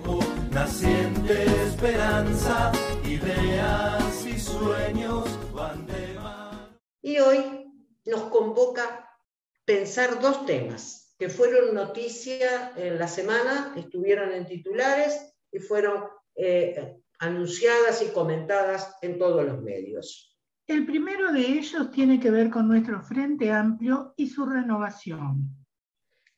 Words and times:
Naciente 0.51 1.45
esperanza, 1.65 2.71
ideas 3.03 4.23
y 4.23 4.39
sueños, 4.39 5.27
Y 7.01 7.17
hoy 7.17 7.65
nos 8.05 8.21
convoca 8.29 9.09
pensar 9.65 10.21
dos 10.21 10.45
temas 10.45 11.15
que 11.17 11.29
fueron 11.29 11.73
noticia 11.73 12.73
en 12.75 12.99
la 12.99 13.07
semana, 13.07 13.73
estuvieron 13.75 14.31
en 14.33 14.45
titulares 14.45 15.30
y 15.51 15.59
fueron 15.59 16.03
eh, 16.35 16.97
anunciadas 17.19 18.01
y 18.01 18.07
comentadas 18.07 18.97
en 19.01 19.17
todos 19.17 19.45
los 19.45 19.61
medios. 19.61 20.37
El 20.67 20.85
primero 20.85 21.31
de 21.31 21.41
ellos 21.41 21.91
tiene 21.91 22.19
que 22.19 22.31
ver 22.31 22.49
con 22.49 22.67
nuestro 22.67 23.01
Frente 23.01 23.51
Amplio 23.51 24.13
y 24.15 24.29
su 24.29 24.45
renovación. 24.45 25.49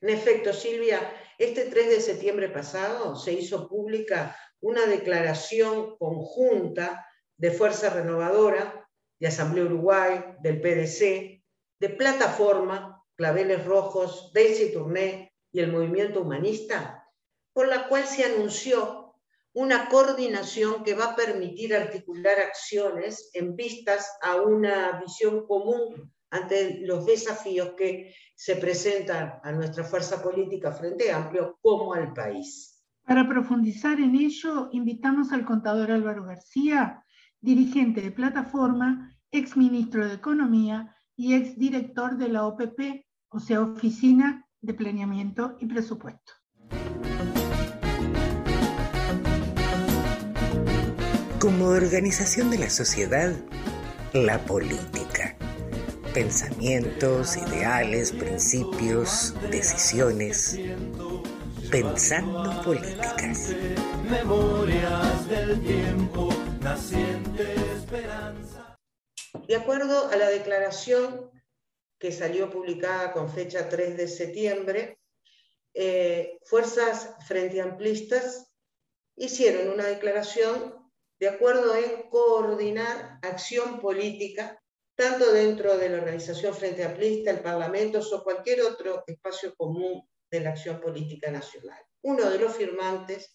En 0.01 0.09
efecto, 0.09 0.51
Silvia, 0.51 0.99
este 1.37 1.65
3 1.65 1.89
de 1.89 2.01
septiembre 2.01 2.49
pasado 2.49 3.15
se 3.15 3.33
hizo 3.33 3.67
pública 3.67 4.35
una 4.59 4.85
declaración 4.85 5.97
conjunta 5.97 7.05
de 7.37 7.51
Fuerza 7.51 7.89
Renovadora, 7.89 8.89
de 9.19 9.27
Asamblea 9.27 9.65
Uruguay, 9.65 10.23
del 10.41 10.61
PDC, 10.61 11.43
de 11.79 11.89
Plataforma, 11.89 13.03
Claveles 13.15 13.65
Rojos, 13.65 14.31
Daisy 14.33 14.73
Tourné 14.73 15.33
y 15.51 15.59
el 15.59 15.71
Movimiento 15.71 16.21
Humanista, 16.21 17.09
por 17.53 17.67
la 17.67 17.87
cual 17.87 18.05
se 18.05 18.23
anunció 18.23 19.02
una 19.53 19.87
coordinación 19.87 20.83
que 20.83 20.95
va 20.95 21.11
a 21.11 21.15
permitir 21.15 21.75
articular 21.75 22.39
acciones 22.39 23.29
en 23.33 23.55
vistas 23.55 24.09
a 24.21 24.41
una 24.41 24.99
visión 24.99 25.45
común 25.45 26.11
ante 26.31 26.79
los 26.81 27.05
desafíos 27.05 27.73
que 27.77 28.15
se 28.35 28.55
presentan 28.55 29.39
a 29.43 29.51
nuestra 29.51 29.83
fuerza 29.83 30.21
política 30.23 30.71
Frente 30.71 31.11
Amplio 31.11 31.59
como 31.61 31.93
al 31.93 32.11
país. 32.13 32.83
Para 33.05 33.27
profundizar 33.27 33.99
en 33.99 34.15
ello, 34.15 34.69
invitamos 34.71 35.31
al 35.31 35.45
contador 35.45 35.91
Álvaro 35.91 36.23
García, 36.23 37.03
dirigente 37.39 38.01
de 38.01 38.11
Plataforma, 38.11 39.15
ex 39.31 39.55
ministro 39.55 40.07
de 40.07 40.15
Economía 40.15 40.95
y 41.15 41.35
ex 41.35 41.57
director 41.57 42.17
de 42.17 42.29
la 42.29 42.47
OPP, 42.47 43.05
o 43.29 43.39
sea, 43.39 43.61
Oficina 43.61 44.47
de 44.61 44.73
Planeamiento 44.73 45.57
y 45.59 45.67
Presupuesto. 45.67 46.33
Como 51.43 51.65
organización 51.65 52.49
de 52.51 52.57
la 52.57 52.69
sociedad, 52.69 53.35
la 54.13 54.39
política. 54.45 55.35
Pensamientos, 56.13 57.35
ideales, 57.35 58.13
principios, 58.13 59.35
decisiones. 59.51 60.57
Pensando 61.69 62.61
políticas. 62.61 63.49
Memorias 64.09 65.27
del 65.27 65.61
tiempo, 65.61 66.29
naciente 66.61 67.55
esperanza. 67.75 68.77
De 69.45 69.57
acuerdo 69.57 70.09
a 70.11 70.15
la 70.15 70.29
declaración 70.29 71.29
que 71.99 72.13
salió 72.13 72.49
publicada 72.49 73.11
con 73.11 73.29
fecha 73.29 73.67
3 73.67 73.97
de 73.97 74.07
septiembre, 74.07 74.97
eh, 75.73 76.39
fuerzas 76.45 77.15
frente 77.27 77.59
amplistas 77.59 78.49
hicieron 79.17 79.73
una 79.73 79.83
declaración 79.87 80.82
de 81.23 81.29
acuerdo 81.29 81.73
en 81.73 82.09
coordinar 82.09 83.17
acción 83.21 83.79
política, 83.79 84.61
tanto 84.93 85.31
dentro 85.31 85.77
de 85.77 85.87
la 85.87 85.99
organización 85.99 86.53
Frente 86.53 86.83
Amplista, 86.83 87.31
el 87.31 87.39
Parlamento 87.39 88.01
o 88.01 88.23
cualquier 88.25 88.61
otro 88.63 89.05
espacio 89.07 89.55
común 89.55 90.05
de 90.29 90.41
la 90.41 90.49
acción 90.49 90.81
política 90.81 91.31
nacional. 91.31 91.81
Uno 92.01 92.29
de 92.29 92.39
los 92.39 92.53
firmantes 92.53 93.33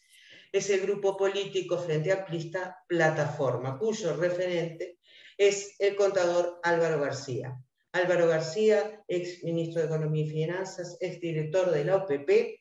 es 0.52 0.68
el 0.68 0.82
grupo 0.82 1.16
político 1.16 1.78
Frente 1.78 2.12
Amplista 2.12 2.76
Plataforma, 2.86 3.78
cuyo 3.78 4.14
referente 4.14 4.98
es 5.38 5.74
el 5.78 5.96
contador 5.96 6.60
Álvaro 6.64 7.00
García. 7.00 7.56
Álvaro 7.92 8.26
García, 8.26 9.02
ex 9.08 9.42
ministro 9.44 9.80
de 9.80 9.86
Economía 9.86 10.26
y 10.26 10.28
Finanzas, 10.28 10.98
ex 11.00 11.18
director 11.22 11.70
de 11.70 11.84
la 11.86 11.96
OPP, 11.96 12.60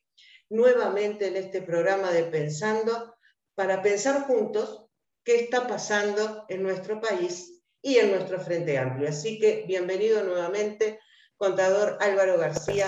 nuevamente 0.51 1.27
en 1.27 1.35
este 1.35 1.63
programa 1.63 2.13
de 2.13 2.23
Pensando, 2.23 3.13
para 3.55 3.81
pensar 3.81 4.25
juntos 4.25 4.86
qué 5.27 5.41
está 5.41 5.67
pasando 5.67 6.45
en 6.47 6.63
nuestro 6.63 7.01
país 7.01 7.61
y 7.81 7.97
en 7.97 8.11
nuestro 8.11 8.39
Frente 8.39 8.77
Amplio. 8.77 9.09
Así 9.09 9.37
que 9.37 9.65
bienvenido 9.67 10.23
nuevamente, 10.23 11.01
contador 11.35 11.97
Álvaro 11.99 12.37
García, 12.37 12.87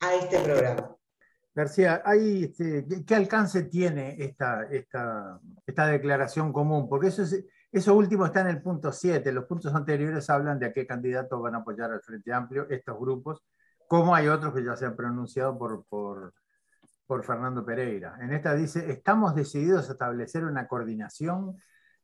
a 0.00 0.14
este 0.14 0.38
programa. 0.38 0.96
García, 1.54 2.02
este, 2.06 2.86
¿qué 3.06 3.14
alcance 3.14 3.64
tiene 3.64 4.16
esta, 4.18 4.66
esta, 4.70 5.86
declaración 5.88 6.54
común? 6.54 6.88
Porque 6.88 7.08
eso, 7.08 7.22
eso 7.70 7.94
último 7.94 8.24
está 8.24 8.40
en 8.40 8.48
el 8.48 8.62
punto 8.62 8.90
7. 8.90 9.30
Los 9.30 9.44
puntos 9.44 9.74
anteriores 9.74 10.30
hablan 10.30 10.58
de 10.58 10.66
a 10.66 10.72
qué 10.72 10.86
candidatos 10.86 11.42
van 11.42 11.54
a 11.54 11.58
apoyar 11.58 11.92
al 11.92 12.00
Frente 12.00 12.32
Amplio 12.32 12.66
estos 12.70 12.98
grupos, 12.98 13.44
como 13.86 14.14
hay 14.14 14.28
otros 14.28 14.54
que 14.54 14.64
ya 14.64 14.74
se 14.74 14.86
han 14.86 14.96
pronunciado 14.96 15.58
por, 15.58 15.84
por, 15.84 16.32
por 17.06 17.22
Fernando 17.26 17.62
Pereira. 17.62 18.16
En 18.22 18.32
esta 18.32 18.54
dice, 18.54 18.90
estamos 18.90 19.34
decididos 19.34 19.90
a 19.90 19.92
establecer 19.92 20.46
una 20.46 20.66
coordinación 20.66 21.58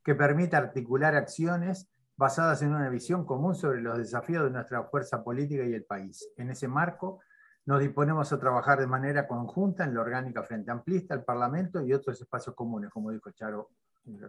que 0.04 0.14
permita 0.14 0.58
articular 0.58 1.14
acciones 1.14 1.88
basadas 2.16 2.60
en 2.62 2.74
una 2.74 2.88
visión 2.90 3.24
común 3.24 3.54
sobre 3.54 3.80
los 3.80 3.96
desafíos 3.96 4.44
de 4.44 4.50
nuestra 4.50 4.84
fuerza 4.84 5.24
política 5.24 5.64
y 5.64 5.72
el 5.72 5.84
país. 5.84 6.28
En 6.36 6.50
ese 6.50 6.68
marco, 6.68 7.20
nos 7.66 7.80
disponemos 7.80 8.32
a 8.32 8.38
trabajar 8.38 8.80
de 8.80 8.86
manera 8.86 9.26
conjunta 9.26 9.84
en 9.84 9.94
la 9.94 10.00
orgánica 10.00 10.42
frente 10.42 10.70
amplista, 10.70 11.14
el 11.14 11.24
Parlamento 11.24 11.80
y 11.84 11.92
otros 11.92 12.20
espacios 12.20 12.54
comunes, 12.54 12.90
como 12.90 13.10
dijo 13.10 13.30
Charo 13.30 13.70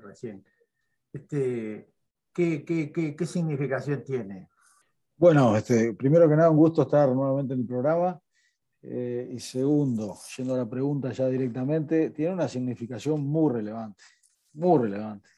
recién. 0.04 0.46
Este, 1.12 1.90
¿qué, 2.34 3.26
significación 3.26 4.04
tiene? 4.04 4.50
Bueno, 5.18 5.56
este, 5.58 5.94
primero 5.94 6.30
que 6.30 6.36
nada, 6.36 6.50
un 6.50 6.58
gusto 6.58 6.84
estar 6.84 7.10
nuevamente 7.10 7.54
en 7.54 7.62
el 7.62 7.66
programa. 7.66 8.22
Eh, 8.84 9.30
y 9.34 9.40
segundo, 9.40 10.18
yendo 10.38 10.56
a 10.56 10.60
la 10.60 10.70
pregunta 10.70 11.12
ya 11.12 11.28
directamente, 11.28 12.12
tiene 12.12 12.34
una 12.34 12.48
significación 12.48 13.22
muy 13.22 13.52
relevante, 13.52 14.04
muy 14.54 14.84
relevante. 14.84 15.30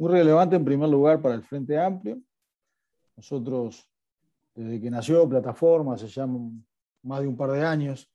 Muy 0.00 0.12
relevante 0.12 0.56
en 0.56 0.64
primer 0.64 0.88
lugar 0.88 1.20
para 1.20 1.34
el 1.34 1.42
Frente 1.42 1.78
Amplio. 1.78 2.18
Nosotros, 3.16 3.86
desde 4.54 4.80
que 4.80 4.90
nació 4.90 5.28
Plataforma, 5.28 5.92
hace 5.92 6.06
ya 6.06 6.26
más 6.26 7.20
de 7.20 7.28
un 7.28 7.36
par 7.36 7.50
de 7.50 7.62
años, 7.62 8.10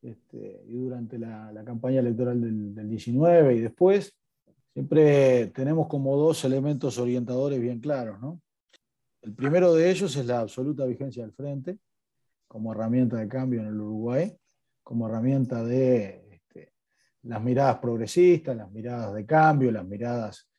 este, 0.00 0.62
y 0.68 0.76
durante 0.76 1.18
la, 1.18 1.64
campaña 1.64 1.98
electoral 1.98 2.40
del, 2.40 2.72
del 2.76 2.88
19 2.88 3.56
y 3.56 3.58
después, 3.58 4.16
siempre 4.72 5.48
tenemos 5.48 5.88
como 5.88 6.16
dos 6.16 6.44
elementos 6.44 6.96
orientadores 6.96 7.60
bien 7.60 7.80
claros. 7.80 8.20
¿no? 8.20 8.40
El 9.20 9.34
primero 9.34 9.74
de 9.74 9.90
ellos 9.90 10.14
es 10.14 10.26
la 10.26 10.38
absoluta 10.38 10.84
vigencia 10.84 11.24
del 11.24 11.32
Frente, 11.32 11.80
como 12.46 12.72
herramienta 12.72 13.16
de 13.16 13.26
cambio 13.26 13.62
en 13.62 13.66
el 13.66 13.80
Uruguay, 13.80 14.32
como 14.84 15.08
herramienta 15.08 15.64
de 15.64 16.22
este, 16.30 16.72
las 17.22 17.42
miradas 17.42 17.78
progresistas, 17.78 18.56
las 18.56 18.70
miradas 18.70 19.12
de 19.12 19.26
cambio, 19.26 19.72
las 19.72 19.84
miradas 19.84 20.49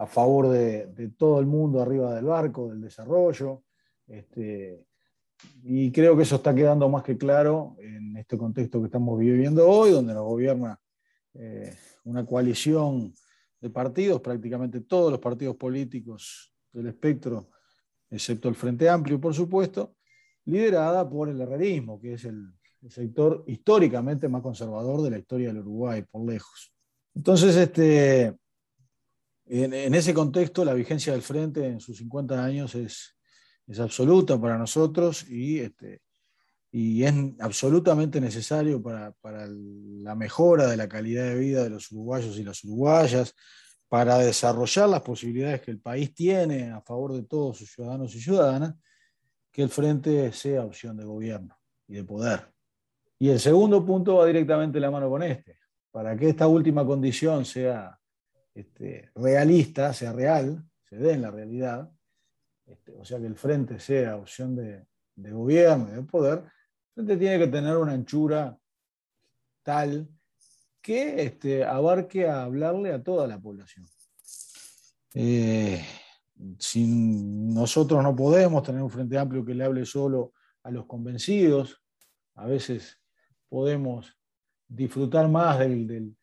a 0.00 0.06
favor 0.06 0.48
de, 0.48 1.12
todo 1.18 1.40
el 1.40 1.46
mundo 1.46 1.82
arriba 1.82 2.14
del 2.14 2.24
barco, 2.24 2.70
del 2.70 2.80
desarrollo. 2.80 3.64
Este, 4.06 4.86
y 5.62 5.92
creo 5.92 6.16
que 6.16 6.22
eso 6.22 6.36
está 6.36 6.54
quedando 6.54 6.88
más 6.88 7.02
que 7.02 7.18
claro 7.18 7.76
en 7.78 8.16
este 8.16 8.38
contexto 8.38 8.80
que 8.80 8.86
estamos 8.86 9.18
viviendo 9.18 9.68
hoy, 9.68 9.90
donde 9.90 10.14
nos 10.14 10.24
gobierna 10.24 10.80
eh, 11.34 11.74
una 12.04 12.24
coalición 12.24 13.12
de 13.60 13.68
partidos, 13.68 14.22
prácticamente 14.22 14.80
todos 14.80 15.10
los 15.10 15.20
partidos 15.20 15.56
políticos 15.56 16.54
del 16.72 16.86
espectro, 16.86 17.50
excepto 18.08 18.48
el 18.48 18.54
Frente 18.54 18.88
Amplio, 18.88 19.20
por 19.20 19.34
supuesto, 19.34 19.96
liderada 20.46 21.06
por 21.10 21.28
el 21.28 21.38
herrerismo, 21.42 22.00
que 22.00 22.14
es 22.14 22.24
el, 22.24 22.54
sector 22.88 23.44
históricamente 23.46 24.26
más 24.26 24.40
conservador 24.40 25.02
de 25.02 25.10
la 25.10 25.18
historia 25.18 25.48
del 25.48 25.58
Uruguay, 25.58 26.02
por 26.10 26.24
lejos. 26.24 26.72
Entonces, 27.14 27.54
este, 27.54 28.34
en, 29.52 29.94
ese 29.94 30.14
contexto, 30.14 30.64
la 30.64 30.74
vigencia 30.74 31.12
del 31.12 31.22
Frente 31.22 31.66
en 31.66 31.80
sus 31.80 31.98
50 31.98 32.44
años 32.44 32.74
es, 32.74 33.16
absoluta 33.78 34.40
para 34.40 34.58
nosotros 34.58 35.28
y, 35.28 35.60
este, 35.60 36.02
y 36.72 37.04
es 37.04 37.14
absolutamente 37.38 38.20
necesario 38.20 38.82
para, 38.82 39.12
para, 39.20 39.46
la 39.48 40.16
mejora 40.16 40.66
de 40.66 40.76
la 40.76 40.88
calidad 40.88 41.24
de 41.24 41.38
vida 41.38 41.62
de 41.62 41.70
los 41.70 41.90
uruguayos 41.92 42.36
y 42.38 42.42
las 42.42 42.64
uruguayas, 42.64 43.34
para 43.88 44.18
desarrollar 44.18 44.88
las 44.88 45.02
posibilidades 45.02 45.62
que 45.62 45.72
el 45.72 45.80
país 45.80 46.14
tiene 46.14 46.70
a 46.70 46.80
favor 46.80 47.12
de 47.12 47.24
todos 47.24 47.58
sus 47.58 47.72
ciudadanos 47.72 48.14
y 48.14 48.20
ciudadanas, 48.20 48.74
que 49.50 49.62
el 49.62 49.68
frente 49.68 50.32
sea 50.32 50.64
opción 50.64 50.96
de 50.96 51.04
gobierno 51.04 51.56
y 51.88 51.94
de 51.94 52.04
poder. 52.04 52.52
Y 53.18 53.28
el 53.28 53.40
segundo 53.40 53.84
punto 53.84 54.16
va 54.16 54.26
directamente 54.26 54.78
la 54.78 54.90
mano 54.90 55.10
con 55.10 55.22
este. 55.22 55.58
Para 55.90 56.16
que 56.16 56.28
esta 56.28 56.46
última 56.46 56.86
condición 56.86 57.44
sea 57.44 57.99
este, 58.54 59.10
realista, 59.14 59.92
sea 59.92 60.12
real, 60.12 60.64
se 60.88 60.96
dé 60.96 61.12
en 61.12 61.22
la 61.22 61.30
realidad, 61.30 61.90
este, 62.66 62.92
o 62.92 63.04
sea 63.04 63.18
que 63.18 63.26
el 63.26 63.36
frente 63.36 63.78
sea 63.80 64.16
opción 64.16 64.56
de, 64.56 64.86
gobierno 65.16 65.88
y 65.90 65.96
de 65.96 66.02
poder, 66.02 66.38
el 66.38 66.94
frente 66.94 67.16
tiene 67.16 67.38
que 67.38 67.46
tener 67.48 67.76
una 67.76 67.92
anchura 67.92 68.58
tal 69.62 70.08
que 70.80 71.22
este, 71.22 71.64
abarque 71.64 72.26
a 72.26 72.44
hablarle 72.44 72.92
a 72.92 73.02
toda 73.02 73.26
la 73.26 73.38
población. 73.38 73.86
Eh, 75.14 75.84
si 76.58 76.86
nosotros 76.86 78.02
no 78.02 78.16
podemos 78.16 78.62
tener 78.62 78.82
un 78.82 78.90
frente 78.90 79.18
amplio 79.18 79.44
que 79.44 79.54
le 79.54 79.64
hable 79.64 79.84
solo 79.84 80.32
a 80.62 80.70
los 80.70 80.86
convencidos, 80.86 81.82
a 82.34 82.46
veces 82.46 82.98
podemos 83.48 84.16
disfrutar 84.66 85.28
más 85.28 85.58
del, 85.58 86.16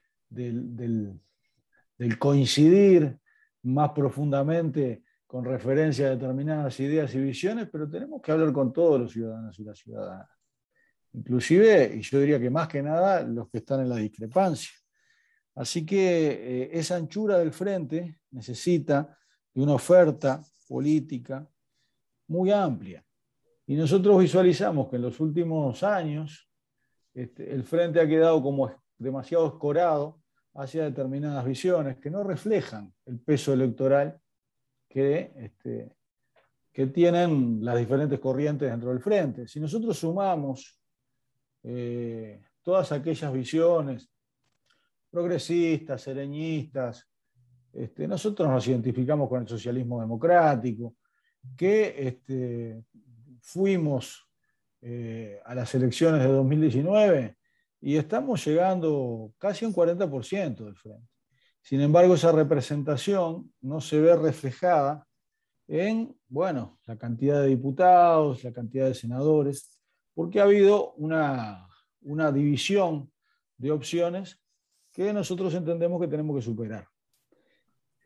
coincidir 2.19 3.19
más 3.63 3.91
profundamente 3.91 5.03
con 5.25 5.43
referencia 5.43 6.07
a 6.07 6.09
determinadas 6.11 6.79
ideas 6.79 7.13
y 7.13 7.19
visiones, 7.19 7.67
pero 7.71 7.89
tenemos 7.89 8.21
que 8.21 8.31
hablar 8.31 8.53
con 8.53 8.71
todos 8.71 9.01
los 9.01 9.11
ciudadanos 9.11 9.59
y 9.59 9.63
las 9.63 9.77
ciudadanas. 9.77 10.29
Inclusive, 11.13 11.95
y 11.95 12.01
yo 12.01 12.19
diría 12.19 12.39
que 12.39 12.49
más 12.49 12.67
que 12.67 12.81
nada, 12.81 13.23
los 13.23 13.49
que 13.49 13.57
están 13.57 13.81
en 13.81 13.89
la 13.89 13.97
discrepancia. 13.97 14.71
Así 15.55 15.85
que 15.85 16.27
eh, 16.63 16.69
esa 16.73 16.95
anchura 16.95 17.39
del 17.39 17.51
frente 17.51 18.19
necesita 18.31 19.17
de 19.53 19.61
una 19.63 19.73
oferta 19.73 20.41
política 20.67 21.49
muy 22.27 22.51
amplia. 22.51 23.03
Y 23.65 23.75
nosotros 23.75 24.19
visualizamos 24.19 24.87
que 24.89 24.97
en 24.97 25.01
los 25.01 25.19
últimos 25.19 25.83
años 25.83 26.47
este, 27.13 27.51
el 27.51 27.63
frente 27.63 27.99
ha 27.99 28.07
quedado 28.07 28.41
como 28.41 28.71
demasiado 28.97 29.47
escorado 29.47 30.21
hacia 30.55 30.85
determinadas 30.85 31.45
visiones 31.45 31.97
que 31.97 32.09
no 32.09 32.23
reflejan 32.23 32.93
el 33.05 33.19
peso 33.19 33.53
electoral 33.53 34.19
que, 34.89 35.31
este, 35.37 35.95
que 36.71 36.87
tienen 36.87 37.63
las 37.63 37.77
diferentes 37.77 38.19
corrientes 38.19 38.69
dentro 38.69 38.89
del 38.89 38.99
frente. 38.99 39.47
Si 39.47 39.59
nosotros 39.59 39.97
sumamos 39.97 40.79
eh, 41.63 42.41
todas 42.61 42.91
aquellas 42.91 43.31
visiones 43.31 44.09
progresistas, 45.09 46.01
sereñistas, 46.01 47.07
este, 47.73 48.07
nosotros 48.07 48.49
nos 48.49 48.67
identificamos 48.67 49.29
con 49.29 49.41
el 49.41 49.47
socialismo 49.47 50.01
democrático, 50.01 50.95
que 51.55 51.95
este, 52.07 52.83
fuimos 53.41 54.27
eh, 54.81 55.39
a 55.45 55.55
las 55.55 55.73
elecciones 55.75 56.21
de 56.21 56.27
2019 56.29 57.37
y 57.81 57.95
estamos 57.95 58.45
llegando 58.45 59.33
casi 59.37 59.65
a 59.65 59.67
un 59.67 59.73
40% 59.73 60.65
del 60.65 60.75
frente. 60.75 61.07
Sin 61.61 61.81
embargo, 61.81 62.15
esa 62.15 62.31
representación 62.31 63.53
no 63.61 63.81
se 63.81 63.99
ve 63.99 64.15
reflejada 64.15 65.05
en, 65.67 66.15
bueno, 66.27 66.79
la 66.85 66.97
cantidad 66.97 67.41
de 67.41 67.47
diputados, 67.47 68.43
la 68.43 68.53
cantidad 68.53 68.87
de 68.87 68.93
senadores, 68.93 69.77
porque 70.13 70.39
ha 70.39 70.43
habido 70.43 70.93
una, 70.93 71.67
una 72.01 72.31
división 72.31 73.11
de 73.57 73.71
opciones 73.71 74.39
que 74.91 75.11
nosotros 75.11 75.53
entendemos 75.53 75.99
que 75.99 76.07
tenemos 76.07 76.37
que 76.37 76.41
superar. 76.41 76.87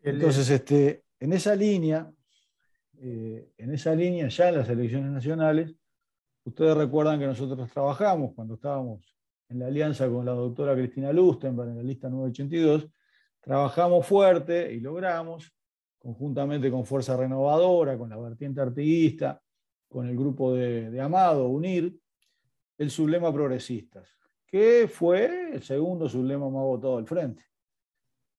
Entonces, 0.02 0.50
este, 0.50 1.04
en 1.20 1.32
esa 1.32 1.54
línea, 1.54 2.12
eh, 3.00 3.52
en 3.56 3.72
esa 3.72 3.94
línea, 3.94 4.28
ya 4.28 4.48
en 4.48 4.58
las 4.58 4.68
elecciones 4.68 5.10
nacionales, 5.12 5.74
ustedes 6.44 6.76
recuerdan 6.76 7.20
que 7.20 7.26
nosotros 7.26 7.70
trabajamos 7.70 8.32
cuando 8.34 8.54
estábamos 8.54 9.11
en 9.52 9.58
la 9.58 9.66
alianza 9.66 10.08
con 10.08 10.24
la 10.24 10.32
doctora 10.32 10.74
Cristina 10.74 11.12
Lustenberg 11.12 11.68
en 11.68 11.76
la 11.76 11.82
lista 11.82 12.08
982, 12.08 12.88
trabajamos 13.40 14.06
fuerte 14.06 14.72
y 14.72 14.80
logramos, 14.80 15.52
conjuntamente 15.98 16.70
con 16.70 16.86
Fuerza 16.86 17.16
Renovadora, 17.16 17.98
con 17.98 18.08
la 18.08 18.16
vertiente 18.16 18.60
artiguista, 18.60 19.40
con 19.88 20.08
el 20.08 20.16
grupo 20.16 20.54
de, 20.54 20.98
Amado, 21.00 21.48
UNIR, 21.48 21.94
el 22.78 22.90
sublema 22.90 23.32
progresistas, 23.32 24.08
que 24.46 24.88
fue 24.88 25.52
el 25.52 25.62
segundo 25.62 26.08
sublema 26.08 26.48
más 26.48 26.62
votado 26.62 26.96
del 26.96 27.06
frente. 27.06 27.44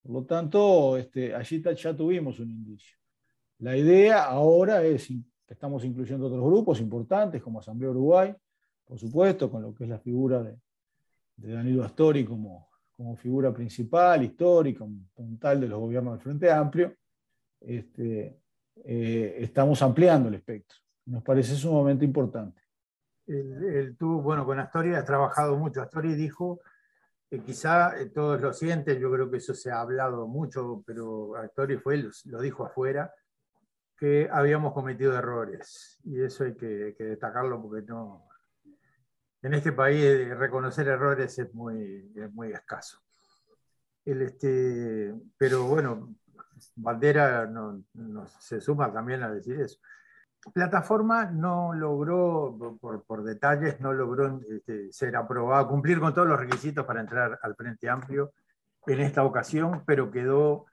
Por 0.02 0.12
lo 0.12 0.26
tanto, 0.26 0.98
este, 0.98 1.34
allí 1.34 1.62
ya 1.62 1.96
tuvimos 1.96 2.40
un 2.40 2.50
indicio. 2.50 2.98
La 3.60 3.78
idea 3.78 4.26
ahora 4.26 4.84
es, 4.84 5.10
estamos 5.48 5.86
incluyendo 5.86 6.26
otros 6.26 6.44
grupos 6.44 6.82
importantes 6.82 7.42
como 7.42 7.60
Asamblea 7.60 7.92
Uruguay, 7.92 8.34
por 8.84 8.98
supuesto, 8.98 9.50
con 9.50 9.62
lo 9.62 9.74
que 9.74 9.86
es 9.86 9.90
la 9.90 10.00
figura 10.00 10.44
de, 10.44 10.58
Danilo 11.36 11.84
Astori 11.84 12.24
como, 12.26 12.70
como 12.92 13.16
figura 13.16 13.54
principal, 13.54 14.24
histórica, 14.24 14.86
puntal 15.14 15.62
de 15.62 15.68
los 15.68 15.80
gobiernos 15.80 16.14
del 16.14 16.22
Frente 16.22 16.52
Amplio, 16.52 16.96
este, 17.60 18.40
eh, 18.84 19.38
estamos 19.40 19.82
ampliando 19.82 20.30
el 20.30 20.36
espectro. 20.36 20.78
Nos 21.06 21.24
parece 21.24 21.56
sumamente 21.56 22.06
importante. 22.06 22.62
El, 23.26 23.96
tú, 23.98 24.22
bueno, 24.22 24.46
con 24.46 24.60
Astori 24.60 24.94
has 24.94 25.06
trabajado 25.06 25.58
mucho. 25.58 25.82
Astori 25.82 26.14
dijo 26.14 26.62
quizá 27.40 28.00
eh, 28.00 28.10
todos 28.10 28.40
lo 28.42 28.54
sienten, 28.54 29.00
yo 29.00 29.12
creo 29.12 29.30
que 29.30 29.38
eso 29.38 29.54
se 29.54 29.72
ha 29.72 29.82
hablado 29.82 30.28
mucho, 30.28 30.84
pero 30.86 31.36
Actori 31.36 31.78
fue, 31.78 32.04
lo, 32.26 32.42
dijo 32.42 32.66
afuera, 32.66 33.14
que 33.98 34.30
habíamos 34.32 34.74
cometido 34.74 35.18
errores. 35.18 36.00
Y 36.04 36.22
eso 36.22 36.44
hay 36.44 36.56
que, 36.56 36.96
destacarlo 36.98 37.62
porque 37.62 37.86
no. 37.86 38.28
En 39.44 39.54
este 39.54 39.74
país 39.74 40.04
eh, 40.04 40.34
reconocer 40.34 40.88
errores 40.88 41.38
es 41.38 41.54
muy, 41.54 42.12
muy 42.32 42.52
escaso. 42.54 43.00
Este, 44.06 45.14
pero 45.38 45.66
bueno, 45.66 46.16
Bandera 46.76 47.46
no, 47.46 47.84
se 48.40 48.62
suma 48.62 48.92
también 48.92 49.22
a 49.22 49.30
decir 49.30 49.60
eso. 49.60 49.80
Plataforma 50.54 51.26
no 51.26 51.74
logró, 51.74 52.80
por, 53.06 53.24
detalles, 53.24 53.80
no 53.82 53.94
logró 53.94 54.42
este, 54.50 54.92
ser 54.92 55.16
aprobada, 55.16 55.68
cumplir 55.68 56.00
con 56.00 56.14
todos 56.14 56.28
los 56.28 56.40
requisitos 56.40 56.86
para 56.86 57.02
entrar 57.02 57.40
al 57.42 57.56
Frente 57.56 57.90
Amplio 57.90 58.34
en 58.88 59.02
esta 59.02 59.24
ocasión, 59.24 59.84
pero 59.86 60.10
quedó 60.10 60.66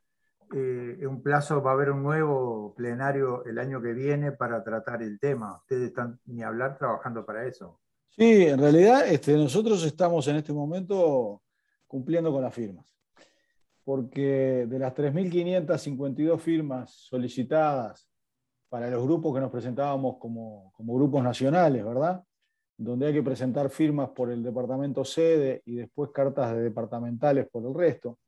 eh, 0.53 0.97
en 1.01 1.07
un 1.09 1.23
plazo, 1.23 1.63
va 1.63 1.73
a 1.73 1.75
haber 1.75 1.91
un 1.91 2.03
nuevo 2.03 2.75
plenario 2.77 3.45
el 3.45 3.59
año 3.59 3.81
que 3.81 3.93
viene 3.93 4.33
para 4.33 4.63
tratar 4.63 5.03
el 5.03 5.21
tema. 5.21 5.57
Ustedes 5.59 5.89
están 5.89 6.21
ni 6.27 6.43
hablar 6.43 6.77
trabajando 6.79 7.25
para 7.25 7.47
eso. 7.47 7.81
Sí, 8.17 8.47
en 8.47 8.59
realidad 8.59 9.07
este, 9.09 9.35
nosotros 9.37 9.85
estamos 9.85 10.27
en 10.29 10.37
este 10.37 10.53
momento 10.53 11.43
cumpliendo 11.87 12.33
con 12.33 12.43
las 12.43 12.53
firmas, 12.53 12.95
porque 13.85 14.67
de 14.69 14.79
las 14.79 14.95
3.552 14.95 16.39
firmas 16.39 16.91
solicitadas 16.91 18.09
para 18.69 18.91
los 18.91 19.03
grupos 19.05 19.35
que 19.35 19.41
nos 19.41 19.51
presentábamos 19.51 20.17
como, 20.19 20.73
grupos 20.79 21.23
nacionales, 21.23 21.85
¿verdad? 21.85 22.23
Donde 22.77 23.07
hay 23.07 23.13
que 23.13 23.23
presentar 23.23 23.71
firmas 23.71 24.11
por 24.11 24.31
el 24.31 24.43
departamento 24.43 25.05
sede 25.05 25.63
y 25.65 25.77
después 25.77 26.11
cartas 26.13 26.55
de 26.55 26.63
departamentales 26.63 27.49
por 27.49 27.65
el 27.67 27.75
resto. 27.75 28.19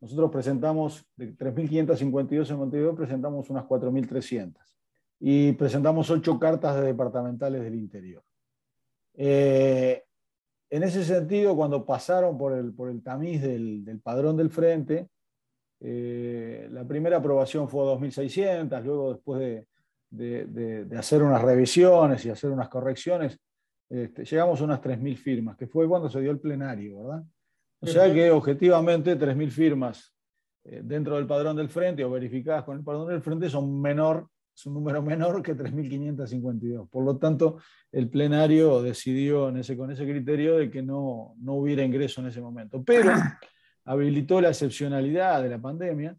Nosotros 0.00 0.30
presentamos, 0.30 1.06
de 1.16 1.36
3.552 1.36 2.50
en 2.50 2.58
Montevideo, 2.58 2.94
presentamos 2.94 3.48
unas 3.50 3.64
4.300 3.64 4.54
y 5.20 5.52
presentamos 5.52 6.10
ocho 6.10 6.38
cartas 6.38 6.76
de 6.76 6.82
departamentales 6.82 7.62
del 7.62 7.76
interior. 7.76 8.22
Eh, 9.16 10.02
en 10.70 10.82
ese 10.82 11.04
sentido, 11.04 11.54
cuando 11.54 11.84
pasaron 11.84 12.36
por 12.36 12.52
el, 12.52 12.72
por 12.74 12.90
el 12.90 13.02
tamiz 13.02 13.40
del, 13.42 13.84
del 13.84 14.00
padrón 14.00 14.36
del 14.36 14.50
frente, 14.50 15.08
eh, 15.80 16.68
la 16.70 16.86
primera 16.86 17.18
aprobación 17.18 17.68
fue 17.68 17.84
2.600, 17.84 18.82
luego 18.82 19.12
después 19.12 19.40
de, 19.40 19.66
de, 20.46 20.98
hacer 20.98 21.22
unas 21.22 21.42
revisiones 21.42 22.24
y 22.24 22.30
hacer 22.30 22.50
unas 22.50 22.68
correcciones, 22.68 23.38
este, 23.90 24.24
llegamos 24.24 24.60
a 24.60 24.64
unas 24.64 24.80
3.000 24.80 25.16
firmas, 25.16 25.56
que 25.56 25.66
fue 25.66 25.86
cuando 25.86 26.08
se 26.08 26.20
dio 26.20 26.30
el 26.30 26.40
plenario, 26.40 27.02
¿verdad? 27.02 27.24
O 27.80 27.86
sea 27.86 28.12
que 28.12 28.30
objetivamente 28.30 29.18
3.000 29.18 29.50
firmas 29.50 30.14
eh, 30.64 30.80
dentro 30.82 31.16
del 31.16 31.26
padrón 31.26 31.56
del 31.56 31.68
frente 31.68 32.02
o 32.02 32.10
verificadas 32.10 32.64
con 32.64 32.78
el 32.78 32.84
padrón 32.84 33.08
del 33.08 33.20
frente 33.20 33.50
son 33.50 33.80
menor, 33.80 34.28
es 34.54 34.66
un 34.66 34.74
número 34.74 35.02
menor 35.02 35.42
que 35.42 35.56
3.552. 35.56 36.88
Por 36.88 37.04
lo 37.04 37.16
tanto, 37.16 37.58
el 37.90 38.08
plenario 38.08 38.82
decidió 38.82 39.48
en 39.48 39.58
ese, 39.58 39.76
con 39.76 39.90
ese 39.90 40.04
criterio 40.04 40.58
de 40.58 40.70
que 40.70 40.82
no, 40.82 41.34
no 41.38 41.54
hubiera 41.54 41.82
ingreso 41.82 42.20
en 42.20 42.28
ese 42.28 42.40
momento. 42.40 42.82
Pero 42.84 43.12
habilitó 43.84 44.40
la 44.40 44.50
excepcionalidad 44.50 45.42
de 45.42 45.48
la 45.48 45.60
pandemia, 45.60 46.16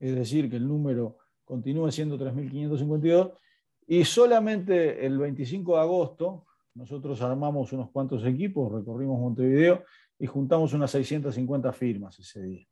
es 0.00 0.14
decir, 0.14 0.50
que 0.50 0.56
el 0.56 0.66
número 0.66 1.18
continúa 1.44 1.92
siendo 1.92 2.18
3.552, 2.18 3.32
y 3.86 4.04
solamente 4.04 5.06
el 5.06 5.16
25 5.16 5.76
de 5.76 5.80
agosto 5.80 6.44
nosotros 6.74 7.22
armamos 7.22 7.72
unos 7.72 7.90
cuantos 7.90 8.24
equipos, 8.26 8.70
recorrimos 8.72 9.18
Montevideo 9.20 9.84
y 10.18 10.26
juntamos 10.26 10.72
unas 10.72 10.90
650 10.90 11.72
firmas 11.72 12.18
ese 12.18 12.42
día. 12.42 12.66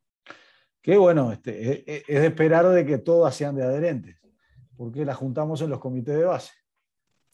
Que 0.81 0.97
bueno, 0.97 1.31
este, 1.31 1.95
es, 1.97 2.03
es 2.07 2.21
de 2.21 2.27
esperar 2.27 2.67
de 2.67 2.85
que 2.85 2.97
todas 2.99 3.33
sean 3.33 3.55
de 3.55 3.63
adherentes, 3.63 4.17
porque 4.75 5.05
las 5.05 5.17
juntamos 5.17 5.61
en 5.61 5.69
los 5.69 5.79
comités 5.79 6.17
de 6.17 6.25
base. 6.25 6.51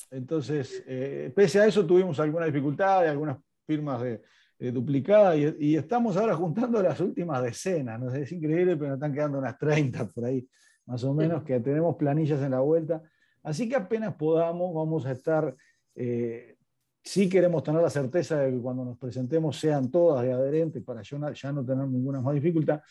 Entonces, 0.10 0.84
eh, 0.88 1.32
pese 1.36 1.60
a 1.60 1.66
eso 1.66 1.86
tuvimos 1.86 2.20
alguna 2.20 2.46
dificultad, 2.46 3.08
algunas 3.08 3.38
firmas 3.66 4.02
de, 4.02 4.22
duplicadas 4.72 5.38
y, 5.38 5.72
y, 5.72 5.76
estamos 5.76 6.16
ahora 6.18 6.36
juntando 6.36 6.84
las 6.84 7.00
últimas 7.00 7.42
decenas. 7.42 8.00
¿no? 8.00 8.14
Es 8.14 8.32
increíble, 8.32 8.78
pero 8.78 8.90
nos 8.90 8.98
están 8.98 9.12
quedando 9.12 9.40
unas 9.40 9.58
30 9.58 10.08
por 10.10 10.26
ahí 10.26 10.48
más 10.86 11.04
o 11.04 11.14
menos, 11.14 11.44
que 11.44 11.60
tenemos 11.60 11.96
planillas 11.96 12.42
en 12.42 12.52
la 12.52 12.60
vuelta. 12.60 13.02
Así 13.44 13.68
que 13.68 13.76
apenas 13.76 14.16
podamos, 14.16 14.74
vamos 14.74 15.06
a 15.06 15.12
estar, 15.12 15.56
eh, 15.96 16.58
sí 17.04 17.30
queremos 17.30 17.64
tener 17.64 17.82
la 17.82 17.90
certeza 17.90 18.40
de 18.40 18.52
que 18.52 18.60
cuando 18.60 18.86
nos 18.86 18.98
presentemos 18.98 19.58
sean 19.58 19.90
todas 19.90 20.24
de 20.24 20.34
adherentes 20.34 20.84
para 20.84 21.02
ya 21.02 21.18
no, 21.18 21.32
ya 21.32 21.52
no 21.52 21.66
tener 21.66 21.88
ninguna 21.88 22.22
más 22.22 22.36
dificultad, 22.36 22.82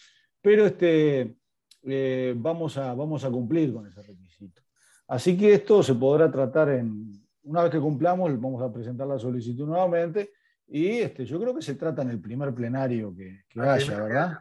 pero 0.40 0.66
este, 0.66 1.36
eh, 1.82 2.34
vamos, 2.36 2.76
a, 2.76 2.94
vamos 2.94 3.24
a 3.24 3.30
cumplir 3.30 3.72
con 3.72 3.86
ese 3.86 4.02
requisito. 4.02 4.62
Así 5.08 5.36
que 5.36 5.54
esto 5.54 5.82
se 5.82 5.94
podrá 5.94 6.30
tratar 6.30 6.70
en, 6.70 7.12
una 7.44 7.62
vez 7.62 7.72
que 7.72 7.80
cumplamos, 7.80 8.40
vamos 8.40 8.62
a 8.62 8.72
presentar 8.72 9.06
la 9.06 9.18
solicitud 9.18 9.66
nuevamente 9.66 10.32
y 10.68 11.00
este, 11.00 11.24
yo 11.24 11.40
creo 11.40 11.54
que 11.54 11.62
se 11.62 11.74
trata 11.74 12.02
en 12.02 12.10
el 12.10 12.20
primer 12.20 12.54
plenario 12.54 13.14
que, 13.16 13.44
que 13.48 13.60
haya, 13.60 14.02
¿verdad? 14.02 14.38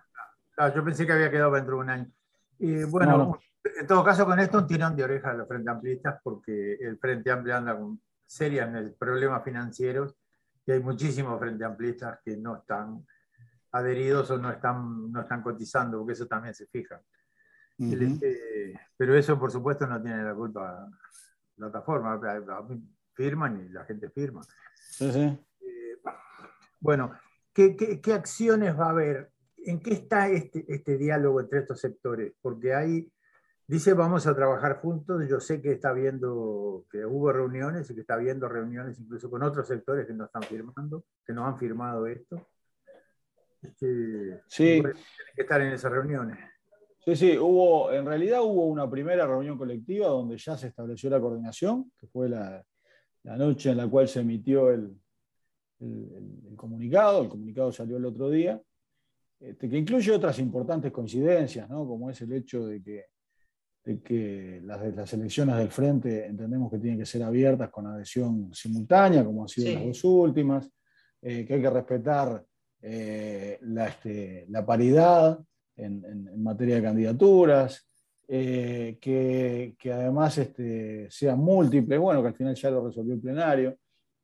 Ah, 0.58 0.74
yo 0.74 0.84
pensé 0.84 1.05
que 1.05 1.13
había 1.13 1.31
quedado 1.31 1.53
dentro 1.53 1.75
de 1.75 1.81
un 1.81 1.89
año. 1.89 2.12
Y 2.60 2.84
bueno, 2.84 3.39
en 3.63 3.88
todo 3.88 4.03
caso, 4.03 4.25
con 4.25 4.39
esto 4.39 4.60
un 4.60 4.67
tirón 4.67 4.96
de 4.96 5.03
oreja 5.03 5.31
a 5.31 5.34
los 5.34 5.48
Frente 5.48 5.69
Amplistas 5.72 6.19
porque 6.22 6.74
el 6.74 6.98
Frente 7.00 7.31
Amplio 7.31 7.55
anda 7.55 7.77
con 7.77 8.00
serios 8.25 8.67
problemas 9.00 9.43
financieros 9.43 10.15
y 10.65 10.72
hay 10.74 10.81
muchísimos 10.81 11.39
Frente 11.39 11.65
Amplistas 11.65 12.19
que 12.24 12.38
no 12.38 12.58
están 12.58 13.05
adheridos 13.72 14.29
o 14.31 14.38
no 14.38 14.51
están, 14.51 15.12
no 15.12 15.22
están 15.22 15.41
cotizando, 15.41 15.98
porque 15.98 16.13
eso 16.13 16.27
también 16.27 16.53
se 16.53 16.67
fija. 16.67 17.01
Pero 18.98 19.16
eso, 19.16 19.40
por 19.40 19.52
supuesto, 19.52 19.88
no 19.88 20.02
tiene 20.02 20.24
la 20.24 20.36
culpa 20.36 20.90
la 21.58 21.72
plataforma. 21.72 22.20
Firman 23.14 23.66
y 23.66 23.70
la 23.70 23.86
gente 23.86 24.10
firma. 24.10 24.42
Eh, 25.02 25.38
bueno, 26.80 27.12
¿qué, 27.54 27.76
¿qué, 27.76 28.00
qué, 28.00 28.14
acciones 28.14 28.78
va 28.80 28.88
a 28.88 28.92
haber 28.92 29.32
¿en 29.66 29.80
qué 29.80 29.94
está 29.94 30.30
este, 30.30 30.66
este 30.68 30.98
diálogo 30.98 31.40
entre 31.42 31.60
estos 31.60 31.80
sectores? 31.80 32.34
Porque 32.42 32.74
hay, 32.74 33.12
dice, 33.68 33.94
vamos 33.94 34.28
a 34.28 34.36
trabajar 34.36 34.78
juntos, 34.78 35.28
yo 35.28 35.40
sé 35.40 35.62
que 35.62 35.72
está 35.72 35.94
viendo, 35.94 36.86
que 36.90 37.06
hubo 37.06 37.32
reuniones 37.32 37.90
y 37.90 37.96
que 37.96 38.02
está 38.02 38.16
habiendo 38.16 38.48
reuniones 38.48 39.00
incluso 39.00 39.30
con 39.30 39.44
otros 39.44 39.68
sectores 39.68 40.08
que 40.08 40.14
no 40.14 40.26
están 40.26 40.44
firmando, 40.44 41.06
que 41.26 41.34
no 41.34 41.46
han 41.46 41.58
firmado 41.58 42.08
esto. 42.08 42.48
Este, 43.62 44.42
sí. 44.48 44.82
Tienen 44.82 44.94
que 45.36 45.42
estar 45.42 45.62
en 45.62 45.74
esas 45.74 45.92
reuniones. 45.92 46.38
Sí, 47.10 47.16
sí, 47.16 47.38
hubo, 47.39 47.92
en 47.92 48.06
realidad 48.06 48.44
hubo 48.44 48.68
una 48.68 48.88
primera 48.88 49.25
reunión 49.25 49.58
colectiva 49.58 50.08
donde 50.08 50.38
ya 50.38 50.56
se 50.56 50.68
estableció 50.68 51.10
la 51.10 51.20
coordinación, 51.20 51.92
que 51.98 52.06
fue 52.06 52.30
la, 52.30 52.63
la 53.24 53.36
noche 53.36 53.72
en 53.72 53.78
la 53.78 53.88
cual 53.88 54.08
se 54.08 54.20
emitió 54.20 54.70
el, 54.70 54.96
el, 55.80 56.42
el, 56.51 56.56
comunicado, 56.56 57.24
el 57.24 57.30
comunicado 57.30 57.72
salió 57.72 57.98
el 57.98 58.06
otro 58.06 58.30
día, 58.30 58.62
este, 59.39 59.68
que 59.68 59.78
incluye 59.78 60.12
otras 60.12 60.38
importantes 60.38 60.92
coincidencias, 60.92 61.68
¿no? 61.68 61.88
como 61.88 62.12
es 62.12 62.22
el 62.22 62.32
hecho 62.32 62.68
de 62.68 62.84
que, 62.84 63.06
de 63.86 64.01
que 64.01 64.62
las, 64.63 64.96
las, 64.96 65.12
elecciones 65.13 65.56
del 65.56 65.72
frente 65.72 66.28
entendemos 66.28 66.70
que 66.70 66.78
tienen 66.78 67.00
que 67.00 67.08
ser 67.08 67.24
abiertas 67.24 67.72
con 67.72 67.88
adhesión 67.88 68.54
simultánea, 68.54 69.25
como 69.25 69.42
han 69.42 69.48
sido 69.48 69.68
sí. 69.68 69.74
las 69.74 69.84
dos 69.84 70.04
últimas, 70.04 70.70
eh, 71.24 71.44
que 71.44 71.56
hay 71.56 71.62
que 71.62 71.70
respetar 71.72 72.46
eh, 72.84 73.58
la, 73.63 73.88
este, 73.88 74.46
la, 74.50 74.63
paridad 74.63 75.39
en, 75.84 76.42
materia 76.44 76.76
de 76.76 76.84
candidaturas, 76.84 77.88
eh, 78.28 78.98
que, 79.02 79.92
además 79.92 80.38
este, 80.38 81.10
sea 81.10 81.36
múltiple, 81.36 81.98
bueno, 81.98 82.22
que 82.22 82.28
al 82.28 82.36
final 82.36 82.56
ya 82.56 82.70
lo 82.70 82.86
resolvió 82.86 83.16
el 83.16 83.22
plenario, 83.22 83.78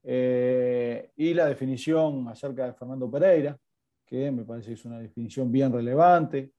eh, 0.04 1.12
y 1.16 1.34
la 1.34 1.48
definición 1.48 2.28
acerca 2.28 2.66
de 2.66 2.74
Fernando 2.74 3.10
Pereira, 3.10 3.58
que 4.06 4.32
me 4.32 4.44
parece 4.44 4.68
que 4.68 4.74
es 4.74 4.86
una 4.86 5.00
definición 5.00 5.52
bien 5.52 5.74
relevante. 5.74 6.52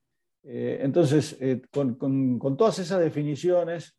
Eh, 0.43 0.79
entonces, 0.81 1.37
con, 1.71 2.57
todas 2.57 2.79
esas 2.79 2.99
definiciones, 2.99 3.97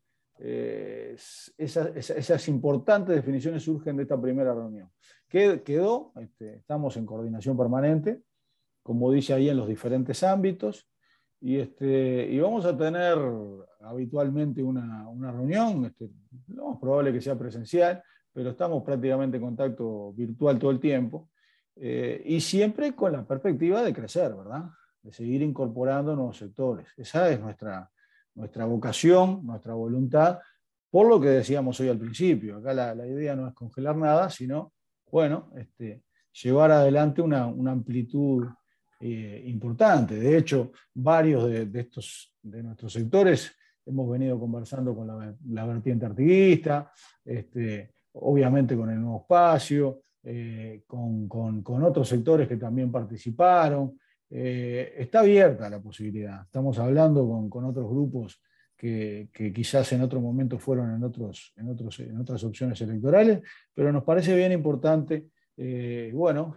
esas, 1.57 2.47
importantes 2.47 3.15
definiciones 3.15 3.63
surgen 3.63 3.97
de 3.97 4.03
esta 4.03 4.21
primera 4.21 4.53
reunión. 4.53 4.89
¿Qué 5.27 5.61
quedó? 5.63 6.13
Este, 6.15 6.57
estamos 6.57 6.95
en 6.97 7.05
coordinación 7.05 7.57
permanente, 7.57 8.21
como 8.89 9.11
dice 9.11 9.35
ahí, 9.35 9.47
en 9.47 9.57
los 9.57 9.67
diferentes 9.67 10.23
ámbitos, 10.23 10.89
y, 11.39 11.57
este, 11.57 12.27
y 12.27 12.39
vamos 12.39 12.65
a 12.65 12.75
tener 12.75 13.19
habitualmente 13.81 14.63
una, 14.63 15.07
una 15.07 15.31
reunión, 15.31 15.85
este, 15.85 16.09
lo 16.47 16.69
más 16.69 16.79
probable 16.79 17.13
que 17.13 17.21
sea 17.21 17.37
presencial, 17.37 18.01
pero 18.33 18.49
estamos 18.49 18.81
prácticamente 18.81 19.37
en 19.37 19.43
contacto 19.43 20.11
virtual 20.13 20.57
todo 20.57 20.71
el 20.71 20.79
tiempo. 20.79 21.29
Eh, 21.75 22.23
y 22.25 22.41
siempre 22.41 22.95
con 22.95 23.11
la 23.11 23.23
perspectiva 23.27 23.83
de 23.83 23.93
crecer, 23.93 24.33
¿verdad? 24.33 24.71
De 25.03 25.13
seguir 25.13 25.43
incorporando 25.43 26.15
nuevos 26.15 26.37
sectores. 26.37 26.87
Esa 26.97 27.29
es 27.29 27.39
nuestra, 27.39 27.91
nuestra 28.33 28.65
vocación, 28.65 29.45
nuestra 29.45 29.75
voluntad, 29.75 30.39
por 30.89 31.07
lo 31.07 31.21
que 31.21 31.27
decíamos 31.27 31.79
hoy 31.79 31.89
al 31.89 31.99
principio. 31.99 32.57
Acá 32.57 32.73
la, 32.73 32.95
la 32.95 33.05
idea 33.05 33.35
no 33.35 33.47
es 33.47 33.53
congelar 33.53 33.95
nada, 33.95 34.31
sino, 34.31 34.73
bueno, 35.11 35.51
este, 35.55 36.01
llevar 36.41 36.71
adelante 36.71 37.21
una, 37.21 37.45
una 37.45 37.71
amplitud 37.71 38.47
eh, 39.01 39.43
importante. 39.45 40.15
De 40.15 40.37
hecho, 40.37 40.73
varios 40.93 41.49
de, 41.49 41.79
estos, 41.79 42.35
de 42.41 42.61
nuestros 42.61 42.91
sectores 42.91 43.49
hemos 43.85 44.09
venido 44.09 44.37
conversando 44.37 44.93
con 44.93 45.07
la, 45.07 45.33
la 45.47 45.65
vertiente 45.65 46.05
artiguista, 46.05 46.91
este, 47.23 47.93
obviamente 48.11 48.75
con 48.75 48.89
el 48.89 48.99
nuevo 48.99 49.21
espacio, 49.21 50.01
eh, 50.21 50.83
con, 50.85 51.29
con, 51.29 51.83
otros 51.83 52.09
sectores 52.09 52.45
que 52.45 52.57
también 52.57 52.91
participaron. 52.91 53.97
Eh, 54.29 54.95
está 54.97 55.21
abierta 55.21 55.69
la 55.69 55.79
posibilidad. 55.79 56.43
Estamos 56.43 56.77
hablando 56.77 57.25
con, 57.25 57.49
con 57.49 57.63
otros 57.63 57.89
grupos 57.89 58.41
que, 58.75 59.29
quizás 59.55 59.93
en 59.93 60.01
otro 60.01 60.19
momento 60.19 60.59
fueron 60.59 60.93
en, 60.93 61.03
otros, 61.05 61.53
en, 61.55 61.69
otros, 61.69 62.01
en 62.01 62.19
otras 62.19 62.43
opciones 62.43 62.81
electorales, 62.81 63.39
pero 63.73 63.93
nos 63.93 64.03
parece 64.03 64.35
bien 64.35 64.51
importante, 64.51 65.27
bueno, 66.13 66.55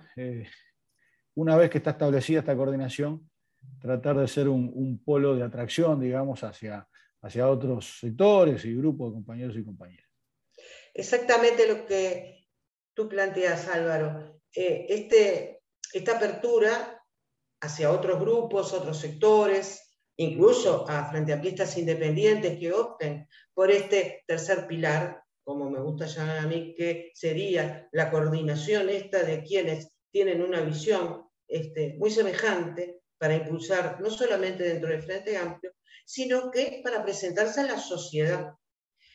una 1.35 1.57
vez 1.57 1.71
que 1.71 1.79
está 1.79 1.91
establecida 1.91 2.41
esta 2.41 2.57
coordinación, 2.57 3.31
tratar 3.81 4.19
de 4.19 4.29
ser 4.29 4.49
un, 4.49 5.03
polo 5.05 5.35
de 5.35 5.43
atracción, 5.43 6.01
digamos, 6.01 6.43
hacia, 6.45 6.87
hacia 7.23 7.49
otros 7.49 7.99
sectores 8.01 8.65
y 8.65 8.75
grupos 8.75 9.11
de 9.11 9.15
compañeros 9.15 9.57
y 9.57 9.65
compañeras. 9.65 10.09
Exactamente 10.95 11.67
lo 11.67 11.87
que 11.87 12.47
tú 12.95 13.09
planteas, 13.09 13.69
Álvaro, 13.69 14.41
eh, 14.55 14.87
este, 14.89 15.62
esta 15.93 16.17
apertura 16.17 17.03
hacia 17.61 17.91
otros 17.91 18.21
grupos, 18.21 18.73
otros 18.73 18.99
sectores, 18.99 19.97
incluso 20.17 20.89
a 20.89 21.09
frente 21.11 21.33
amplistas 21.33 21.77
independientes 21.79 22.59
que 22.59 22.73
opten 22.73 23.29
por 23.55 23.71
este 23.71 24.25
tercer 24.27 24.67
pilar, 24.67 25.23
como 25.45 25.71
me 25.71 25.81
gusta 25.81 26.07
llamar 26.07 26.39
a 26.39 26.47
mí, 26.47 26.75
que 26.77 27.11
sería 27.15 27.89
la 27.93 28.11
coordinación 28.11 28.89
esta 28.91 29.23
de 29.23 29.43
quienes 29.43 29.92
tienen 30.12 30.42
una 30.42 30.61
visión 30.61 31.26
este, 31.49 31.95
muy 31.99 32.11
semejante 32.11 33.00
para 33.19 33.37
impulsar 33.37 34.00
no 34.00 34.11
solamente 34.11 34.64
dentro 34.64 34.90
del 34.90 35.02
Frente 35.02 35.37
Amplio, 35.37 35.73
sino 36.04 36.50
que 36.50 36.81
para 36.85 37.02
presentarse 37.02 37.61
a 37.61 37.66
la 37.66 37.78
sociedad, 37.78 38.52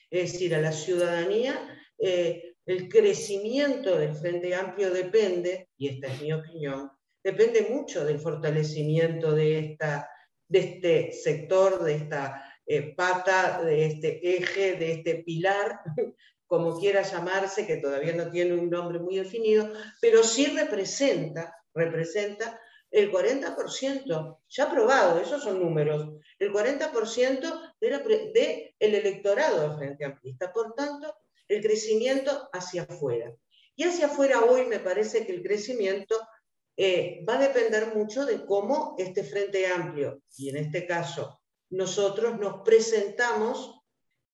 es 0.10 0.34
decir, 0.34 0.56
a 0.56 0.62
la 0.62 0.72
ciudadanía. 0.72 1.56
Eh, 2.00 2.56
el 2.66 2.90
crecimiento 2.90 3.98
del 3.98 4.14
Frente 4.16 4.54
Amplio 4.54 4.92
depende, 4.92 5.70
y 5.78 5.88
esta 5.88 6.08
es 6.08 6.22
mi 6.22 6.34
opinión, 6.34 6.92
depende 7.24 7.68
mucho 7.70 8.04
del 8.04 8.20
fortalecimiento 8.20 9.34
de, 9.34 9.60
esta, 9.60 10.10
de 10.48 10.60
este 10.60 11.12
sector, 11.12 11.84
de 11.84 11.96
esta 11.96 12.44
eh, 12.66 12.94
pata, 12.96 13.64
de 13.64 13.86
este 13.86 14.38
eje, 14.38 14.76
de 14.76 14.92
este 14.94 15.24
pilar, 15.24 15.80
como 16.48 16.80
quiera 16.80 17.02
llamarse, 17.02 17.68
que 17.68 17.78
todavía 17.78 18.14
no 18.14 18.30
tiene 18.32 18.54
un 18.54 18.70
nombre 18.70 19.00
muy 19.00 19.18
definido, 19.18 19.72
pero 20.02 20.24
sí 20.24 20.48
representa, 20.48 21.56
representa 21.74 22.60
el 22.90 23.12
40%, 23.12 24.38
ya 24.48 24.64
aprobado, 24.64 25.20
esos 25.20 25.44
son 25.44 25.62
números, 25.62 26.10
el 26.40 26.52
40% 26.52 27.76
del 27.82 28.34
de 28.34 28.76
el 28.80 28.96
electorado 28.96 29.62
del 29.62 29.78
Frente 29.78 30.06
Amplista. 30.06 30.54
Por 30.54 30.74
tanto, 30.74 31.14
el 31.48 31.62
crecimiento 31.62 32.50
hacia 32.54 32.84
afuera. 32.84 33.34
Y 33.76 33.84
hacia 33.84 34.08
afuera 34.08 34.44
hoy 34.44 34.66
me 34.66 34.80
parece 34.80 35.26
que 35.26 35.34
el 35.34 35.44
crecimiento 35.44 36.16
eh, 36.78 37.24
va 37.28 37.36
a 37.36 37.48
depender 37.48 37.94
mucho 37.96 38.26
de 38.26 38.46
cómo 38.46 38.96
este 38.98 39.24
Frente 39.24 39.68
Amplio, 39.68 40.22
y 40.38 40.50
en 40.50 40.58
este 40.58 40.86
caso 40.86 41.42
nosotros 41.70 42.40
nos 42.40 42.62
presentamos 42.64 43.82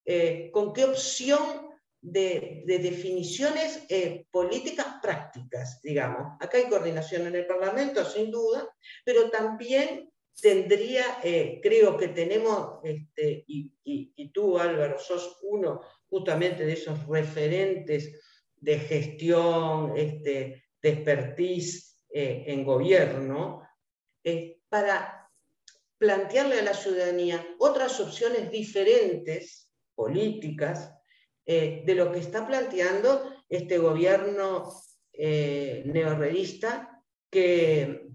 eh, 0.05 0.51
con 0.51 0.73
qué 0.73 0.85
opción 0.85 1.62
de, 2.03 2.63
definiciones 2.65 3.85
eh, 3.87 4.25
políticas 4.29 4.87
prácticas, 5.01 5.81
digamos. 5.81 6.37
Acá 6.39 6.57
hay 6.57 6.69
coordinación 6.69 7.27
en 7.27 7.35
el 7.35 7.47
Parlamento, 7.47 8.03
sin 8.03 8.29
duda, 8.29 8.67
pero 9.05 9.29
también 9.29 10.11
tendría, 10.39 11.19
eh, 11.23 11.59
creo 11.63 11.95
que 11.95 12.09
tenemos, 12.09 12.79
este, 12.83 13.45
y, 13.47 13.71
tú 14.33 14.57
Álvaro, 14.57 14.97
sos 14.97 15.37
uno 15.43 15.81
justamente 16.09 16.65
de 16.65 16.73
esos 16.73 17.07
referentes 17.07 18.19
de 18.55 18.79
gestión, 18.79 19.95
este, 19.95 20.63
de 20.81 20.89
expertise 20.89 22.03
eh, 22.09 22.45
en 22.47 22.65
gobierno, 22.65 23.61
para 24.69 25.29
plantearle 25.97 26.59
a 26.59 26.63
la 26.63 26.73
ciudadanía 26.73 27.45
otras 27.59 27.99
opciones 27.99 28.49
diferentes, 28.49 29.69
políticas, 29.93 30.91
eh, 31.45 31.83
de 31.85 31.95
lo 31.95 32.11
que 32.11 32.19
está 32.19 32.47
planteando 32.47 33.29
este 33.49 33.77
gobierno 33.77 34.71
eh, 35.11 35.83
neorrealista 35.85 37.03
que 37.29 38.07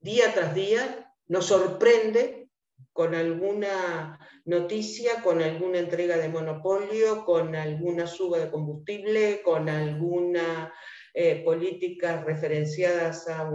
día 0.00 0.32
tras 0.32 0.54
día 0.54 1.12
nos 1.26 1.46
sorprende 1.46 2.48
con 2.92 3.16
alguna 3.16 4.20
noticia, 4.44 5.22
con 5.22 5.42
alguna 5.42 5.80
entrega 5.80 6.18
de 6.18 6.28
monopolio, 6.28 7.24
con 7.24 7.56
alguna 7.56 8.06
suba 8.06 8.38
de 8.38 8.50
combustible, 8.50 9.42
con 9.42 9.68
alguna 9.68 10.72
eh, 11.12 11.42
políticas 11.44 12.24
referenciadas 12.24 13.26
a, 13.28 13.50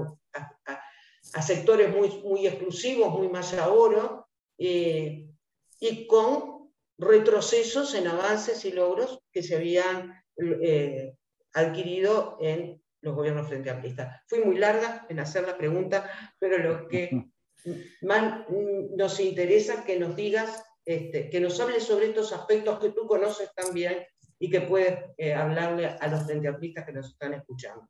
sectores 1.41 1.95
muy, 1.95 2.09
muy 2.23 2.45
exclusivos, 2.45 3.17
muy 3.17 3.29
más 3.29 3.53
oro, 3.53 4.27
y 4.57 6.07
con 6.07 6.50
retrocesos 7.01 7.95
en 7.95 8.07
avances 8.07 8.63
y 8.63 8.71
logros 8.71 9.19
que 9.31 9.41
se 9.41 9.55
habían 9.55 10.13
eh, 10.37 11.15
adquirido 11.53 12.37
en 12.39 12.79
los 13.01 13.15
gobiernos 13.15 13.47
frente 13.47 13.71
amplistas. 13.71 14.21
Fui 14.27 14.43
muy 14.43 14.57
larga 14.57 15.07
en 15.09 15.19
hacer 15.19 15.47
la 15.47 15.57
pregunta, 15.57 16.09
pero 16.37 16.59
lo 16.59 16.87
que 16.87 17.25
más 18.03 18.45
nos 18.95 19.19
interesa 19.19 19.83
que 19.83 19.99
nos 19.99 20.15
digas, 20.15 20.63
este, 20.85 21.29
que 21.31 21.39
nos 21.39 21.59
hables 21.59 21.83
sobre 21.83 22.07
estos 22.07 22.31
aspectos 22.33 22.79
que 22.79 22.89
tú 22.89 23.07
conoces 23.07 23.51
también 23.55 24.05
y 24.37 24.49
que 24.51 24.61
puedes 24.61 24.99
eh, 25.17 25.33
hablarle 25.33 25.87
a 25.87 26.07
los 26.07 26.25
frente 26.25 26.47
amplistas 26.47 26.85
que 26.85 26.93
nos 26.93 27.07
están 27.07 27.33
escuchando. 27.33 27.87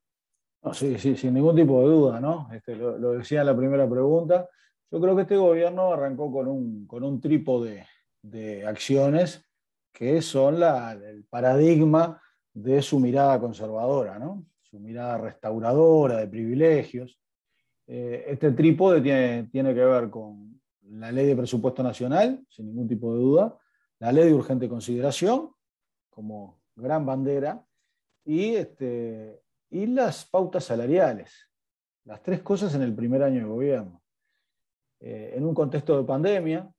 sí, 0.73 0.97
sí, 0.97 1.17
sin 1.17 1.33
ningún 1.33 1.55
tipo 1.55 1.81
de 1.81 1.87
duda, 1.87 2.19
¿no? 2.21 2.49
Este, 2.53 2.75
lo, 2.75 3.11
decía 3.11 3.41
en 3.41 3.47
la 3.47 3.57
primera 3.57 3.89
pregunta. 3.89 4.49
Yo 4.89 5.01
creo 5.01 5.15
que 5.15 5.23
este 5.23 5.37
gobierno 5.37 5.91
arrancó 5.93 6.31
con 6.31 6.47
un, 6.47 6.87
con 6.87 7.03
un 7.03 7.19
trípode 7.19 7.85
de 8.21 8.65
acciones 8.65 9.45
que 9.91 10.21
son 10.21 10.61
el 10.61 11.25
paradigma 11.25 12.21
de 12.53 12.81
su 12.81 12.99
mirada 12.99 13.39
conservadora, 13.39 14.19
¿no? 14.19 14.45
su 14.61 14.79
mirada 14.79 15.17
restauradora 15.17 16.17
de 16.17 16.27
privilegios. 16.27 17.19
Eh, 17.87 18.25
este 18.27 18.51
trípode 18.51 19.01
tiene, 19.01 19.43
tiene 19.51 19.73
que 19.73 19.83
ver 19.83 20.09
con 20.09 20.61
la 20.83 21.11
ley 21.11 21.27
de 21.27 21.35
presupuesto 21.35 21.83
nacional, 21.83 22.45
sin 22.49 22.67
ningún 22.67 22.87
tipo 22.87 23.13
de 23.13 23.19
duda, 23.21 23.57
la 23.99 24.11
ley 24.11 24.25
de 24.25 24.33
urgente 24.33 24.69
consideración, 24.69 25.51
como 26.09 26.61
gran 26.75 27.05
bandera, 27.05 27.63
y, 28.25 28.55
este, 28.55 29.41
y 29.69 29.87
las 29.87 30.25
pautas 30.25 30.65
salariales. 30.65 31.49
Las 32.05 32.21
tres 32.23 32.41
cosas 32.41 32.73
en 32.75 32.81
el 32.81 32.95
primer 32.95 33.23
año 33.23 33.41
de 33.41 33.45
gobierno. 33.45 34.01
Eh, 34.99 35.33
en 35.35 35.45
un 35.45 35.53
contexto 35.53 35.97
de 35.97 36.03
pandemia, 36.03 36.71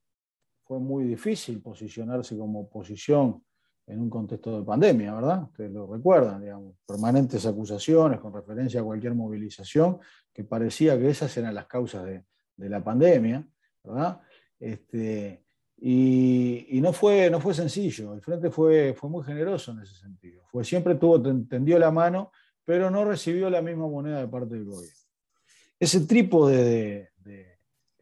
fue 0.72 0.80
muy 0.80 1.04
difícil 1.04 1.60
posicionarse 1.60 2.34
como 2.34 2.60
oposición 2.60 3.44
en 3.86 4.00
un 4.00 4.08
contexto 4.08 4.58
de 4.58 4.64
pandemia, 4.64 5.12
¿verdad? 5.12 5.42
Ustedes 5.42 5.70
lo 5.70 5.86
recuerdan, 5.86 6.40
digamos, 6.40 6.76
permanentes 6.86 7.44
acusaciones 7.44 8.18
con 8.20 8.32
referencia 8.32 8.80
a 8.80 8.82
cualquier 8.82 9.14
movilización, 9.14 9.98
que 10.32 10.44
parecía 10.44 10.98
que 10.98 11.10
esas 11.10 11.36
eran 11.36 11.54
las 11.54 11.66
causas 11.66 12.06
de, 12.06 12.24
la 12.56 12.82
pandemia, 12.82 13.46
¿verdad? 13.84 14.22
Este, 14.58 15.44
y, 15.76 16.80
no, 16.80 16.94
fue, 16.94 17.28
no 17.28 17.38
fue 17.38 17.52
sencillo, 17.52 18.14
el 18.14 18.22
Frente 18.22 18.48
fue, 18.50 18.94
fue 18.94 19.10
muy 19.10 19.24
generoso 19.24 19.72
en 19.72 19.80
ese 19.80 19.96
sentido. 19.96 20.42
Fue, 20.50 20.64
siempre 20.64 20.94
tuvo, 20.94 21.20
tendió 21.20 21.78
la 21.78 21.90
mano, 21.90 22.32
pero 22.64 22.90
no 22.90 23.04
recibió 23.04 23.50
la 23.50 23.60
misma 23.60 23.88
moneda 23.88 24.20
de 24.20 24.28
parte 24.28 24.54
del 24.54 24.64
gobierno. 24.64 24.96
Ese 25.78 26.00
trípode 26.06 27.10
de 27.18 27.51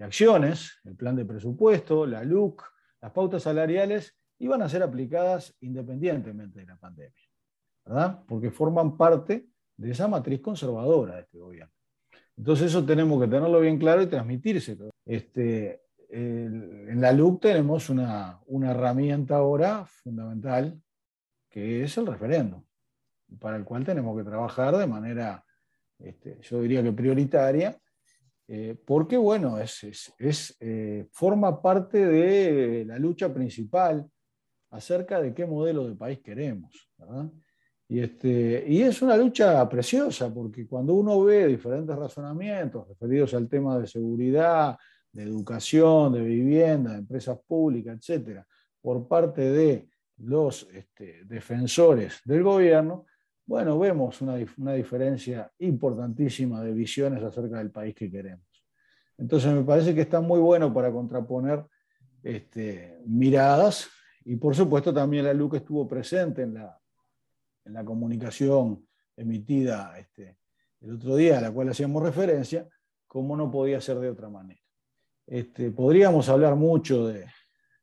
acciones, 0.04 0.80
el 0.84 0.96
plan 0.96 1.16
de 1.16 1.24
presupuesto, 1.24 2.06
la 2.06 2.24
LUC, 2.24 2.62
las 3.00 3.12
pautas 3.12 3.42
salariales, 3.42 4.16
iban 4.38 4.62
a 4.62 4.68
ser 4.68 4.82
aplicadas 4.82 5.54
independientemente 5.60 6.60
de 6.60 6.66
la 6.66 6.76
pandemia, 6.76 7.28
¿verdad? 7.84 8.22
Porque 8.26 8.50
forman 8.50 8.96
parte 8.96 9.46
de 9.76 9.90
esa 9.90 10.08
matriz 10.08 10.40
conservadora 10.40 11.16
de 11.16 11.20
este 11.22 11.38
gobierno. 11.38 11.72
Entonces 12.36 12.66
eso 12.68 12.84
tenemos 12.84 13.20
que 13.20 13.28
tenerlo 13.28 13.60
bien 13.60 13.78
claro 13.78 14.00
y 14.00 14.06
transmitirse. 14.06 14.78
Este, 15.04 15.82
en 16.08 17.00
la 17.00 17.12
LUC 17.12 17.42
tenemos 17.42 17.90
una, 17.90 18.40
herramienta 18.62 19.36
ahora 19.36 19.84
fundamental, 19.84 20.80
que 21.48 21.84
es 21.84 21.96
el 21.98 22.06
referéndum, 22.06 22.62
para 23.38 23.56
el 23.56 23.64
cual 23.64 23.84
tenemos 23.84 24.16
que 24.16 24.24
trabajar 24.24 24.76
de 24.76 24.86
manera, 24.86 25.44
este, 25.98 26.38
yo 26.42 26.62
diría 26.62 26.82
que 26.82 26.92
prioritaria, 26.92 27.78
eh, 28.52 28.76
porque, 28.84 29.16
bueno, 29.16 29.60
es, 29.60 30.12
eh, 30.58 31.06
forma 31.12 31.62
parte 31.62 32.04
de 32.04 32.84
la 32.84 32.98
lucha 32.98 33.32
principal 33.32 34.10
acerca 34.70 35.20
de 35.22 35.32
qué 35.32 35.46
modelo 35.46 35.88
de 35.88 35.94
país 35.94 36.18
queremos. 36.18 36.90
Y, 37.86 38.00
este, 38.00 38.64
y 38.66 38.82
es 38.82 39.02
una 39.02 39.16
lucha 39.16 39.68
preciosa, 39.68 40.34
porque 40.34 40.66
cuando 40.66 40.94
uno 40.94 41.22
ve 41.22 41.46
diferentes 41.46 41.94
razonamientos 41.94 42.88
referidos 42.88 43.34
al 43.34 43.48
tema 43.48 43.78
de 43.78 43.86
seguridad, 43.86 44.76
de 45.12 45.22
educación, 45.22 46.12
de 46.12 46.22
vivienda, 46.22 46.90
de 46.90 46.98
empresas 46.98 47.38
públicas, 47.46 47.98
etcétera, 47.98 48.44
por 48.82 49.06
parte 49.06 49.48
de 49.48 49.88
los 50.16 50.68
este, 50.72 51.24
defensores 51.24 52.20
del 52.24 52.42
gobierno, 52.42 53.06
bueno, 53.50 53.76
vemos 53.80 54.22
una, 54.22 54.36
diferencia 54.36 55.50
importantísima 55.58 56.62
de 56.62 56.72
visiones 56.72 57.20
acerca 57.20 57.58
del 57.58 57.72
país 57.72 57.96
que 57.96 58.08
queremos. 58.08 58.46
Entonces 59.18 59.52
me 59.52 59.64
parece 59.64 59.92
que 59.92 60.02
está 60.02 60.20
muy 60.20 60.38
bueno 60.38 60.72
para 60.72 60.92
contraponer 60.92 61.66
este, 62.22 63.02
miradas 63.06 63.88
y 64.24 64.36
por 64.36 64.54
supuesto 64.54 64.94
también 64.94 65.24
la 65.24 65.34
LUC 65.34 65.54
estuvo 65.54 65.88
presente 65.88 66.42
en 66.42 66.54
la, 66.54 66.80
en 67.64 67.72
la 67.72 67.84
comunicación 67.84 68.86
emitida 69.16 69.98
este, 69.98 70.38
el 70.82 70.94
otro 70.94 71.16
día, 71.16 71.38
a 71.38 71.40
la 71.40 71.50
cual 71.50 71.70
hacíamos 71.70 72.04
referencia, 72.04 72.68
como 73.08 73.36
no 73.36 73.50
podía 73.50 73.80
ser 73.80 73.98
de 73.98 74.10
otra 74.10 74.28
manera. 74.28 74.60
Este, 75.26 75.72
podríamos 75.72 76.28
hablar 76.28 76.54
mucho 76.54 77.08
de, 77.08 77.26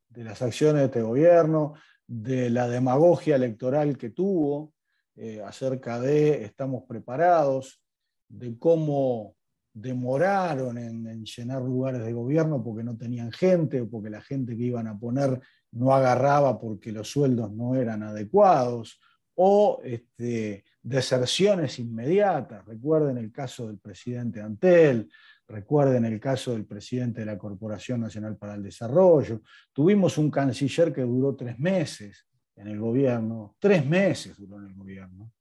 de 0.08 0.24
las 0.24 0.40
acciones 0.40 0.80
de 0.80 0.86
este 0.86 1.02
gobierno, 1.02 1.74
de 2.06 2.48
la 2.48 2.66
demagogia 2.68 3.36
electoral 3.36 3.98
que 3.98 4.08
tuvo, 4.08 4.72
eh, 5.20 5.42
acerca 5.42 5.98
de 5.98 6.44
estamos 6.44 6.84
preparados, 6.84 7.82
de 8.28 8.56
cómo 8.56 9.34
demoraron 9.72 10.78
en, 10.78 11.24
llenar 11.24 11.62
lugares 11.62 12.04
de 12.04 12.12
gobierno 12.12 12.62
porque 12.62 12.84
no 12.84 12.96
tenían 12.96 13.32
gente 13.32 13.80
o 13.80 13.90
porque 13.90 14.10
la 14.10 14.20
gente 14.20 14.56
que 14.56 14.62
iban 14.62 14.86
a 14.86 14.96
poner 14.96 15.40
no 15.72 15.92
agarraba 15.92 16.60
porque 16.60 16.92
los 16.92 17.10
sueldos 17.10 17.52
no 17.52 17.74
eran 17.74 18.04
adecuados, 18.04 19.00
o 19.34 19.80
este, 19.84 20.64
deserciones 20.82 21.80
inmediatas. 21.80 22.64
Recuerden 22.64 23.18
el 23.18 23.32
caso 23.32 23.66
del 23.66 23.78
presidente 23.78 24.40
Antel, 24.40 25.10
recuerden 25.48 26.04
el 26.04 26.20
caso 26.20 26.52
del 26.52 26.64
presidente 26.64 27.20
de 27.20 27.26
la 27.26 27.38
Corporación 27.38 28.00
Nacional 28.00 28.36
para 28.36 28.54
el 28.54 28.62
Desarrollo. 28.62 29.42
Tuvimos 29.72 30.16
un 30.16 30.30
canciller 30.30 30.92
que 30.92 31.02
duró 31.02 31.34
tres 31.34 31.58
meses 31.58 32.27
en 32.58 32.68
el 32.68 32.78
gobierno, 32.78 33.56
tres 33.58 33.86
meses 33.86 34.36
duró 34.36 34.58
en 34.58 34.66
el 34.66 34.74
gobierno, 34.74 35.32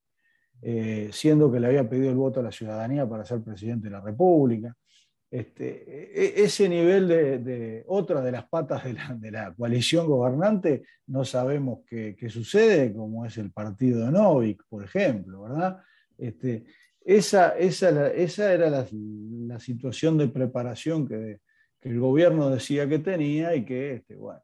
eh, 0.61 1.09
siendo 1.11 1.51
que 1.51 1.59
le 1.59 1.67
había 1.67 1.89
pedido 1.89 2.09
el 2.09 2.15
voto 2.15 2.39
a 2.39 2.43
la 2.43 2.51
ciudadanía 2.51 3.07
para 3.07 3.25
ser 3.25 3.41
presidente 3.41 3.87
de 3.87 3.91
la 3.91 4.01
República. 4.01 4.75
Este, 5.29 6.39
e, 6.39 6.43
ese 6.43 6.69
nivel 6.69 7.07
de, 7.07 7.83
otra 7.87 8.21
de 8.21 8.31
las 8.31 8.47
patas 8.47 8.83
de 8.85 9.31
la, 9.31 9.53
coalición 9.55 10.07
gobernante, 10.07 10.83
no 11.07 11.25
sabemos 11.25 11.79
qué, 11.87 12.15
sucede, 12.29 12.93
como 12.93 13.25
es 13.25 13.37
el 13.37 13.51
partido 13.51 14.05
de 14.05 14.11
Novik, 14.11 14.63
por 14.69 14.83
ejemplo, 14.83 15.43
¿verdad? 15.43 15.79
Este, 16.17 16.65
esa, 17.03 17.57
esa, 17.57 18.11
esa, 18.11 18.53
era 18.53 18.69
la, 18.69 19.59
situación 19.59 20.17
de 20.17 20.27
preparación 20.27 21.07
que, 21.07 21.39
el 21.81 22.01
gobierno 22.01 22.49
decía 22.49 22.89
que 22.89 22.99
tenía 22.99 23.55
y 23.55 23.63
que, 23.63 23.93
este, 23.93 24.17
bueno, 24.17 24.41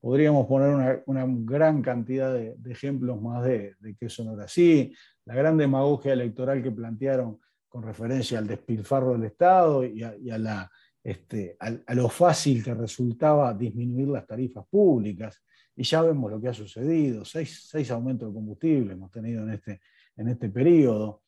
podríamos 0.00 0.46
poner 0.46 1.02
una, 1.06 1.26
gran 1.26 1.82
cantidad 1.82 2.32
de, 2.32 2.56
ejemplos 2.70 3.20
más 3.20 3.44
de, 3.44 3.74
de, 3.80 3.94
que 3.94 4.06
eso 4.06 4.24
no 4.24 4.34
era 4.34 4.44
así. 4.44 4.94
La 5.26 5.34
gran 5.34 5.56
demagogia 5.56 6.12
electoral 6.12 6.62
que 6.62 6.70
plantearon 6.70 7.38
con 7.70 7.84
referencia 7.84 8.38
al 8.38 8.48
despilfarro 8.48 9.12
del 9.12 9.24
Estado 9.24 9.84
y 9.84 10.02
a, 10.02 10.70
este, 11.02 11.56
lo 11.94 12.08
fácil 12.08 12.62
que 12.62 12.74
resultaba 12.74 13.54
disminuir 13.54 14.08
las 14.08 14.26
tarifas 14.26 14.66
públicas. 14.68 15.40
Y 15.76 15.84
ya 15.84 16.02
vemos 16.02 16.30
lo 16.30 16.40
que 16.40 16.48
ha 16.48 16.52
sucedido, 16.52 17.24
seis, 17.24 17.68
seis 17.70 17.90
aumentos 17.90 18.28
de 18.28 18.34
combustible 18.34 18.92
hemos 18.92 19.10
tenido 19.10 19.44
en 19.44 19.52
este, 19.52 19.80
en 20.16 20.28
este 20.28 20.50
periodo, 20.50 21.22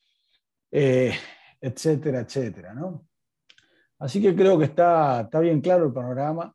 eh, 0.71 1.15
etcétera, 1.61 2.21
etcétera. 2.21 2.75
¿no? 2.75 3.07
Así 4.01 4.21
que 4.21 4.35
creo 4.35 4.59
que 4.59 4.65
está, 4.65 5.23
está 5.23 5.39
bien 5.39 5.61
claro 5.61 5.87
el 5.87 5.93
panorama. 5.93 6.55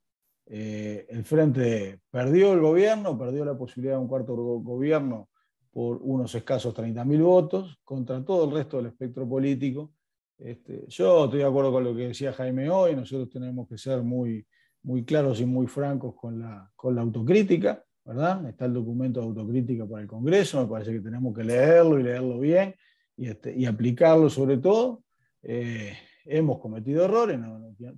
Eh, 0.49 1.05
el 1.09 1.25
Frente 1.25 1.99
perdió 2.09 2.53
el 2.53 2.61
gobierno, 2.61 3.17
perdió 3.17 3.43
la 3.43 3.57
posibilidad 3.57 3.95
de 3.95 4.01
un 4.01 4.07
cuarto 4.07 4.33
gobierno 4.35 5.29
por 5.71 5.99
unos 6.01 6.33
escasos 6.33 6.73
30.000 6.73 7.21
votos 7.21 7.79
contra 7.83 8.23
todo 8.23 8.45
el 8.45 8.51
resto 8.51 8.77
del 8.77 8.87
espectro 8.87 9.27
político. 9.27 9.91
Este, 10.37 10.85
yo 10.87 11.25
estoy 11.25 11.39
de 11.39 11.45
acuerdo 11.45 11.71
con 11.71 11.83
lo 11.83 11.95
que 11.95 12.07
decía 12.07 12.31
Jaime 12.31 12.69
hoy, 12.69 12.95
nosotros 12.95 13.29
tenemos 13.29 13.67
que 13.67 13.77
ser 13.77 14.01
muy, 14.03 14.45
muy 14.83 15.03
claros 15.03 15.41
y 15.41 15.45
muy 15.45 15.67
francos 15.67 16.15
con 16.15 16.39
la, 16.39 16.71
con 16.75 16.95
la 16.95 17.01
autocrítica, 17.01 17.83
¿verdad? 18.05 18.47
Está 18.47 18.65
el 18.65 18.73
documento 18.73 19.19
de 19.19 19.27
autocrítica 19.27 19.85
para 19.85 20.01
el 20.01 20.07
Congreso, 20.07 20.61
me 20.61 20.67
parece 20.67 20.93
que 20.93 21.01
tenemos 21.01 21.35
que 21.35 21.43
leerlo 21.43 21.99
y 21.99 22.03
leerlo 22.03 22.39
bien 22.39 22.73
y, 23.17 23.27
este, 23.27 23.67
aplicarlo 23.67 24.29
sobre 24.29 24.57
todo. 24.57 25.03
Eh, 25.43 25.93
hemos 26.25 26.59
cometido 26.59 27.03
errores, 27.03 27.39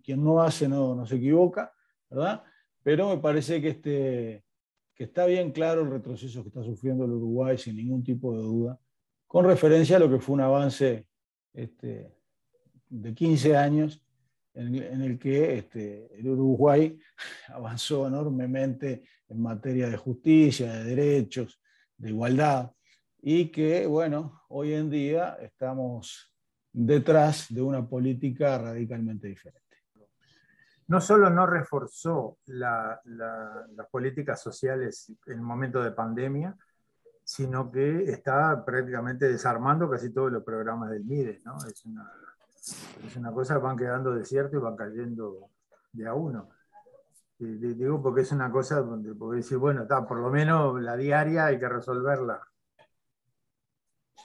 quien 0.03 0.23
no 0.23 0.41
hace 0.41 0.67
no, 0.67 0.95
no 0.95 1.05
se 1.05 1.15
equivoca, 1.15 1.71
Pero 2.83 3.09
me 3.09 3.17
parece 3.21 3.61
que 3.61 3.69
este, 3.69 4.43
que 4.95 5.05
está 5.05 5.25
bien 5.25 5.51
claro 5.51 5.83
el 5.83 5.91
retroceso 5.91 6.41
que 6.41 6.49
está 6.49 6.63
sufriendo 6.63 7.05
el 7.05 7.11
Uruguay 7.11 7.57
sin 7.57 7.75
ningún 7.75 8.03
tipo 8.03 8.35
de 8.35 8.43
duda, 8.43 8.79
con 9.27 9.45
referencia 9.45 9.97
a 9.97 9.99
lo 9.99 10.09
que 10.09 10.19
fue 10.19 10.35
un 10.35 10.41
avance 10.41 11.07
este, 11.53 12.13
de 12.89 13.13
15 13.13 13.55
años 13.55 14.03
en, 14.53 14.75
el 14.75 15.17
que 15.17 15.57
este, 15.57 16.19
el 16.19 16.27
Uruguay 16.27 16.99
avanzó 17.47 18.07
enormemente 18.07 19.03
en 19.27 19.41
materia 19.41 19.87
de 19.87 19.95
justicia, 19.95 20.73
de 20.73 20.83
derechos, 20.83 21.61
de 21.95 22.09
igualdad, 22.09 22.71
y 23.21 23.45
que, 23.51 23.85
bueno, 23.85 24.41
hoy 24.49 24.73
en 24.73 24.89
día 24.89 25.37
estamos 25.41 26.33
detrás 26.71 27.47
de 27.49 27.61
una 27.61 27.87
política 27.87 28.57
radicalmente 28.57 29.27
diferente 29.27 29.68
no 30.89 30.99
solo 30.99 31.29
no 31.29 31.45
reforzó 31.45 32.39
las 32.47 32.99
políticas 33.91 34.41
sociales 34.41 35.13
en 35.27 35.33
el 35.33 35.41
momento 35.41 35.83
de 35.83 35.91
pandemia, 35.91 36.57
sino 37.23 37.71
que 37.71 38.05
está 38.05 38.65
prácticamente 38.65 39.27
desarmando 39.27 39.87
casi 39.87 40.11
todos 40.11 40.31
los 40.31 40.43
programas 40.43 40.89
del 40.89 41.05
MIDE. 41.05 41.43
¿no? 41.45 41.57
Es, 41.63 41.85
una, 41.85 42.11
es 43.05 43.15
una 43.15 43.31
cosa 43.31 43.59
van 43.59 43.77
quedando 43.77 44.15
desiertos 44.15 44.59
y 44.59 44.63
van 44.63 44.75
cayendo 44.75 45.51
de 45.91 46.07
a 46.07 46.15
uno. 46.15 46.49
digo 47.37 48.01
porque 48.01 48.21
es 48.21 48.31
una 48.31 48.51
cosa 48.51 48.81
donde 48.81 49.13
puedo 49.13 49.33
decir, 49.33 49.59
bueno, 49.59 49.83
está, 49.83 50.07
por 50.07 50.17
lo 50.17 50.31
menos 50.31 50.81
la 50.81 50.97
diaria 50.97 51.45
hay 51.45 51.59
que 51.59 51.69
resolverla. 51.69 52.41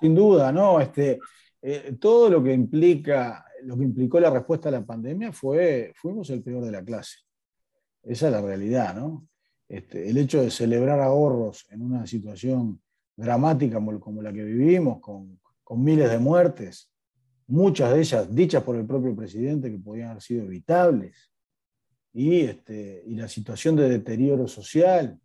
Sin 0.00 0.14
duda, 0.14 0.50
¿no? 0.50 0.80
Este, 0.80 1.20
eh, 1.60 1.98
todo 2.00 2.30
lo 2.30 2.42
que 2.42 2.54
implica 2.54 3.44
lo 3.64 3.76
que 3.76 3.84
implicó 3.84 4.20
la 4.20 4.30
respuesta 4.30 4.68
a 4.68 4.72
la 4.72 4.84
pandemia 4.84 5.32
fue, 5.32 5.92
fuimos 5.96 6.30
el 6.30 6.42
peor 6.42 6.64
de 6.64 6.72
la 6.72 6.84
clase. 6.84 7.18
Esa 8.02 8.26
es 8.26 8.32
la 8.32 8.40
realidad, 8.40 8.94
¿no? 8.94 9.26
Este, 9.68 10.08
el 10.08 10.18
hecho 10.18 10.42
de 10.42 10.50
celebrar 10.50 11.00
ahorros 11.00 11.66
en 11.70 11.82
una 11.82 12.06
situación 12.06 12.80
dramática 13.16 13.80
como, 14.00 14.22
la 14.22 14.32
que 14.32 14.44
vivimos, 14.44 15.00
con, 15.00 15.40
miles 15.76 16.10
de 16.10 16.18
muertes, 16.18 16.90
muchas 17.46 17.92
de 17.92 18.00
ellas 18.00 18.34
dichas 18.34 18.62
por 18.62 18.76
el 18.76 18.86
propio 18.86 19.16
presidente 19.16 19.70
que 19.70 19.78
podían 19.78 20.10
haber 20.10 20.22
sido 20.22 20.44
evitables, 20.44 21.32
y, 22.12 22.42
este, 22.42 23.02
y 23.06 23.16
la 23.16 23.26
situación 23.26 23.74
de 23.74 23.88
deterioro 23.88 24.46
social 24.46 25.18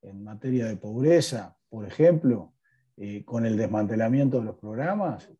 en 0.00 0.24
materia 0.24 0.66
de 0.66 0.76
pobreza, 0.76 1.56
por 1.68 1.86
ejemplo, 1.86 2.52
eh, 2.96 3.24
con 3.24 3.46
el 3.46 3.56
desmantelamiento 3.56 4.38
de 4.38 4.46
los 4.46 4.56
programas, 4.56 5.30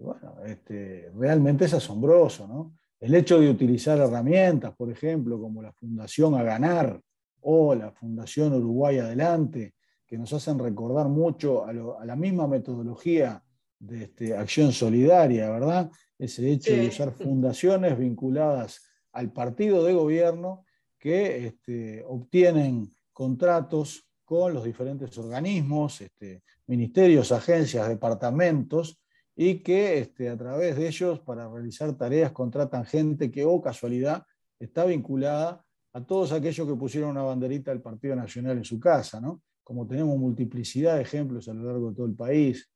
bueno, 0.00 0.36
este, 0.46 1.10
realmente 1.16 1.66
es 1.66 1.74
asombroso, 1.74 2.48
¿no? 2.48 2.74
El 2.98 3.14
hecho 3.14 3.40
de 3.40 3.48
utilizar 3.48 3.98
herramientas, 3.98 4.74
por 4.76 4.90
ejemplo, 4.90 5.40
como 5.40 5.62
la 5.62 5.72
Fundación 5.72 6.34
A 6.34 6.42
Ganar 6.42 7.00
o 7.40 7.74
la 7.74 7.90
Fundación 7.92 8.52
Uruguay 8.52 8.98
Adelante, 8.98 9.74
que 10.06 10.18
nos 10.18 10.32
hacen 10.32 10.58
recordar 10.58 11.08
mucho 11.08 11.64
a, 11.64 11.72
la 11.72 12.16
misma 12.16 12.46
metodología 12.46 13.42
de 13.78 14.04
este, 14.04 14.36
acción 14.36 14.72
solidaria, 14.72 15.50
¿verdad? 15.50 15.90
Ese 16.18 16.50
hecho 16.50 16.72
de 16.72 16.88
usar 16.88 17.12
fundaciones 17.12 17.98
vinculadas 17.98 18.82
al 19.12 19.32
partido 19.32 19.84
de 19.84 19.94
gobierno 19.94 20.64
que 20.98 21.46
este, 21.46 22.04
obtienen 22.06 22.90
contratos 23.12 24.06
con 24.24 24.52
los 24.52 24.64
diferentes 24.64 25.16
organismos, 25.16 26.02
este, 26.02 26.42
ministerios, 26.66 27.32
agencias, 27.32 27.88
departamentos, 27.88 29.00
y 29.42 29.60
que 29.60 30.00
este, 30.00 30.28
a 30.28 30.36
través 30.36 30.76
de 30.76 30.86
ellos, 30.86 31.18
para 31.20 31.48
realizar 31.48 31.96
tareas, 31.96 32.30
contratan 32.30 32.84
gente 32.84 33.30
que, 33.30 33.42
o 33.42 33.52
oh, 33.52 33.62
casualidad, 33.62 34.22
está 34.58 34.84
vinculada 34.84 35.64
a 35.94 36.04
todos 36.04 36.32
aquellos 36.32 36.68
que 36.68 36.74
pusieron 36.74 37.12
una 37.12 37.22
banderita 37.22 37.70
del 37.70 37.80
Partido 37.80 38.14
Nacional 38.14 38.58
en 38.58 38.66
su 38.66 38.78
casa, 38.78 39.18
¿no? 39.18 39.40
Como 39.64 39.86
tenemos 39.86 40.18
multiplicidad 40.18 40.96
de 40.96 41.00
ejemplos 41.00 41.48
a 41.48 41.54
lo 41.54 41.62
largo 41.62 41.88
de 41.88 41.96
todo 41.96 42.04
el 42.04 42.14
país, 42.14 42.70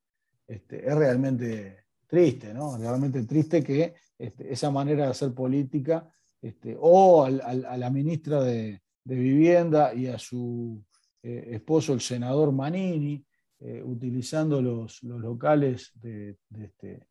este, 0.47 0.89
es 0.89 0.95
realmente 0.95 1.85
triste, 2.07 2.51
¿no? 2.51 2.79
Realmente 2.79 3.21
triste 3.25 3.63
que 3.63 3.93
este, 4.17 4.51
esa 4.51 4.71
manera 4.71 5.03
de 5.03 5.11
hacer 5.11 5.35
política, 5.35 6.09
o 6.79 7.25
a 7.25 7.77
la 7.77 7.91
ministra 7.91 8.41
de, 8.41 8.81
Vivienda 9.03 9.93
y 9.93 10.07
a 10.07 10.17
su 10.17 10.83
eh, 11.21 11.49
esposo, 11.51 11.93
el 11.93 12.01
senador 12.01 12.51
Manini, 12.51 13.23
eh, 13.67 13.81
utilizando 13.81 14.61
los, 14.61 15.01
locales 15.01 15.91
de, 15.95 16.37
este, 16.55 17.07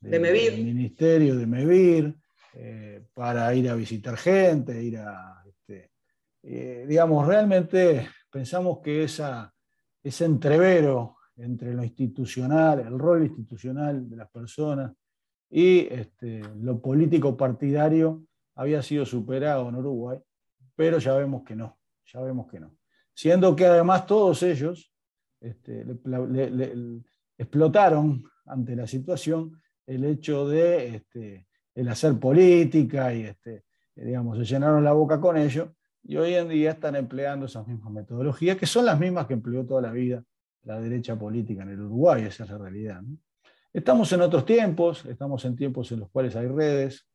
del 0.00 0.64
ministerio 0.64 1.36
de 1.36 1.46
Mevir 1.46 2.16
eh, 2.52 3.04
para 3.14 3.54
ir 3.54 3.70
a 3.70 3.76
visitar 3.76 4.16
gente, 4.16 4.82
ir 4.82 4.96
a, 4.96 5.40
este, 5.46 5.92
eh, 6.42 6.84
digamos, 6.88 7.24
realmente 7.28 8.08
pensamos 8.28 8.80
que 8.82 9.04
esa, 9.04 9.54
ese 10.02 10.24
entrevero 10.24 11.18
entre 11.36 11.72
lo 11.72 11.84
institucional, 11.84 12.80
el 12.80 12.98
rol 12.98 13.22
institucional 13.22 14.10
de 14.10 14.16
las 14.16 14.28
personas 14.30 14.92
y 15.48 15.86
este, 15.94 16.42
lo 16.56 16.80
político 16.80 17.36
partidario 17.36 18.24
había 18.56 18.82
sido 18.82 19.06
superado 19.06 19.68
en 19.68 19.76
Uruguay, 19.76 20.18
pero 20.74 20.98
ya 20.98 21.14
vemos 21.14 21.44
que 21.44 21.54
no, 21.54 21.78
ya 22.04 22.20
vemos 22.20 22.48
que 22.50 22.58
no. 22.58 22.76
Siendo 23.14 23.54
que 23.54 23.66
además 23.66 24.06
todos 24.06 24.42
ellos 24.42 24.90
este, 25.44 25.84
explotaron 27.36 28.24
ante 28.46 28.76
la 28.76 28.86
situación 28.86 29.60
el 29.86 30.04
hecho 30.04 30.48
de 30.48 30.96
este, 30.96 31.46
el 31.74 31.88
hacer 31.88 32.18
política 32.18 33.12
y 33.14 33.22
este, 33.22 33.64
digamos, 33.94 34.38
se 34.38 34.44
llenaron 34.44 34.84
la 34.84 34.92
boca 34.92 35.20
con 35.20 35.36
ello 35.36 35.74
y 36.02 36.16
hoy 36.16 36.34
en 36.34 36.48
día 36.48 36.72
están 36.72 36.96
empleando 36.96 37.46
esas 37.46 37.66
mismas 37.66 37.92
metodologías 37.92 38.56
que 38.56 38.66
son 38.66 38.86
las 38.86 38.98
mismas 38.98 39.26
que 39.26 39.34
empleó 39.34 39.64
toda 39.64 39.82
la 39.82 39.92
vida 39.92 40.24
la 40.64 40.80
derecha 40.80 41.16
política 41.18 41.62
en 41.62 41.70
el 41.70 41.80
Uruguay, 41.80 42.24
esa 42.24 42.44
es 42.44 42.50
la 42.50 42.58
realidad. 42.58 43.02
Estamos 43.72 44.12
en 44.12 44.22
otros 44.22 44.44
tiempos, 44.44 45.04
estamos 45.06 45.44
en 45.44 45.56
tiempos 45.56 45.90
en 45.92 46.00
los 46.00 46.10
cuales 46.10 46.36
hay 46.36 46.46
redes, 46.46 47.06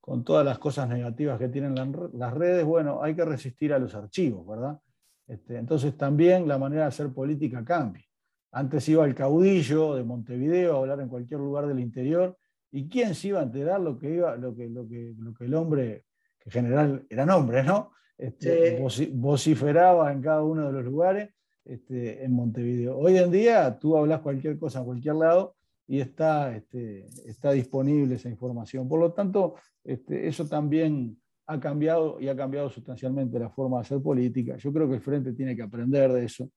con 0.00 0.24
todas 0.24 0.44
las 0.44 0.58
cosas 0.58 0.88
negativas 0.88 1.38
que 1.38 1.48
tienen 1.48 1.74
las 2.14 2.34
redes, 2.34 2.64
bueno, 2.64 3.02
hay 3.02 3.14
que 3.14 3.24
resistir 3.24 3.72
a 3.72 3.78
los 3.78 3.94
archivos, 3.94 4.46
¿verdad? 4.46 4.78
Este, 5.28 5.58
entonces 5.58 5.96
también 5.96 6.48
la 6.48 6.58
manera 6.58 6.82
de 6.82 6.88
hacer 6.88 7.12
política 7.12 7.64
cambia. 7.64 8.04
Antes 8.50 8.88
iba 8.88 9.04
el 9.04 9.14
caudillo 9.14 9.94
de 9.94 10.02
Montevideo 10.02 10.74
a 10.74 10.78
hablar 10.78 11.00
en 11.00 11.08
cualquier 11.08 11.40
lugar 11.40 11.66
del 11.66 11.80
interior, 11.80 12.36
¿y 12.70 12.88
quién 12.88 13.14
se 13.14 13.28
iba 13.28 13.40
a 13.40 13.44
enterar 13.44 13.80
lo 13.80 13.98
que, 13.98 14.14
iba, 14.14 14.36
lo 14.36 14.56
que, 14.56 14.68
lo 14.68 14.88
que, 14.88 15.14
lo 15.18 15.34
que 15.34 15.44
el 15.44 15.54
hombre, 15.54 16.06
que 16.38 16.48
en 16.48 16.52
general 16.52 17.06
eran 17.10 17.30
hombres, 17.30 17.66
¿no? 17.66 17.92
Este, 18.16 18.82
vociferaba 19.12 20.12
en 20.12 20.22
cada 20.22 20.42
uno 20.42 20.66
de 20.66 20.72
los 20.72 20.84
lugares 20.84 21.30
este, 21.64 22.24
en 22.24 22.32
Montevideo. 22.32 22.96
Hoy 22.96 23.18
en 23.18 23.30
día 23.30 23.78
tú 23.78 23.96
hablas 23.96 24.22
cualquier 24.22 24.58
cosa 24.58 24.80
en 24.80 24.86
cualquier 24.86 25.14
lado 25.14 25.54
y 25.86 26.00
está, 26.00 26.56
este, 26.56 27.06
está 27.26 27.52
disponible 27.52 28.16
esa 28.16 28.28
información. 28.28 28.88
Por 28.88 28.98
lo 28.98 29.12
tanto, 29.12 29.54
este, 29.84 30.26
eso 30.26 30.46
también 30.48 31.20
ha 31.50 31.58
cambiado 31.58 32.20
y 32.20 32.28
ha 32.28 32.36
cambiado 32.36 32.68
sustancialmente 32.68 33.38
la 33.38 33.48
forma 33.48 33.78
de 33.78 33.80
hacer 33.80 34.02
política. 34.02 34.56
Yo 34.58 34.70
creo 34.70 34.86
que 34.86 34.96
el 34.96 35.00
Frente 35.00 35.32
tiene 35.32 35.56
que 35.56 35.62
aprender 35.62 36.12
de 36.12 36.24
eso. 36.24 36.50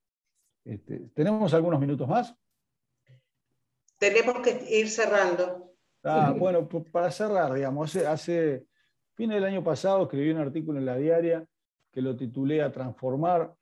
Este, 0.65 0.99
¿Tenemos 1.13 1.54
algunos 1.54 1.80
minutos 1.80 2.08
más? 2.08 2.36
Tenemos 3.97 4.39
que 4.41 4.65
ir 4.69 4.89
cerrando. 4.89 5.73
Ah, 6.04 6.36
bueno, 6.38 6.67
para 6.67 7.10
cerrar, 7.10 7.54
digamos, 7.54 7.95
hace, 7.95 8.06
hace 8.06 8.65
fines 9.13 9.36
del 9.36 9.45
año 9.45 9.63
pasado 9.63 10.04
escribí 10.04 10.30
un 10.30 10.39
artículo 10.39 10.77
en 10.77 10.86
la 10.86 10.97
diaria 10.97 11.45
que 11.89 12.01
lo 12.01 12.15
titulé 12.17 12.62
A 12.62 12.69
transformar. 12.69 13.54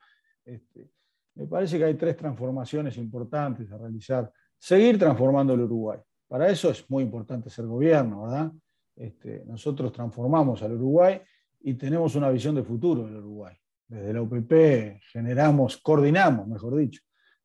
Este, 0.43 0.89
me 1.35 1.45
parece 1.45 1.77
que 1.77 1.83
hay 1.83 1.93
tres 1.93 2.17
transformaciones 2.17 2.97
importantes 2.97 3.71
a 3.71 3.77
realizar. 3.77 4.31
Seguir 4.57 4.97
transformando 4.97 5.53
el 5.53 5.61
Uruguay. 5.61 5.99
Para 6.27 6.49
eso 6.49 6.71
es 6.71 6.89
muy 6.89 7.03
importante 7.03 7.51
ser 7.51 7.67
gobierno, 7.67 8.23
¿verdad? 8.23 8.51
Este, 8.99 9.45
nosotros 9.45 9.93
transformamos 9.93 10.61
al 10.61 10.73
Uruguay 10.73 11.21
y 11.61 11.73
tenemos 11.75 12.15
una 12.15 12.29
visión 12.29 12.53
de 12.55 12.63
futuro 12.63 13.05
del 13.05 13.15
Uruguay. 13.15 13.55
Desde 13.87 14.13
la 14.13 14.21
UPP 14.21 15.01
generamos, 15.13 15.77
coordinamos, 15.77 16.45
mejor 16.47 16.75
dicho, 16.75 17.01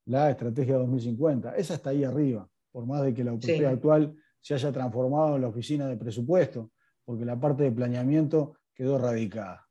la 0.06 0.30
estrategia 0.30 0.74
2050. 0.78 1.54
Esa 1.54 1.74
está 1.74 1.90
ahí 1.90 2.02
arriba, 2.02 2.48
por 2.72 2.86
más 2.86 3.04
de 3.04 3.14
que 3.14 3.22
la 3.22 3.32
UPP 3.32 3.66
actual 3.68 4.16
se 4.40 4.54
haya 4.54 4.72
transformado 4.72 5.36
en 5.36 5.42
la 5.42 5.48
oficina 5.48 5.86
de 5.86 5.96
presupuesto, 5.96 6.72
porque 7.04 7.24
la 7.24 7.38
parte 7.38 7.62
de 7.62 7.70
planeamiento 7.70 8.56
quedó 8.74 8.98
radicada. 8.98 9.64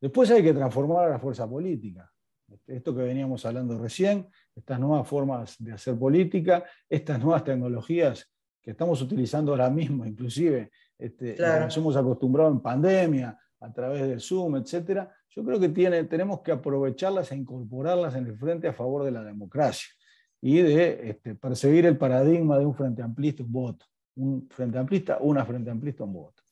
Después 0.00 0.30
hay 0.30 0.42
que 0.42 0.54
transformar 0.54 1.08
a 1.08 1.10
la 1.10 1.18
fuerza 1.18 1.48
política. 1.48 2.10
Este, 2.48 2.76
esto 2.76 2.96
que 2.96 3.02
veníamos 3.02 3.44
hablando 3.44 3.78
recién, 3.78 4.28
estas 4.56 4.80
nuevas 4.80 5.06
formas 5.06 5.56
de 5.58 5.72
hacer 5.72 5.98
política, 5.98 6.64
estas 6.88 7.20
nuevas 7.20 7.44
tecnologías 7.44 8.32
que 8.62 8.70
estamos 8.70 9.02
utilizando 9.02 9.52
ahora 9.52 9.68
mismo, 9.68 10.06
inclusive 10.06 10.70
este, 11.02 11.36
nos 11.38 11.76
hemos 11.76 11.96
acostumbrado 11.96 12.50
en 12.50 12.60
pandemia, 12.60 13.38
a 13.60 13.72
través 13.72 14.02
del 14.02 14.20
Zoom, 14.20 14.56
etcétera, 14.56 15.12
yo 15.28 15.44
creo 15.44 15.58
que 15.58 15.68
tiene, 15.68 16.04
tenemos 16.04 16.40
que 16.40 16.52
aprovecharlas 16.52 17.30
e 17.32 17.36
incorporarlas 17.36 18.14
en 18.16 18.26
el 18.26 18.36
frente 18.36 18.68
a 18.68 18.72
favor 18.72 19.04
de 19.04 19.12
la 19.12 19.22
democracia 19.22 19.88
y 20.40 20.60
de 20.60 21.10
este, 21.10 21.34
perseguir 21.34 21.86
el 21.86 21.96
paradigma 21.96 22.58
de 22.58 22.66
un 22.66 22.74
frente 22.74 23.02
amplista, 23.02 23.42
un 23.42 23.52
voto. 23.52 23.86
Un 24.16 24.48
frente 24.50 24.78
amplista, 24.78 25.18
una 25.20 25.44
frente 25.44 25.70
amplista, 25.70 26.04
un 26.04 26.12
voto. 26.12 26.42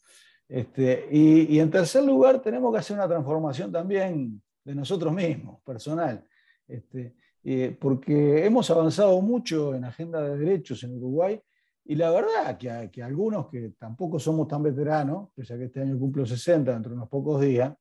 Este, 0.48 1.08
y, 1.10 1.56
y, 1.56 1.60
en 1.60 1.70
tercer 1.70 2.02
lugar, 2.04 2.40
tenemos 2.40 2.72
que 2.72 2.78
hacer 2.78 2.96
una 2.96 3.06
transformación 3.06 3.70
también 3.70 4.40
de 4.64 4.74
nosotros 4.74 5.12
mismos, 5.12 5.60
personal, 5.62 6.24
este, 6.66 7.14
eh, 7.44 7.76
porque 7.78 8.44
hemos 8.44 8.70
avanzado 8.70 9.20
mucho 9.20 9.74
en 9.74 9.84
agenda 9.84 10.22
de 10.22 10.38
derechos 10.38 10.82
en 10.84 10.96
Uruguay 10.96 11.40
y 11.90 11.96
la 11.96 12.12
verdad 12.12 12.56
que, 12.56 13.02
algunos 13.02 13.48
que 13.48 13.70
tampoco 13.76 14.20
somos 14.20 14.46
tan 14.46 14.62
veteranos, 14.62 15.30
pese 15.34 15.54
a 15.54 15.58
que 15.58 15.64
este 15.64 15.80
año 15.80 15.98
cumplo 15.98 16.24
60 16.24 16.72
dentro 16.72 16.90
de 16.90 16.96
unos 16.96 17.08
pocos 17.08 17.40
días, 17.40 17.74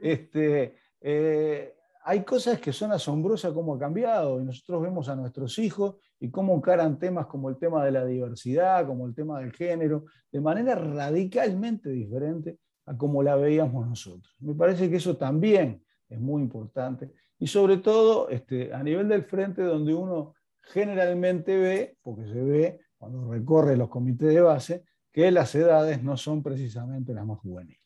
este, 0.00 0.76
eh, 1.00 1.74
hay 2.04 2.22
cosas 2.22 2.60
que 2.60 2.72
son 2.72 2.92
asombrosas 2.92 3.52
cómo 3.52 3.74
ha 3.74 3.78
cambiado 3.80 4.40
y 4.40 4.44
nosotros 4.44 4.80
vemos 4.80 5.08
a 5.08 5.16
nuestros 5.16 5.58
hijos 5.58 5.96
y 6.20 6.30
cómo 6.30 6.54
encaran 6.54 7.00
temas 7.00 7.26
como 7.26 7.48
el 7.48 7.56
tema 7.56 7.84
de 7.84 7.90
la 7.90 8.04
diversidad, 8.04 8.86
como 8.86 9.08
el 9.08 9.14
tema 9.16 9.40
del 9.40 9.50
género, 9.50 10.04
de 10.30 10.40
manera 10.40 10.76
radicalmente 10.76 11.90
diferente 11.90 12.60
a 12.86 12.96
como 12.96 13.24
la 13.24 13.34
veíamos 13.34 13.88
nosotros. 13.88 14.36
Me 14.38 14.54
parece 14.54 14.88
que 14.88 14.98
eso 14.98 15.16
también 15.16 15.82
es 16.08 16.20
muy 16.20 16.42
importante. 16.42 17.10
Y 17.40 17.48
sobre 17.48 17.78
todo 17.78 18.28
este, 18.28 18.72
a 18.72 18.84
nivel 18.84 19.08
del 19.08 19.24
frente 19.24 19.62
donde 19.62 19.94
uno 19.94 20.34
generalmente 20.62 21.56
ve, 21.58 21.96
porque 22.02 22.24
se 22.28 22.40
ve 22.40 22.80
cuando 22.98 23.30
recorre 23.30 23.76
los 23.76 23.88
comités 23.88 24.34
de 24.34 24.40
base, 24.40 24.84
que 25.12 25.30
las 25.30 25.54
edades 25.54 26.02
no 26.02 26.16
son 26.16 26.42
precisamente 26.42 27.14
las 27.14 27.24
más 27.24 27.38
juveniles. 27.38 27.80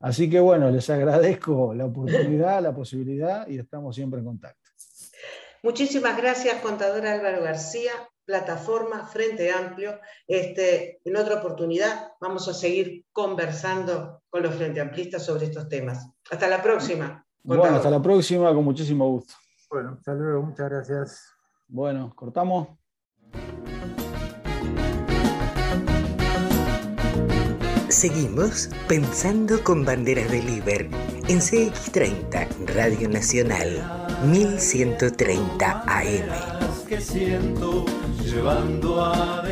Así 0.00 0.30
que 0.30 0.40
bueno, 0.40 0.70
les 0.70 0.88
agradezco 0.88 1.74
la 1.74 1.84
oportunidad, 1.84 2.62
la 2.62 2.74
posibilidad 2.74 3.46
y 3.46 3.58
estamos 3.58 3.94
siempre 3.94 4.20
en 4.20 4.26
contacto. 4.26 4.70
Muchísimas 5.62 6.16
gracias, 6.16 6.62
contador 6.62 7.06
Álvaro 7.06 7.42
García, 7.42 7.92
plataforma 8.24 9.06
Frente 9.06 9.52
Amplio. 9.52 10.00
Este, 10.26 11.00
en 11.04 11.16
otra 11.16 11.36
oportunidad 11.36 12.12
vamos 12.18 12.48
a 12.48 12.54
seguir 12.54 13.04
conversando 13.12 14.22
con 14.30 14.42
los 14.42 14.54
Frente 14.54 14.80
Amplistas 14.80 15.26
sobre 15.26 15.46
estos 15.46 15.68
temas. 15.68 16.08
Hasta 16.30 16.48
la 16.48 16.62
próxima. 16.62 17.26
Bueno, 17.42 17.64
hasta 17.64 17.90
la 17.90 18.00
próxima, 18.00 18.54
con 18.54 18.64
muchísimo 18.64 19.06
gusto. 19.10 19.34
Bueno, 19.70 19.96
hasta 19.98 20.14
luego, 20.14 20.42
muchas 20.42 20.70
gracias. 20.70 21.34
Bueno, 21.68 22.12
cortamos. 22.16 22.68
Seguimos 27.90 28.70
pensando 28.86 29.64
con 29.64 29.84
banderas 29.84 30.30
del 30.30 30.48
Iber 30.48 30.82
en 31.28 31.40
CX30 31.40 32.66
Radio 32.66 33.08
Nacional 33.08 34.16
1130 34.26 35.82
AM. 35.88 36.86
Que 36.88 37.00
siento 37.00 37.84
llevando 38.22 39.42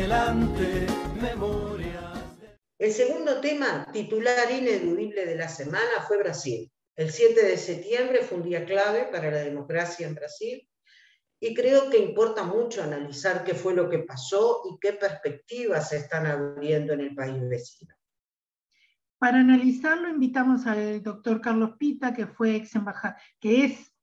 El 2.77 2.93
segundo 2.93 3.41
tema 3.41 3.85
titular 3.91 4.49
ineludible 4.49 5.25
de 5.25 5.35
la 5.35 5.49
semana 5.49 6.05
fue 6.07 6.17
Brasil. 6.19 6.71
El 6.95 7.11
7 7.11 7.45
de 7.45 7.57
septiembre 7.57 8.23
fue 8.23 8.37
un 8.37 8.45
día 8.45 8.63
clave 8.63 9.09
para 9.11 9.29
la 9.31 9.39
democracia 9.39 10.07
en 10.07 10.15
Brasil 10.15 10.65
y 11.41 11.53
creo 11.53 11.89
que 11.89 11.97
importa 11.97 12.43
mucho 12.43 12.81
analizar 12.81 13.43
qué 13.43 13.53
fue 13.53 13.73
lo 13.73 13.89
que 13.89 13.99
pasó 13.99 14.61
y 14.71 14.79
qué 14.79 14.93
perspectivas 14.93 15.89
se 15.89 15.97
están 15.97 16.25
abriendo 16.25 16.93
en 16.93 17.01
el 17.01 17.13
país 17.13 17.37
vecino. 17.49 17.98
Para 19.19 19.39
analizarlo 19.39 20.09
invitamos 20.09 20.65
al 20.65 21.03
doctor 21.03 21.41
Carlos 21.41 21.75
Pita, 21.77 22.13
que, 22.13 22.27
que 23.39 23.65
es 23.65 23.93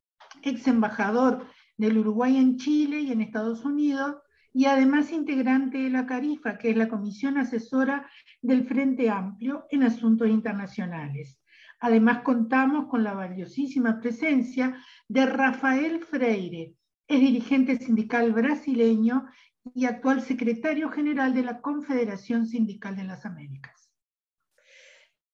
ex 0.42 0.66
embajador 0.68 1.46
del 1.79 1.98
Uruguay 1.98 2.37
en 2.37 2.59
Chile 2.59 3.00
y 3.00 3.12
en 3.12 3.22
Estados 3.22 3.64
Unidos, 3.64 4.16
y 4.52 4.66
además 4.66 5.12
integrante 5.12 5.79
de 5.79 5.90
la 5.90 6.07
CARIFA, 6.07 6.59
que 6.59 6.70
es 6.70 6.76
la 6.76 6.88
Comisión 6.88 7.38
Asesora 7.38 8.09
del 8.42 8.64
Frente 8.66 9.09
Amplio 9.09 9.64
en 9.70 9.83
Asuntos 9.85 10.29
Internacionales. 10.29 11.38
Además, 11.81 12.22
contamos 12.22 12.87
con 12.88 13.02
la 13.02 13.14
valiosísima 13.14 14.00
presencia 14.00 14.76
de 15.09 15.26
Rafael 15.26 16.00
Freire, 16.05 16.74
es 17.09 17.20
dirigente 17.20 17.79
sindical 17.79 18.33
brasileño 18.33 19.26
y 19.74 19.85
actual 19.85 20.20
secretario 20.22 20.90
general 20.90 21.35
de 21.35 21.42
la 21.42 21.61
Confederación 21.61 22.46
Sindical 22.46 22.96
de 22.96 23.05
las 23.05 23.24
Américas. 23.24 23.75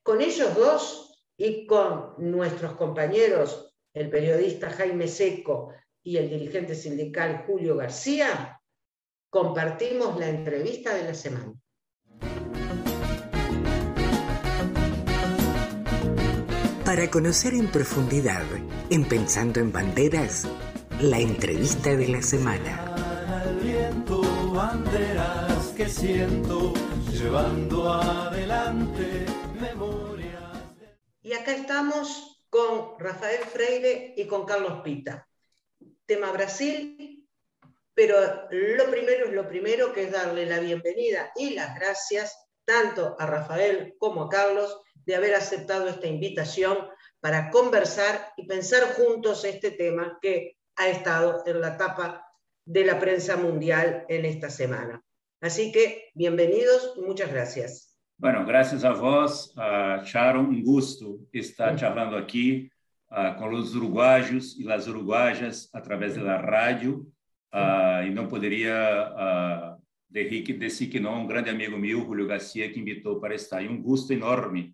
Con 0.03 0.21
ellos 0.21 0.55
dos 0.57 1.15
y 1.37 1.65
con 1.67 2.15
nuestros 2.19 2.73
compañeros, 2.73 3.73
el 3.95 4.11
periodista 4.11 4.69
Jaime 4.71 5.07
Seco 5.07 5.73
y 6.03 6.17
el 6.17 6.29
dirigente 6.29 6.75
sindical 6.75 7.45
Julio 7.47 7.77
García, 7.77 8.61
compartimos 9.31 10.19
la 10.19 10.29
entrevista 10.29 10.93
de 10.93 11.05
la 11.05 11.15
semana. 11.15 11.55
Para 16.85 17.09
conocer 17.09 17.55
en 17.55 17.71
profundidad, 17.71 18.45
en 18.91 19.05
Pensando 19.09 19.61
en 19.61 19.71
Banderas, 19.71 20.49
la 21.01 21.21
entrevista 21.21 21.95
de 21.95 22.09
la 22.09 22.23
semana. 22.23 22.89
banderas 24.53 25.69
que 25.77 25.89
siento, 25.89 26.75
llevando 27.11 27.91
adelante 27.91 29.27
Y 31.33 31.35
acá 31.35 31.53
estamos 31.53 32.45
con 32.51 32.99
Rafael 32.99 33.41
Freire 33.41 34.13
y 34.19 34.27
con 34.27 34.45
Carlos 34.45 34.83
Pita. 34.85 35.27
Tema 36.05 36.31
Brasil, 36.31 37.27
pero 37.95 38.17
lo 38.51 38.91
primero 38.91 39.25
es 39.25 39.33
lo 39.33 39.49
primero, 39.49 39.95
que 39.95 40.03
es 40.03 40.13
darle 40.13 40.45
la 40.45 40.59
bienvenida 40.59 41.33
y 41.35 41.55
las 41.55 41.75
gracias 41.75 42.37
tanto 42.67 43.17
a 43.19 43.25
Rafael 43.25 43.95
como 43.97 44.25
a 44.25 44.29
Carlos 44.29 44.79
de 45.07 45.15
haber 45.15 45.35
aceptado 45.35 45.89
esta 45.89 46.07
invitación 46.07 46.77
para 47.19 47.49
conversar 47.49 48.35
y 48.37 48.47
pensar 48.47 48.93
juntos 48.93 49.47
este 49.47 49.71
tema 49.71 50.19
que 50.21 50.59
ha 50.77 50.91
estado 50.91 51.43
en 51.47 51.63
la 51.63 51.79
tapa 51.79 52.27
de 52.67 52.85
la 52.85 53.01
prensa 53.01 53.39
mundial 53.39 54.05
en 54.11 54.27
esta 54.27 54.51
semana. 54.51 55.03
Así 55.41 55.73
que 55.73 56.11
bienvenidos 56.13 56.93
y 56.99 57.01
muchas 57.01 57.33
gracias. 57.33 57.92
Bueno, 58.23 58.47
gracias 58.47 58.85
a 58.85 58.93
vos, 58.93 59.53
uh, 59.57 60.05
Sharon. 60.05 60.47
Un 60.47 60.63
gusto 60.63 61.27
estar 61.33 61.77
charlando 61.77 62.17
aquí 62.17 62.71
uh, 63.11 63.37
com 63.37 63.53
os 63.53 63.75
uruguaios 63.75 64.57
e 64.57 64.71
as 64.71 64.87
uruguajas 64.87 65.69
através 65.73 66.15
da 66.15 66.37
rádio. 66.37 67.05
Uh, 67.53 68.07
e 68.07 68.11
não 68.11 68.29
poderia 68.29 68.77
uh, 69.11 69.83
dizer 70.09 70.87
que 70.87 71.01
não 71.01 71.23
um 71.23 71.27
grande 71.27 71.51
amigo 71.51 71.77
meu, 71.77 72.05
Julio 72.05 72.29
Garcia, 72.29 72.73
que 72.73 72.79
invitou 72.79 73.19
para 73.19 73.35
estar. 73.35 73.61
E 73.61 73.67
um 73.67 73.83
gosto 73.83 74.13
enorme 74.13 74.73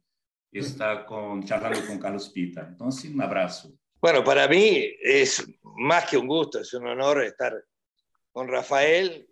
estar 0.52 1.06
com, 1.06 1.40
charlando 1.40 1.86
com 1.86 1.98
Carlos 1.98 2.28
Pita. 2.28 2.70
Então, 2.74 2.90
sim, 2.90 3.16
um 3.16 3.22
abraço. 3.22 3.74
Bueno, 3.98 4.22
para 4.22 4.46
mí 4.46 4.94
es 5.00 5.42
más 5.62 6.04
que 6.04 6.18
un 6.18 6.26
gusto, 6.26 6.60
es 6.60 6.74
un 6.74 6.86
honor 6.86 7.22
estar 7.22 7.54
con 8.30 8.46
Rafael 8.46 9.26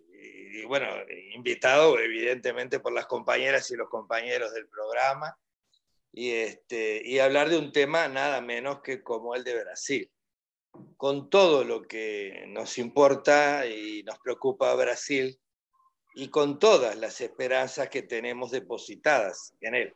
y, 0.51 0.65
bueno, 0.65 0.87
invitado 1.33 1.97
evidentemente 1.99 2.79
por 2.79 2.93
las 2.93 3.05
compañeras 3.05 3.69
y 3.71 3.75
los 3.75 3.89
compañeros 3.89 4.53
del 4.53 4.67
programa 4.67 5.37
y, 6.11 6.31
este, 6.31 7.01
y 7.05 7.19
hablar 7.19 7.49
de 7.49 7.57
un 7.57 7.71
tema 7.71 8.07
nada 8.07 8.41
menos 8.41 8.81
que 8.81 9.03
como 9.03 9.35
el 9.35 9.43
de 9.43 9.63
Brasil. 9.63 10.11
Con 10.95 11.29
todo 11.29 11.63
lo 11.63 11.83
que 11.83 12.45
nos 12.47 12.77
importa 12.77 13.65
y 13.65 14.03
nos 14.03 14.19
preocupa 14.19 14.75
Brasil 14.75 15.39
y 16.15 16.29
con 16.29 16.59
todas 16.59 16.95
las 16.97 17.21
esperanzas 17.21 17.89
que 17.89 18.01
tenemos 18.01 18.51
depositadas 18.51 19.55
en 19.61 19.75
él. 19.75 19.95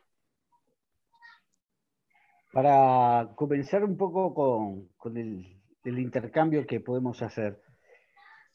Para 2.52 3.32
comenzar 3.34 3.82
un 3.84 3.96
poco 3.96 4.34
con, 4.34 4.88
con 4.96 5.16
el, 5.16 5.60
el 5.84 5.98
intercambio 5.98 6.66
que 6.66 6.80
podemos 6.80 7.22
hacer, 7.22 7.60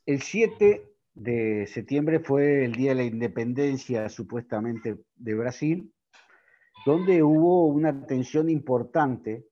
el 0.06 0.22
7 0.22 0.97
de 1.18 1.66
septiembre 1.66 2.20
fue 2.20 2.64
el 2.64 2.74
Día 2.74 2.92
de 2.92 2.98
la 2.98 3.04
Independencia 3.04 4.08
supuestamente 4.08 5.00
de 5.16 5.34
Brasil, 5.34 5.92
donde 6.86 7.24
hubo 7.24 7.66
una 7.66 8.06
tensión 8.06 8.52
importante 8.52 9.48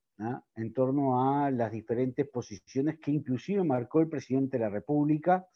en 0.56 0.74
torno 0.74 1.44
a 1.44 1.50
las 1.50 1.72
diferentes 1.72 2.28
posiciones 2.30 3.00
que 3.00 3.12
inclusive 3.12 3.64
marcó 3.64 4.00
el 4.00 4.10
presidente 4.10 4.58
de 4.58 4.64
la 4.64 4.70
República 4.70 5.48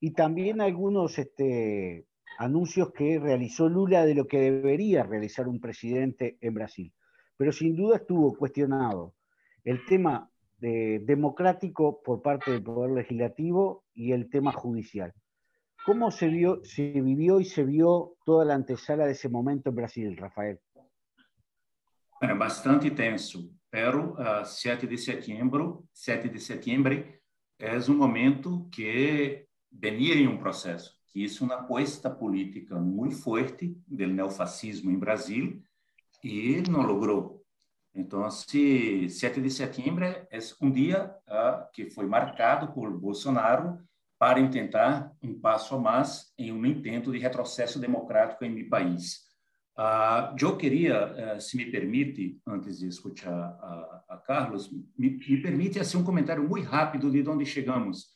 y 0.00 0.10
también 0.10 0.60
algunos 0.60 1.16
este, 1.16 2.06
anuncios 2.38 2.92
que 2.92 3.20
realizó 3.20 3.68
Lula 3.68 4.04
de 4.04 4.16
lo 4.16 4.26
que 4.26 4.40
debería 4.40 5.04
realizar 5.04 5.46
un 5.46 5.60
presidente 5.60 6.38
en 6.40 6.54
Brasil. 6.54 6.92
Pero 7.36 7.52
sin 7.52 7.76
duda 7.76 7.98
estuvo 7.98 8.36
cuestionado 8.36 9.14
el 9.62 9.86
tema 9.86 10.28
democrático 10.58 12.02
por 12.02 12.20
parte 12.20 12.50
del 12.50 12.64
Poder 12.64 12.90
Legislativo 12.90 13.84
y 13.94 14.10
el 14.10 14.28
tema 14.28 14.50
judicial. 14.50 15.14
¿Cómo 15.86 16.10
se, 16.10 16.26
vio, 16.26 16.64
se 16.64 17.00
vivió 17.00 17.38
y 17.38 17.44
se 17.44 17.62
vio 17.62 18.16
toda 18.24 18.44
la 18.44 18.54
antesala 18.54 19.06
de 19.06 19.12
ese 19.12 19.28
momento 19.28 19.70
en 19.70 19.76
Brasil, 19.76 20.16
Rafael? 20.16 20.58
Bueno, 22.20 22.36
bastante 22.36 22.90
tenso, 22.90 23.48
pero 23.70 24.14
uh, 24.14 24.44
7 24.44 24.84
de 24.84 24.98
setembro, 24.98 25.86
7 25.92 26.28
de 26.28 26.40
setembro 26.40 27.04
é 27.56 27.78
um 27.88 27.96
momento 27.96 28.68
que 28.72 29.46
venía 29.70 30.16
em 30.16 30.26
um 30.26 30.38
processo, 30.38 31.00
que 31.06 31.24
é 31.24 31.44
uma 31.44 31.54
apuesta 31.54 32.10
política 32.10 32.74
muito 32.74 33.14
forte 33.14 33.80
do 33.86 34.08
neofascismo 34.08 34.90
em 34.90 34.98
Brasil 34.98 35.62
e 36.24 36.62
não 36.68 36.82
logrou. 36.82 37.44
Então, 37.94 38.28
7 38.28 39.08
de 39.40 39.50
setembro 39.50 40.04
é 40.04 40.38
um 40.60 40.68
dia 40.68 41.14
uh, 41.28 41.70
que 41.72 41.88
foi 41.90 42.06
marcado 42.06 42.72
por 42.72 42.90
Bolsonaro 42.90 43.78
para 44.18 44.46
tentar 44.48 45.12
um 45.22 45.38
passo 45.38 45.74
a 45.74 45.78
mais 45.78 46.32
em 46.38 46.52
um 46.52 46.64
intento 46.64 47.12
de 47.12 47.18
retrocesso 47.18 47.78
democrático 47.78 48.44
em 48.44 48.50
meu 48.50 48.68
país. 48.68 49.26
Uh, 49.78 50.34
eu 50.40 50.56
queria, 50.56 51.36
uh, 51.36 51.40
se 51.40 51.56
me 51.56 51.66
permite, 51.66 52.40
antes 52.46 52.78
de 52.78 52.88
escutar 52.88 53.30
a, 53.30 54.04
a 54.08 54.16
Carlos, 54.16 54.70
me, 54.98 55.10
me, 55.10 55.42
permite 55.42 55.78
assim 55.78 55.98
um 55.98 56.04
comentário 56.04 56.48
muito 56.48 56.66
rápido 56.66 57.10
de 57.10 57.28
onde 57.28 57.44
chegamos, 57.44 58.06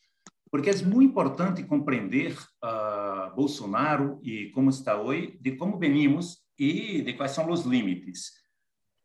porque 0.51 0.71
é 0.71 0.83
muito 0.83 1.11
importante 1.11 1.63
compreender 1.63 2.33
uh, 2.65 3.35
Bolsonaro 3.37 4.19
e 4.23 4.51
como 4.53 4.71
está 4.71 4.99
hoje, 4.99 5.39
de 5.39 5.53
como 5.53 5.79
venimos 5.79 6.39
e 6.59 7.03
de 7.03 7.13
quais 7.13 7.33
são 7.33 7.49
os 7.51 7.67
limites. 7.67 8.33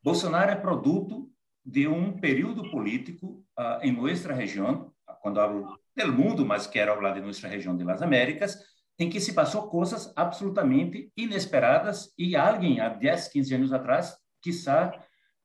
Bolsonaro 0.01 0.51
é 0.51 0.55
produto 0.55 1.29
de 1.65 1.89
um 1.89 2.17
período 2.19 2.71
político 2.71 3.43
uh, 3.60 3.84
em 3.84 3.91
nossa 3.91 4.31
região, 4.31 4.93
quando 5.21 5.41
hablo 5.41 5.77
do 6.03 6.12
mundo, 6.12 6.45
mas 6.45 6.67
quero 6.67 6.93
falar 6.95 7.12
de 7.12 7.21
nossa 7.21 7.47
região 7.47 7.75
das 7.75 8.01
Américas, 8.01 8.58
em 8.99 9.10
que 9.10 9.19
se 9.19 9.34
passou 9.34 9.69
coisas 9.69 10.12
absolutamente 10.15 11.12
inesperadas 11.15 12.13
e 12.17 12.36
alguém 12.36 12.79
há 12.79 12.89
10, 12.89 13.29
15 13.29 13.55
anos 13.55 13.73
atrás, 13.73 14.15
quizá, 14.41 14.91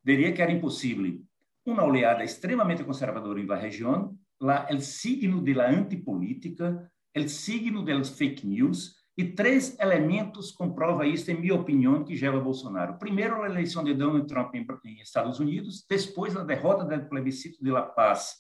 diria 0.05 0.33
que 0.33 0.43
era 0.43 0.53
impossível. 0.53 1.21
Uma 1.65 1.85
oleada 1.85 2.25
extremamente 2.25 2.85
conservadora 2.85 3.43
na 3.43 3.57
região, 3.57 4.17
lá 4.41 4.69
o 4.73 4.81
signo 4.81 5.43
da 5.43 5.69
antipolítica, 5.69 6.91
o 7.17 7.29
signo 7.29 7.85
dos 7.85 8.11
fake 8.11 8.47
news, 8.47 9.01
e 9.19 9.25
três 9.25 9.79
elementos 9.79 10.51
comprovam 10.53 11.05
isso, 11.05 11.31
em 11.31 11.39
minha 11.39 11.55
opinião, 11.55 12.03
que 12.05 12.15
leva 12.15 12.41
Bolsonaro. 12.41 12.99
Primeiro, 12.99 13.43
a 13.43 13.47
eleição 13.47 13.85
de 13.85 13.93
Donald 13.93 14.27
Trump 14.27 14.55
em, 14.55 14.67
em 14.87 15.01
Estados 15.01 15.39
Unidos, 15.39 15.85
depois 15.89 16.35
a 16.37 16.45
derrota 16.45 16.85
do 16.85 17.09
plebiscito 17.09 17.63
de 17.63 17.71
La 17.71 17.83
Paz 17.83 18.37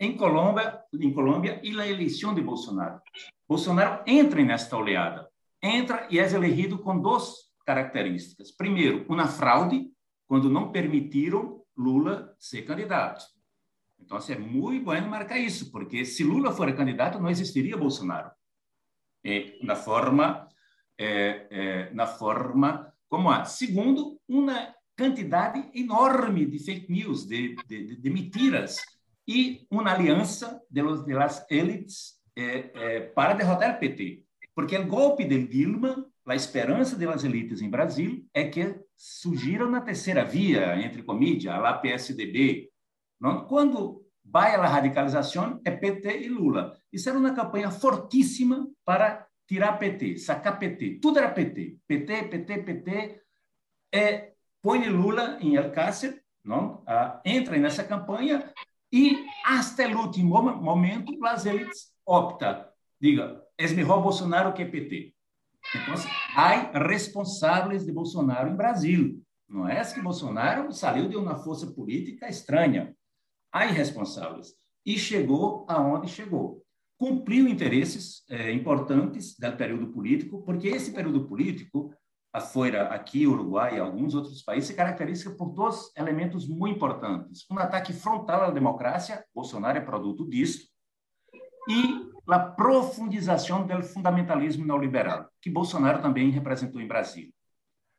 em 0.00 0.16
Colômbia, 0.16 0.82
em 0.92 1.12
Colômbia 1.12 1.60
e 1.62 1.78
a 1.78 1.86
eleição 1.86 2.34
de 2.34 2.40
Bolsonaro. 2.40 3.00
Bolsonaro 3.46 4.02
entra 4.06 4.42
nesta 4.42 4.76
oleada, 4.76 5.28
entra 5.62 6.08
e 6.10 6.18
é 6.18 6.32
elegido 6.32 6.78
com 6.78 6.98
duas 6.98 7.50
características. 7.66 8.50
Primeiro, 8.50 9.04
uma 9.08 9.28
fraude, 9.28 9.90
quando 10.26 10.48
não 10.48 10.72
permitiram 10.72 11.62
Lula 11.76 12.34
ser 12.38 12.62
candidato. 12.62 13.24
Então, 13.98 14.16
assim, 14.16 14.32
é 14.32 14.38
muito 14.38 14.84
bom 14.84 15.00
marcar 15.02 15.38
isso, 15.38 15.70
porque 15.70 16.04
se 16.04 16.24
Lula 16.24 16.52
for 16.52 16.74
candidato, 16.74 17.20
não 17.20 17.28
existiria 17.28 17.76
Bolsonaro 17.76 18.30
eh, 19.22 19.58
na 19.62 19.76
forma 19.76 20.48
eh, 20.98 21.46
eh, 21.50 21.90
na 21.92 22.06
forma 22.06 22.92
como 23.08 23.30
há. 23.30 23.44
Segundo, 23.44 24.18
uma 24.28 24.74
quantidade 24.96 25.70
enorme 25.74 26.46
de 26.46 26.58
fake 26.58 26.90
news, 26.90 27.26
de, 27.26 27.56
de, 27.66 27.96
de 27.96 28.10
mentiras 28.10 28.76
e 29.30 29.64
uma 29.70 29.92
aliança 29.92 30.60
de, 30.68 30.82
los, 30.82 31.06
de 31.06 31.14
las 31.14 31.46
élites 31.48 32.20
para 33.14 33.34
derrotar 33.34 33.76
o 33.76 33.78
PT. 33.78 34.24
Porque 34.56 34.76
o 34.76 34.88
golpe 34.88 35.24
de 35.24 35.46
Dilma, 35.46 36.04
a 36.26 36.34
esperança 36.34 36.96
das 36.96 37.22
elites 37.22 37.62
em 37.62 37.70
Brasil 37.70 38.26
é 38.34 38.48
que 38.48 38.74
surgiram 38.96 39.70
na 39.70 39.82
terceira 39.82 40.24
via, 40.24 40.76
entre 40.84 41.04
comillas, 41.04 41.46
a 41.46 41.72
PSDB. 41.74 42.70
Não? 43.20 43.46
Quando 43.46 44.04
vai 44.24 44.56
a 44.56 44.66
radicalização 44.66 45.60
é 45.64 45.70
PT 45.70 46.22
e 46.22 46.28
Lula. 46.28 46.76
Isso 46.92 47.08
era 47.08 47.18
uma 47.18 47.32
campanha 47.32 47.70
fortíssima 47.70 48.68
para 48.84 49.28
tirar 49.46 49.78
PT, 49.78 50.18
sacar 50.18 50.58
PT. 50.58 50.98
Tudo 51.00 51.20
era 51.20 51.30
PT. 51.30 51.76
PT, 51.86 52.24
PT, 52.24 52.58
PT. 52.62 53.22
É, 53.92 54.32
põe 54.60 54.88
Lula 54.88 55.38
em 55.40 55.54
El 55.54 55.70
Cácer, 55.70 56.20
não? 56.44 56.82
Ah, 56.86 57.20
entra 57.24 57.56
nessa 57.58 57.84
campanha 57.84 58.52
e, 58.92 59.26
até 59.44 59.86
o 59.86 60.00
último 60.00 60.42
momento, 60.42 61.24
as 61.24 61.44
optam. 62.04 62.64
Diga, 63.00 63.42
é 63.56 63.68
melhor 63.68 64.02
Bolsonaro 64.02 64.52
que 64.52 64.64
PT. 64.64 65.14
Então, 65.74 65.94
há 66.34 66.78
responsáveis 66.78 67.84
de 67.84 67.92
Bolsonaro 67.92 68.50
em 68.50 68.56
Brasil. 68.56 69.22
Não 69.48 69.68
é 69.68 69.80
que 69.84 70.00
Bolsonaro 70.00 70.72
saiu 70.72 71.08
de 71.08 71.16
uma 71.16 71.36
força 71.36 71.66
política 71.66 72.28
estranha. 72.28 72.94
Há 73.52 73.66
irresponsáveis. 73.66 74.54
E 74.84 74.98
chegou 74.98 75.64
aonde 75.68 76.08
chegou 76.08 76.62
cumpriu 77.00 77.48
interesses 77.48 78.22
é, 78.28 78.52
importantes 78.52 79.34
do 79.38 79.56
período 79.56 79.86
político, 79.86 80.42
porque 80.42 80.68
esse 80.68 80.92
período 80.92 81.26
político, 81.26 81.94
fora 82.38 82.88
aqui, 82.88 83.26
Uruguai 83.26 83.76
e 83.76 83.80
alguns 83.80 84.14
outros 84.14 84.42
países, 84.42 84.68
se 84.68 84.76
caracteriza 84.76 85.34
por 85.34 85.46
dois 85.46 85.90
elementos 85.96 86.46
muito 86.46 86.76
importantes. 86.76 87.44
Um 87.50 87.58
ataque 87.58 87.92
frontal 87.92 88.42
à 88.42 88.50
democracia, 88.50 89.24
Bolsonaro 89.34 89.78
é 89.78 89.80
produto 89.80 90.28
disso, 90.28 90.68
e 91.68 92.08
a 92.28 92.38
profundização 92.38 93.66
do 93.66 93.82
fundamentalismo 93.82 94.64
neoliberal, 94.64 95.28
que 95.40 95.50
Bolsonaro 95.50 96.00
também 96.00 96.30
representou 96.30 96.80
em 96.80 96.86
Brasil. 96.86 97.30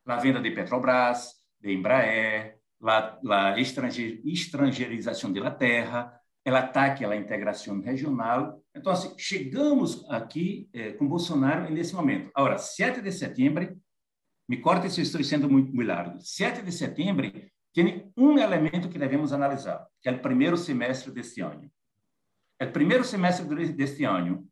A 0.05 0.15
venda 0.15 0.39
de 0.41 0.51
Petrobras, 0.51 1.33
de 1.59 1.73
Embraer, 1.73 2.57
a 2.83 3.59
estrangeirização 3.59 5.31
da 5.33 5.51
terra, 5.51 6.17
o 6.45 6.55
ataque 6.55 7.05
à 7.05 7.15
integração 7.15 7.79
regional. 7.81 8.59
Então, 8.75 8.91
assim, 8.91 9.13
chegamos 9.17 10.09
aqui 10.09 10.69
eh, 10.73 10.93
com 10.93 11.07
Bolsonaro 11.07 11.71
nesse 11.71 11.93
momento. 11.93 12.31
Agora, 12.33 12.57
7 12.57 13.01
de 13.01 13.11
setembro, 13.11 13.77
me 14.51 14.57
corte 14.57 14.89
se 14.89 15.01
estou 15.01 15.23
sendo 15.23 15.49
muito, 15.49 15.73
largo, 15.81 16.19
7 16.19 16.61
de 16.61 16.73
setembro 16.73 17.31
tem 17.73 18.11
um 18.17 18.37
elemento 18.37 18.89
que 18.89 18.99
devemos 18.99 19.31
analisar, 19.31 19.87
que 20.01 20.09
é 20.09 20.11
o 20.11 20.19
primeiro 20.19 20.57
semestre 20.57 21.09
deste 21.09 21.39
ano. 21.39 21.71
O 22.61 22.67
primeiro 22.67 23.05
semestre 23.05 23.45
deste 23.71 24.03
ano, 24.03 24.45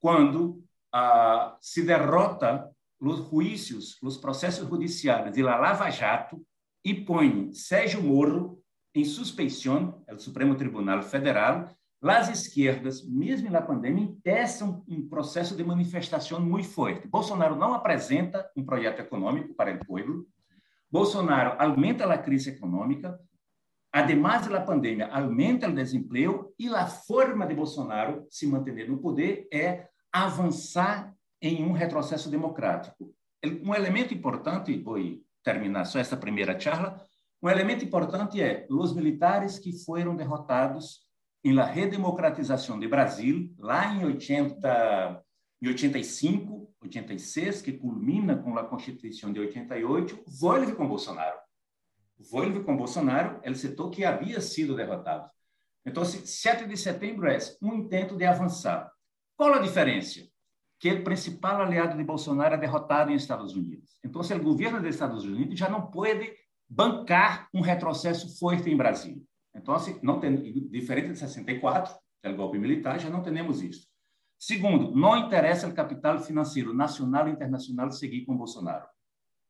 quando 0.00 0.64
ah, 0.92 1.56
se 1.60 1.84
derrota 1.84 2.68
os 2.98 3.18
juízos, 3.30 3.96
os 4.02 4.16
processos 4.16 4.68
judiciais 4.68 5.32
de 5.32 5.44
la 5.44 5.56
Lava 5.56 5.90
Jato 5.90 6.44
e 6.84 6.92
põe 6.92 7.54
Sérgio 7.54 8.02
Moro 8.02 8.60
em 8.96 9.04
suspeição, 9.04 10.04
o 10.10 10.18
Supremo 10.18 10.56
Tribunal 10.56 11.04
Federal, 11.04 11.68
as 12.10 12.28
esquerdas, 12.28 13.04
mesmo 13.06 13.50
na 13.50 13.62
pandemia, 13.62 14.04
empeçam 14.04 14.84
um 14.86 15.08
processo 15.08 15.56
de 15.56 15.64
manifestação 15.64 16.40
muito 16.40 16.68
forte. 16.68 17.08
Bolsonaro 17.08 17.56
não 17.56 17.72
apresenta 17.72 18.50
um 18.56 18.64
projeto 18.64 19.00
econômico 19.00 19.54
para 19.54 19.74
o 19.74 19.84
povo. 19.84 20.26
Bolsonaro 20.90 21.56
aumenta 21.58 22.04
a 22.12 22.18
crise 22.18 22.50
econômica. 22.50 23.18
Además 23.92 24.46
da 24.46 24.60
pandemia, 24.60 25.06
aumenta 25.08 25.68
o 25.68 25.74
desemprego 25.74 26.54
e 26.58 26.68
a 26.68 26.86
forma 26.86 27.46
de 27.46 27.54
Bolsonaro 27.54 28.26
se 28.30 28.46
manter 28.46 28.88
no 28.88 28.98
poder 28.98 29.48
é 29.52 29.88
avançar 30.12 31.14
em 31.40 31.64
um 31.64 31.72
retrocesso 31.72 32.30
democrático. 32.30 33.14
Um 33.62 33.74
elemento 33.74 34.12
importante, 34.12 34.76
vou 34.82 34.98
terminar 35.42 35.84
só 35.84 35.98
essa 35.98 36.16
primeira 36.16 36.58
charla, 36.58 37.00
um 37.42 37.48
elemento 37.48 37.84
importante 37.84 38.42
é 38.42 38.66
os 38.70 38.94
militares 38.94 39.58
que 39.58 39.72
foram 39.84 40.16
derrotados 40.16 41.05
em 41.46 41.52
la 41.52 41.64
redemocratização 41.64 42.76
de 42.76 42.88
Brasil, 42.88 43.54
lá 43.56 43.94
em 43.94 44.04
80, 44.04 45.24
em 45.62 45.68
85, 45.68 46.74
86, 46.82 47.62
que 47.62 47.72
culmina 47.72 48.36
com 48.36 48.58
a 48.58 48.64
Constituição 48.64 49.32
de 49.32 49.38
88, 49.38 50.24
volve 50.26 50.74
com 50.74 50.88
Bolsonaro. 50.88 51.38
Volve 52.18 52.64
com 52.64 52.76
Bolsonaro, 52.76 53.40
o 53.48 53.54
setor 53.54 53.90
que 53.90 54.04
havia 54.04 54.40
sido 54.40 54.74
derrotado. 54.74 55.30
Então, 55.84 56.04
7 56.04 56.66
de 56.66 56.76
setembro 56.76 57.28
é 57.28 57.38
um 57.62 57.74
intento 57.74 58.16
de 58.16 58.24
avançar. 58.24 58.90
Qual 59.36 59.54
a 59.54 59.60
diferença? 59.60 60.26
Que 60.80 60.90
o 60.94 61.04
principal 61.04 61.62
aliado 61.62 61.96
de 61.96 62.02
Bolsonaro 62.02 62.56
é 62.56 62.58
derrotado 62.58 63.12
em 63.12 63.14
Estados 63.14 63.54
Unidos. 63.54 63.96
Então, 64.04 64.20
o 64.20 64.42
governo 64.42 64.80
dos 64.80 64.90
Estados 64.90 65.24
Unidos 65.24 65.56
já 65.56 65.68
não 65.68 65.92
pode 65.92 66.28
bancar 66.68 67.48
um 67.54 67.60
retrocesso 67.60 68.36
forte 68.36 68.68
em 68.68 68.76
Brasil. 68.76 69.24
Então, 69.56 69.74
assim, 69.74 69.98
não 70.02 70.20
tem, 70.20 70.36
diferente 70.70 71.12
de 71.12 71.18
64, 71.18 71.94
que 72.20 72.28
é 72.28 72.30
o 72.30 72.36
golpe 72.36 72.58
militar, 72.58 73.00
já 73.00 73.08
não 73.08 73.22
temos 73.22 73.62
isso. 73.62 73.88
Segundo, 74.38 74.94
não 74.94 75.16
interessa 75.16 75.66
o 75.66 75.74
capital 75.74 76.20
financeiro 76.20 76.74
nacional 76.74 77.26
e 77.26 77.32
internacional 77.32 77.90
seguir 77.90 78.26
com 78.26 78.36
Bolsonaro. 78.36 78.86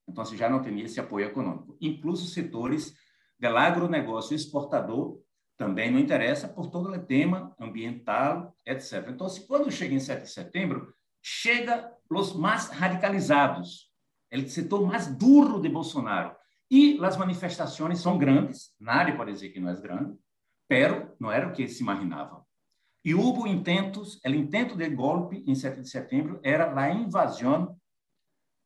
Então, 0.09 0.23
assim, 0.23 0.37
já 0.37 0.49
não 0.49 0.63
tem 0.63 0.81
esse 0.81 1.01
apoio 1.01 1.27
econômico. 1.27 1.77
Incluso 1.81 2.27
setores 2.27 2.95
do 3.39 3.49
agronegócio 3.49 4.35
exportador 4.35 5.21
também 5.57 5.91
não 5.91 5.99
interessa 5.99 6.49
por 6.49 6.71
todo 6.71 6.91
o 6.91 6.99
tema 6.99 7.55
ambiental, 7.59 8.55
etc. 8.65 9.09
Então, 9.09 9.27
assim, 9.27 9.47
quando 9.47 9.71
chega 9.71 9.95
em 9.95 10.01
7 10.01 10.23
de 10.23 10.31
setembro, 10.31 10.95
chega 11.23 11.93
os 12.09 12.35
mais 12.35 12.69
radicalizados, 12.69 13.91
o 14.33 14.49
setor 14.49 14.87
mais 14.87 15.07
duro 15.07 15.61
de 15.61 15.69
Bolsonaro, 15.69 16.37
e 16.71 16.99
as 17.05 17.17
manifestações 17.17 18.01
são 18.01 18.19
grandes, 18.19 18.75
nadie 18.81 19.17
pode 19.17 19.33
dizer 19.33 19.51
que 19.51 19.61
não 19.61 19.71
é 19.71 19.81
grande, 19.81 20.17
pero 20.69 21.15
não 21.21 21.31
era 21.31 21.49
o 21.49 21.53
que 21.53 21.69
se 21.69 21.83
imaginava. 21.83 22.45
E 23.05 23.15
houve 23.15 23.49
intentos, 23.49 24.21
o 24.25 24.29
intento 24.31 24.77
de 24.77 24.89
golpe 24.91 25.45
em 25.47 25.55
7 25.55 25.81
de 25.81 25.89
setembro 25.89 26.41
era 26.43 26.77
a 26.77 26.91
invasão 26.91 27.77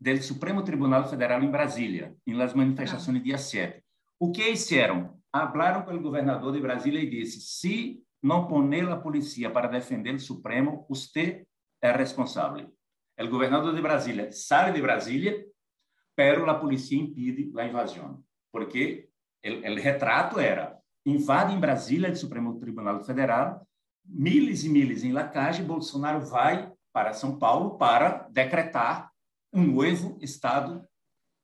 do 0.01 0.22
Supremo 0.22 0.62
Tribunal 0.62 1.07
Federal 1.09 1.42
em 1.42 1.51
Brasília, 1.51 2.16
em 2.26 2.32
las 2.32 2.55
manifestações 2.55 3.22
dia 3.22 3.36
7. 3.36 3.84
O 4.18 4.32
que 4.32 4.44
fizeram? 4.44 5.20
Falaram 5.30 5.82
com 5.82 5.92
o 5.92 6.01
governador 6.01 6.55
de 6.55 6.61
Brasília 6.61 7.01
e 7.01 7.11
disse: 7.11 7.40
se 7.40 8.03
não 8.22 8.48
poner 8.48 8.88
a 8.88 8.96
polícia 8.96 9.51
para 9.51 9.68
defender 9.68 10.14
o 10.14 10.20
Supremo, 10.20 10.86
você 10.88 11.46
é 11.82 11.92
responsável. 11.92 12.72
O 13.18 13.28
governador 13.28 13.74
de 13.74 13.82
Brasília 13.82 14.32
sai 14.32 14.72
de 14.72 14.80
Brasília 14.80 15.44
pero 16.15 16.49
a 16.51 16.55
polícia 16.55 16.97
impede 16.97 17.53
a 17.59 17.67
invasão, 17.67 18.23
porque 18.53 19.09
o 19.45 19.75
retrato 19.81 20.39
era 20.39 20.79
invade 21.05 21.55
em 21.55 21.61
Brasília 21.61 22.11
o 22.11 22.17
Supremo 22.17 22.59
Tribunal 22.59 23.03
Federal, 23.05 23.67
miles 24.05 24.65
e 24.65 24.69
miles 24.69 25.03
em 25.03 25.13
Lacage, 25.13 25.63
Bolsonaro 25.63 26.21
vai 26.21 26.73
para 26.93 27.13
São 27.13 27.39
Paulo 27.39 27.79
para 27.79 28.29
decretar 28.31 29.11
um 29.53 29.63
novo 29.63 30.19
estado 30.21 30.87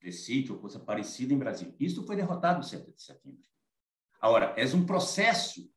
de 0.01 0.13
sítio 0.13 0.55
ou 0.55 0.61
coisa 0.61 0.79
parecida 0.79 1.33
em 1.33 1.39
Brasília. 1.39 1.75
Isso 1.81 2.05
foi 2.05 2.17
derrotado 2.17 2.59
no 2.59 2.65
7 2.65 2.93
de 2.93 3.03
setembro. 3.03 3.43
Agora, 4.21 4.55
é 4.57 4.65
um 4.75 4.85
processo 4.85 5.69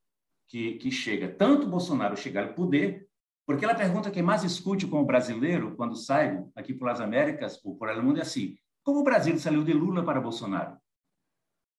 que, 0.48 0.76
que 0.76 0.92
chega, 0.92 1.28
tanto 1.28 1.68
Bolsonaro 1.68 2.18
chegar 2.18 2.48
ao 2.48 2.54
poder, 2.54 3.08
porque 3.46 3.66
a 3.66 3.76
pergunta 3.76 4.12
que 4.12 4.22
mais 4.22 4.44
escute 4.44 4.88
com 4.88 5.02
o 5.02 5.06
brasileiro 5.06 5.76
quando 5.76 5.96
sai 5.96 6.44
aqui 6.56 6.74
pelas 6.74 7.02
Américas 7.02 7.60
ou 7.64 7.76
por 7.76 7.90
el 7.90 8.02
mundo 8.02 8.20
é 8.20 8.22
assim: 8.22 8.58
como 8.90 9.02
o 9.02 9.04
Brasil 9.04 9.38
saiu 9.38 9.64
de 9.64 9.72
Lula 9.72 10.04
para 10.04 10.20
Bolsonaro? 10.20 10.76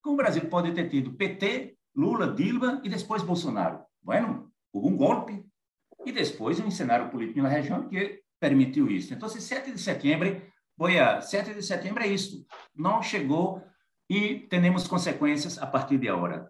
Como 0.01 0.13
o 0.13 0.17
Brasil 0.17 0.47
pode 0.49 0.71
ter 0.71 0.87
tido 0.87 1.13
PT, 1.17 1.75
Lula, 1.93 2.33
Dilma 2.33 2.81
e 2.85 2.89
depois 2.89 3.21
Bolsonaro? 3.21 3.83
Bueno, 4.01 4.49
houve 4.71 4.87
um 4.87 4.95
golpe 4.95 5.45
e 6.05 6.11
depois 6.13 6.57
um 6.61 6.71
cenário 6.71 7.09
político 7.09 7.41
na 7.41 7.49
região 7.49 7.89
que 7.89 8.23
permitiu 8.39 8.89
isso. 8.89 9.13
Então, 9.13 9.27
7 9.27 9.73
de 9.73 9.81
setembro, 9.81 10.41
a 10.79 11.19
7 11.19 11.53
de 11.53 11.61
setembro 11.61 12.01
é 12.01 12.07
isso. 12.07 12.45
Não 12.73 13.03
chegou 13.03 13.61
e 14.09 14.47
temos 14.47 14.87
consequências 14.87 15.57
a 15.57 15.67
partir 15.67 15.97
de 15.97 16.07
agora. 16.07 16.49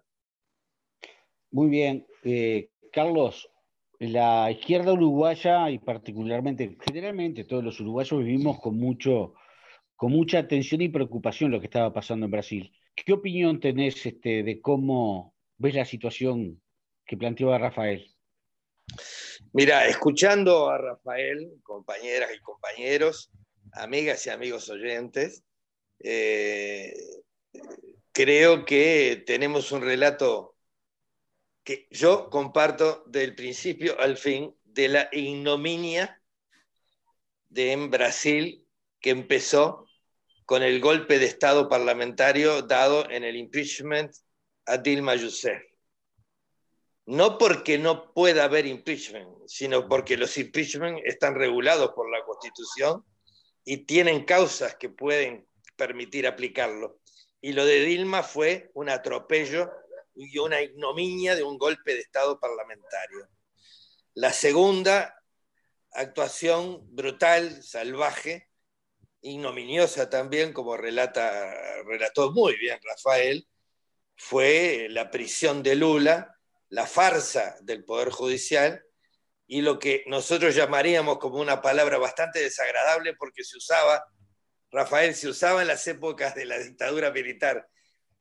Muy 1.52 1.70
bien. 1.70 2.06
Eh, 2.24 2.70
Carlos, 2.94 3.50
la 3.98 4.52
izquierda 4.52 4.94
uruguaya 4.94 5.72
y 5.72 5.80
particularmente, 5.80 6.78
generalmente 6.86 7.46
todos 7.46 7.64
los 7.64 7.80
uruguayos 7.80 8.20
vivimos 8.20 8.60
con 8.60 8.78
mucho 8.78 9.34
con 10.02 10.14
mucha 10.14 10.40
atención 10.40 10.82
y 10.82 10.90
preocupación 10.90 11.52
lo 11.52 11.60
que 11.60 11.68
estaba 11.68 11.94
pasando 11.94 12.26
en 12.26 12.32
Brasil. 12.32 12.76
¿Qué 12.96 13.14
opinión 13.14 13.60
tenés 13.60 14.04
este, 14.04 14.42
de 14.42 14.60
cómo 14.60 15.36
ves 15.58 15.76
la 15.76 15.86
situación 15.86 16.60
que 17.06 17.18
planteó 17.18 17.56
Rafael? 17.60 18.12
Mira, 19.54 19.86
escuchando 19.86 20.72
a 20.72 20.80
Rafael, 20.80 21.52
compañeras 21.62 22.32
y 22.36 22.40
compañeros, 22.40 23.30
amigas 23.74 24.26
y 24.26 24.32
amigos 24.32 24.72
oyentes, 24.72 25.44
eh, 26.00 26.96
creo 28.12 28.66
que 28.66 29.24
tenemos 29.28 29.72
un 29.72 29.84
relato 29.84 30.56
que 31.64 31.88
yo 31.92 32.32
comparto 32.32 33.04
del 33.06 33.36
principio 33.36 34.00
al 34.00 34.18
fin 34.18 34.56
de 34.64 34.88
la 34.88 35.10
ignominia 35.12 36.20
de 37.50 37.74
en 37.74 37.92
Brasil 37.92 38.68
que 39.00 39.12
empezó 39.12 39.86
con 40.52 40.64
el 40.64 40.82
golpe 40.82 41.18
de 41.18 41.28
Estado 41.28 41.70
parlamentario 41.70 42.62
dado 42.64 43.10
en 43.10 43.24
el 43.24 43.38
impeachment 43.38 44.14
a 44.66 44.76
Dilma 44.76 45.16
Rousseff. 45.16 45.64
No 47.06 47.38
porque 47.38 47.78
no 47.78 48.12
pueda 48.12 48.44
haber 48.44 48.66
impeachment, 48.66 49.30
sino 49.48 49.88
porque 49.88 50.18
los 50.18 50.38
impeachment 50.38 51.00
están 51.06 51.36
regulados 51.36 51.94
por 51.94 52.12
la 52.12 52.22
Constitución 52.26 53.06
y 53.64 53.86
tienen 53.86 54.26
causas 54.26 54.76
que 54.76 54.90
pueden 54.90 55.48
permitir 55.78 56.28
aplicarlo. 56.28 57.00
Y 57.40 57.54
lo 57.54 57.64
de 57.64 57.86
Dilma 57.86 58.22
fue 58.22 58.72
un 58.74 58.90
atropello 58.90 59.72
y 60.16 60.38
una 60.38 60.62
ignominia 60.62 61.34
de 61.34 61.44
un 61.44 61.58
golpe 61.58 61.94
de 61.94 62.02
Estado 62.02 62.38
parlamentario. 62.42 63.30
La 64.16 64.34
segunda 64.34 65.16
actuación 65.94 66.94
brutal, 66.94 67.64
salvaje, 67.64 68.51
ignominiosa 69.22 70.10
también, 70.10 70.54
como 70.54 70.78
relata, 70.78 71.54
relató 71.84 72.32
muy 72.32 72.56
bien 72.58 72.80
Rafael, 72.84 73.48
fue 74.16 74.88
la 74.90 75.10
prisión 75.10 75.64
de 75.64 75.76
Lula, 75.76 76.38
la 76.70 76.86
farsa 76.86 77.58
del 77.62 77.84
Poder 77.84 78.10
Judicial 78.10 78.84
y 79.48 79.62
lo 79.62 79.80
que 79.80 80.04
nosotros 80.08 80.56
llamaríamos 80.56 81.18
como 81.18 81.40
una 81.40 81.62
palabra 81.62 81.98
bastante 81.98 82.40
desagradable 82.40 83.16
porque 83.16 83.44
se 83.44 83.58
usaba, 83.58 84.04
Rafael, 84.72 85.14
se 85.14 85.28
usaba 85.28 85.62
en 85.62 85.68
las 85.68 85.86
épocas 85.88 86.36
de 86.36 86.46
la 86.46 86.58
dictadura 86.58 87.12
militar. 87.12 87.68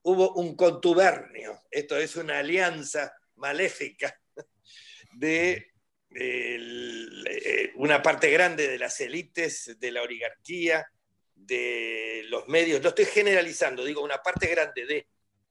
Hubo 0.02 0.32
un 0.34 0.56
contubernio, 0.56 1.60
esto 1.70 1.96
es 1.96 2.16
una 2.16 2.38
alianza 2.38 3.14
maléfica 3.36 4.18
de 5.12 5.69
eh, 6.12 7.72
una 7.76 8.02
parte 8.02 8.30
grande 8.30 8.68
de 8.68 8.78
las 8.78 9.00
élites, 9.00 9.76
de 9.78 9.92
la 9.92 10.02
oligarquía, 10.02 10.86
de 11.34 12.24
los 12.28 12.48
medios, 12.48 12.82
lo 12.82 12.90
estoy 12.90 13.06
generalizando, 13.06 13.84
digo, 13.84 14.02
una 14.02 14.22
parte 14.22 14.46
grande 14.48 14.86
de 14.86 15.08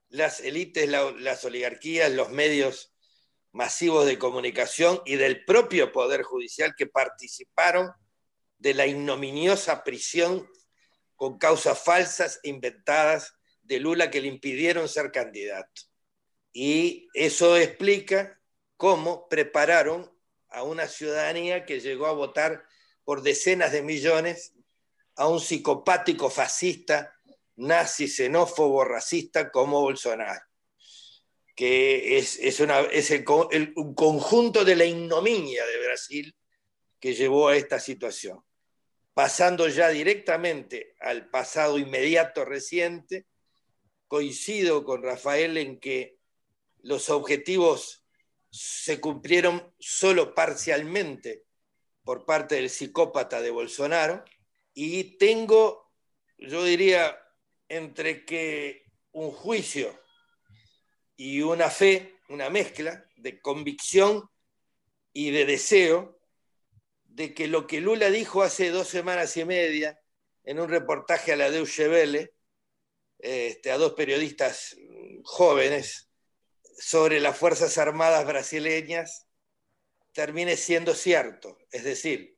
las 0.10 0.39
élites, 0.41 0.88
las 0.89 1.45
oligarquías, 1.45 2.12
los 2.12 2.30
medios 2.30 2.93
masivos 3.51 4.05
de 4.05 4.20
comunicación 4.20 5.01
y 5.05 5.16
del 5.16 5.45
propio 5.45 5.91
Poder 5.91 6.24
Judicial 6.24 6.76
que 6.78 6.88
participaron 6.88 7.91
de 8.57 8.74
la 8.74 8.86
ignominiosa 8.86 9.84
prisión 9.84 10.47
con 11.16 11.38
causas 11.38 11.82
falsas 11.82 12.39
inventadas 12.43 13.34
de 13.62 13.80
Lula 13.80 14.10
que 14.10 14.22
le 14.22 14.28
impidieron 14.28 14.88
ser 14.88 15.12
candidato. 15.12 15.82
Y 16.51 17.07
eso 17.14 17.57
explica 17.57 18.39
cómo 18.78 19.28
prepararon 19.30 20.12
a 20.50 20.64
una 20.64 20.88
ciudadanía 20.88 21.66
que 21.66 21.80
llegó 21.80 22.08
a 22.08 22.14
votar 22.14 22.64
por 23.04 23.22
decenas 23.22 23.72
de 23.72 23.82
millones 23.82 24.54
a 25.16 25.28
un 25.28 25.39
psicopático 25.39 26.30
fascista, 26.30 27.14
nazi, 27.58 28.08
xenófobo, 28.08 28.86
racista 28.86 29.52
como 29.52 29.82
Bolsonaro, 29.82 30.45
que 31.56 32.18
es, 32.18 32.38
es 32.39 32.60
el, 32.60 33.74
un 33.76 33.93
conjunto 33.93 34.64
de 34.64 34.76
la 34.76 34.86
ignominia 34.86 35.66
de 35.66 35.86
Brasil 35.86 36.36
que 37.00 37.14
llevó 37.14 37.50
a 37.50 37.58
esta 37.58 37.80
situación. 37.80 38.43
Pasando 39.14 39.68
ya 39.68 39.89
directamente 39.89 40.95
al 41.02 41.30
pasado 41.30 41.78
inmediato 41.78 42.45
reciente, 42.45 43.28
coincido 44.08 44.86
con 44.86 45.04
Rafael 45.04 45.58
en 45.58 45.80
que 45.80 46.18
los 46.82 47.10
objetivos 47.10 48.06
se 48.50 49.00
cumplieron 49.00 49.74
solo 49.80 50.34
parcialmente 50.34 51.45
por 52.04 52.26
parte 52.26 52.56
del 52.56 52.70
psicópata 52.70 53.41
de 53.41 53.52
Bolsonaro 53.52 54.24
y 54.74 55.18
tengo, 55.18 55.91
yo 56.38 56.64
diría, 56.64 57.20
entre 57.68 58.26
que 58.26 58.86
un 59.12 59.32
juicio 59.32 60.00
y 61.16 61.41
una 61.41 61.70
fe, 61.70 62.18
una 62.30 62.50
mezcla 62.50 63.06
de 63.16 63.39
convicción 63.41 64.30
y 65.14 65.32
de 65.32 65.45
deseo 65.45 66.20
de 67.04 67.34
que 67.34 67.47
lo 67.47 67.68
que 67.68 67.82
Lula 67.82 68.10
dijo 68.10 68.41
hace 68.41 68.70
dos 68.70 68.88
semanas 68.88 69.36
y 69.38 69.45
media 69.45 70.00
en 70.43 70.60
un 70.60 70.70
reportaje 70.70 71.34
a 71.34 71.36
la 71.36 71.52
Deutsche 71.52 71.89
Welle, 71.89 72.34
este, 73.20 73.72
a 73.72 73.78
dos 73.78 73.93
periodistas 73.93 74.78
jóvenes, 75.24 76.09
sobre 76.80 77.19
las 77.19 77.38
Fuerzas 77.38 77.77
Armadas 77.77 78.25
brasileñas, 78.25 79.27
termine 80.13 80.55
siendo 80.55 80.95
cierto. 80.95 81.57
Es 81.71 81.84
decir, 81.84 82.38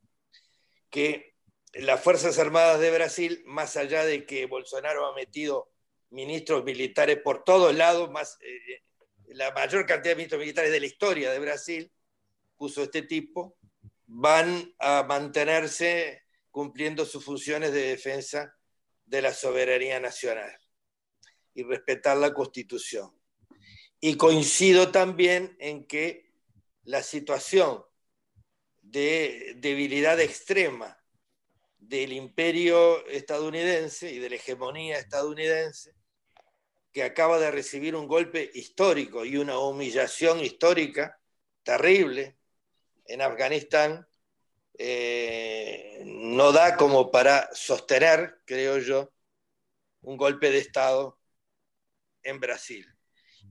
que 0.89 1.35
las 1.73 2.03
Fuerzas 2.03 2.39
Armadas 2.39 2.79
de 2.79 2.91
Brasil, 2.91 3.43
más 3.45 3.77
allá 3.77 4.03
de 4.03 4.25
que 4.25 4.47
Bolsonaro 4.47 5.05
ha 5.05 5.15
metido 5.15 5.71
ministros 6.09 6.63
militares 6.63 7.19
por 7.23 7.43
todos 7.43 7.73
lados, 7.75 8.09
más, 8.09 8.39
eh, 8.41 8.81
la 9.27 9.51
mayor 9.51 9.85
cantidad 9.85 10.13
de 10.13 10.17
ministros 10.17 10.41
militares 10.41 10.71
de 10.71 10.79
la 10.79 10.85
historia 10.87 11.31
de 11.31 11.39
Brasil, 11.39 11.91
puso 12.57 12.83
este 12.83 13.03
tipo, 13.03 13.57
van 14.07 14.73
a 14.79 15.03
mantenerse 15.03 16.23
cumpliendo 16.49 17.05
sus 17.05 17.23
funciones 17.23 17.71
de 17.71 17.83
defensa 17.83 18.55
de 19.05 19.21
la 19.21 19.33
soberanía 19.33 19.99
nacional 19.99 20.57
y 21.53 21.63
respetar 21.63 22.17
la 22.17 22.33
constitución. 22.33 23.20
Y 24.01 24.17
coincido 24.17 24.91
también 24.91 25.55
en 25.59 25.85
que 25.85 26.33
la 26.83 27.03
situación 27.03 27.85
de 28.81 29.53
debilidad 29.57 30.19
extrema 30.19 31.01
del 31.77 32.13
imperio 32.13 33.05
estadounidense 33.07 34.11
y 34.11 34.19
de 34.19 34.29
la 34.29 34.35
hegemonía 34.35 34.97
estadounidense, 34.97 35.93
que 36.91 37.03
acaba 37.03 37.39
de 37.39 37.51
recibir 37.51 37.95
un 37.95 38.07
golpe 38.07 38.49
histórico 38.53 39.23
y 39.23 39.37
una 39.37 39.57
humillación 39.59 40.39
histórica 40.41 41.19
terrible 41.63 42.37
en 43.05 43.21
Afganistán, 43.21 44.07
eh, 44.77 46.01
no 46.05 46.51
da 46.51 46.75
como 46.75 47.11
para 47.11 47.49
sostener, 47.53 48.41
creo 48.45 48.79
yo, 48.79 49.11
un 50.01 50.17
golpe 50.17 50.49
de 50.49 50.57
Estado 50.57 51.19
en 52.23 52.39
Brasil. 52.39 52.87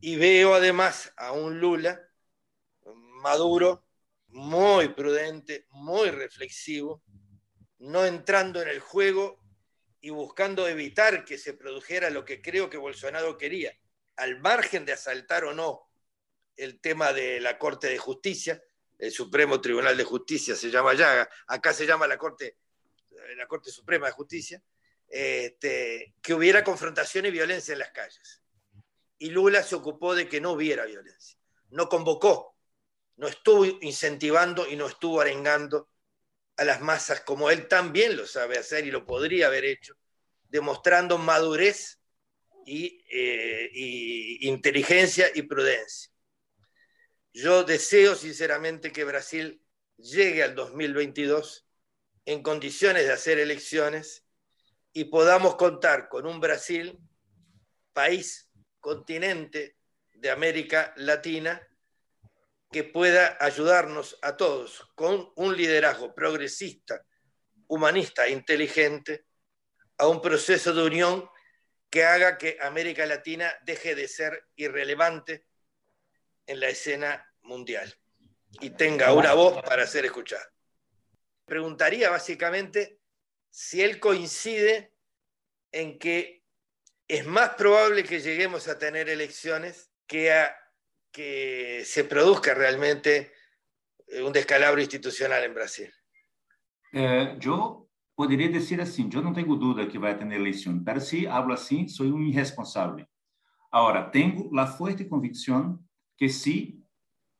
Y 0.00 0.16
veo 0.16 0.54
además 0.54 1.12
a 1.16 1.32
un 1.32 1.60
Lula 1.60 2.00
maduro, 3.20 3.86
muy 4.28 4.88
prudente, 4.88 5.66
muy 5.70 6.10
reflexivo, 6.10 7.02
no 7.78 8.04
entrando 8.04 8.62
en 8.62 8.68
el 8.68 8.80
juego 8.80 9.40
y 10.00 10.10
buscando 10.10 10.66
evitar 10.66 11.24
que 11.24 11.38
se 11.38 11.54
produjera 11.54 12.10
lo 12.10 12.24
que 12.24 12.40
creo 12.40 12.70
que 12.70 12.78
Bolsonaro 12.78 13.36
quería, 13.36 13.76
al 14.16 14.40
margen 14.40 14.84
de 14.84 14.92
asaltar 14.92 15.44
o 15.44 15.52
no 15.52 15.90
el 16.56 16.80
tema 16.80 17.12
de 17.12 17.40
la 17.40 17.58
Corte 17.58 17.88
de 17.88 17.98
Justicia, 17.98 18.62
el 18.98 19.10
Supremo 19.10 19.60
Tribunal 19.60 19.96
de 19.96 20.04
Justicia 20.04 20.54
se 20.54 20.70
llama 20.70 20.94
ya, 20.94 21.28
acá 21.46 21.72
se 21.72 21.86
llama 21.86 22.06
la 22.06 22.18
Corte, 22.18 22.58
la 23.36 23.46
Corte 23.46 23.70
Suprema 23.70 24.06
de 24.06 24.12
Justicia, 24.12 24.62
este, 25.08 26.14
que 26.22 26.34
hubiera 26.34 26.62
confrontación 26.62 27.26
y 27.26 27.30
violencia 27.30 27.72
en 27.72 27.78
las 27.78 27.90
calles. 27.90 28.42
Y 29.20 29.30
Lula 29.30 29.62
se 29.62 29.76
ocupó 29.76 30.16
de 30.16 30.28
que 30.28 30.40
no 30.40 30.50
hubiera 30.52 30.84
violencia. 30.84 31.38
No 31.68 31.88
convocó 31.88 32.50
no 33.20 33.28
estuvo 33.28 33.66
incentivando 33.82 34.66
y 34.66 34.76
no 34.76 34.86
estuvo 34.86 35.20
arengando 35.20 35.90
a 36.56 36.64
las 36.64 36.80
masas 36.80 37.20
como 37.20 37.50
él 37.50 37.68
también 37.68 38.16
lo 38.16 38.26
sabe 38.26 38.56
hacer 38.56 38.86
y 38.86 38.90
lo 38.90 39.04
podría 39.04 39.48
haber 39.48 39.66
hecho, 39.66 39.94
demostrando 40.48 41.18
madurez 41.18 42.00
y, 42.64 43.04
eh, 43.10 43.70
inteligencia 44.40 45.30
y 45.34 45.42
prudencia. 45.42 46.10
Yo 47.34 47.62
deseo 47.62 48.14
sinceramente 48.14 48.90
que 48.90 49.04
Brasil 49.04 49.62
llegue 49.98 50.42
al 50.42 50.54
2022 50.54 51.66
en 52.24 52.42
condiciones 52.42 53.04
de 53.04 53.12
hacer 53.12 53.38
elecciones 53.38 54.24
y 54.94 55.04
podamos 55.04 55.56
contar 55.56 56.08
con 56.08 56.26
un 56.26 56.40
Brasil, 56.40 56.98
país, 57.92 58.49
continente 58.80 59.76
de 60.12 60.30
América 60.30 60.92
Latina, 60.96 61.60
que 62.70 62.84
pueda 62.84 63.36
ayudarnos 63.40 64.18
a 64.22 64.36
todos 64.36 64.88
con 64.94 65.32
un 65.36 65.56
liderazgo 65.56 66.14
progresista, 66.14 67.04
humanista 67.66 68.28
inteligente 68.28 69.26
a 69.98 70.06
un 70.06 70.20
proceso 70.20 70.72
de 70.72 70.82
unión 70.82 71.28
que 71.90 72.04
haga 72.04 72.38
que 72.38 72.58
América 72.60 73.04
Latina 73.06 73.52
deje 73.64 73.94
de 73.94 74.06
ser 74.08 74.46
irrelevante 74.54 75.46
en 76.46 76.60
la 76.60 76.68
escena 76.68 77.26
mundial 77.42 77.92
y 78.60 78.70
tenga 78.70 79.12
una 79.12 79.34
voz 79.34 79.62
para 79.62 79.86
ser 79.86 80.04
escuchada. 80.04 80.48
Preguntaría 81.44 82.10
básicamente 82.10 83.00
si 83.50 83.82
él 83.82 83.98
coincide 83.98 84.94
en 85.72 85.98
que 85.98 86.39
es 87.10 87.26
más 87.26 87.50
probable 87.50 88.04
que 88.04 88.20
lleguemos 88.20 88.68
a 88.68 88.78
tener 88.78 89.08
elecciones 89.08 89.90
que 90.06 90.32
a 90.32 90.54
que 91.12 91.82
se 91.84 92.04
produzca 92.04 92.54
realmente 92.54 93.32
eh, 94.06 94.22
un 94.22 94.32
descalabro 94.32 94.80
institucional 94.80 95.42
en 95.42 95.54
Brasil? 95.54 95.92
Eh, 96.92 97.36
yo 97.40 97.88
podría 98.14 98.48
decir 98.48 98.80
así, 98.80 99.08
yo 99.08 99.20
no 99.20 99.32
tengo 99.32 99.56
duda 99.56 99.88
que 99.88 99.98
va 99.98 100.10
a 100.10 100.18
tener 100.18 100.40
elección, 100.40 100.84
pero 100.84 101.00
si 101.00 101.26
hablo 101.26 101.54
así, 101.54 101.88
soy 101.88 102.10
un 102.10 102.22
irresponsable. 102.28 103.08
Ahora, 103.72 104.10
tengo 104.10 104.48
la 104.52 104.66
fuerte 104.66 105.08
convicción 105.08 105.88
que 106.16 106.28
sí 106.28 106.84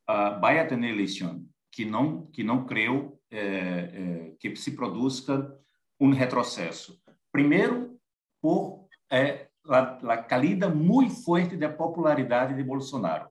uh, 0.08 0.40
va 0.42 0.60
a 0.60 0.66
tener 0.66 0.94
elección, 0.94 1.52
que 1.70 1.84
no, 1.86 2.30
que 2.32 2.42
no 2.42 2.66
creo 2.66 3.20
eh, 3.30 3.90
eh, 3.92 4.36
que 4.40 4.56
se 4.56 4.72
produzca 4.72 5.54
un 5.98 6.18
retroceso. 6.18 7.00
Primero, 7.30 7.96
por 8.40 8.88
eh, 9.08 9.49
la 9.70 10.26
caída 10.26 10.68
muy 10.68 11.08
fuerte 11.08 11.56
da 11.56 11.68
popularidade 11.68 12.54
de 12.54 12.62
Bolsonaro. 12.62 13.28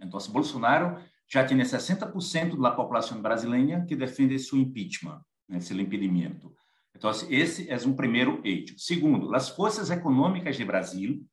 Então, 0.00 0.18
Bolsonaro 0.30 0.98
já 1.28 1.44
tinha 1.44 1.64
60% 1.64 2.60
da 2.60 2.70
população 2.70 3.20
brasileira 3.20 3.84
que 3.86 3.94
defende 3.94 4.38
seu 4.38 4.58
impeachment, 4.58 5.20
né, 5.48 5.60
seu 5.60 5.78
impedimento. 5.78 6.52
Então, 6.96 7.10
esse 7.28 7.70
é 7.70 7.76
um 7.86 7.94
primeiro 7.94 8.40
eixo. 8.44 8.74
Segundo, 8.78 9.34
as 9.34 9.48
forças 9.48 9.90
econômicas 9.90 10.56
de 10.56 10.64
Brasil, 10.64 11.24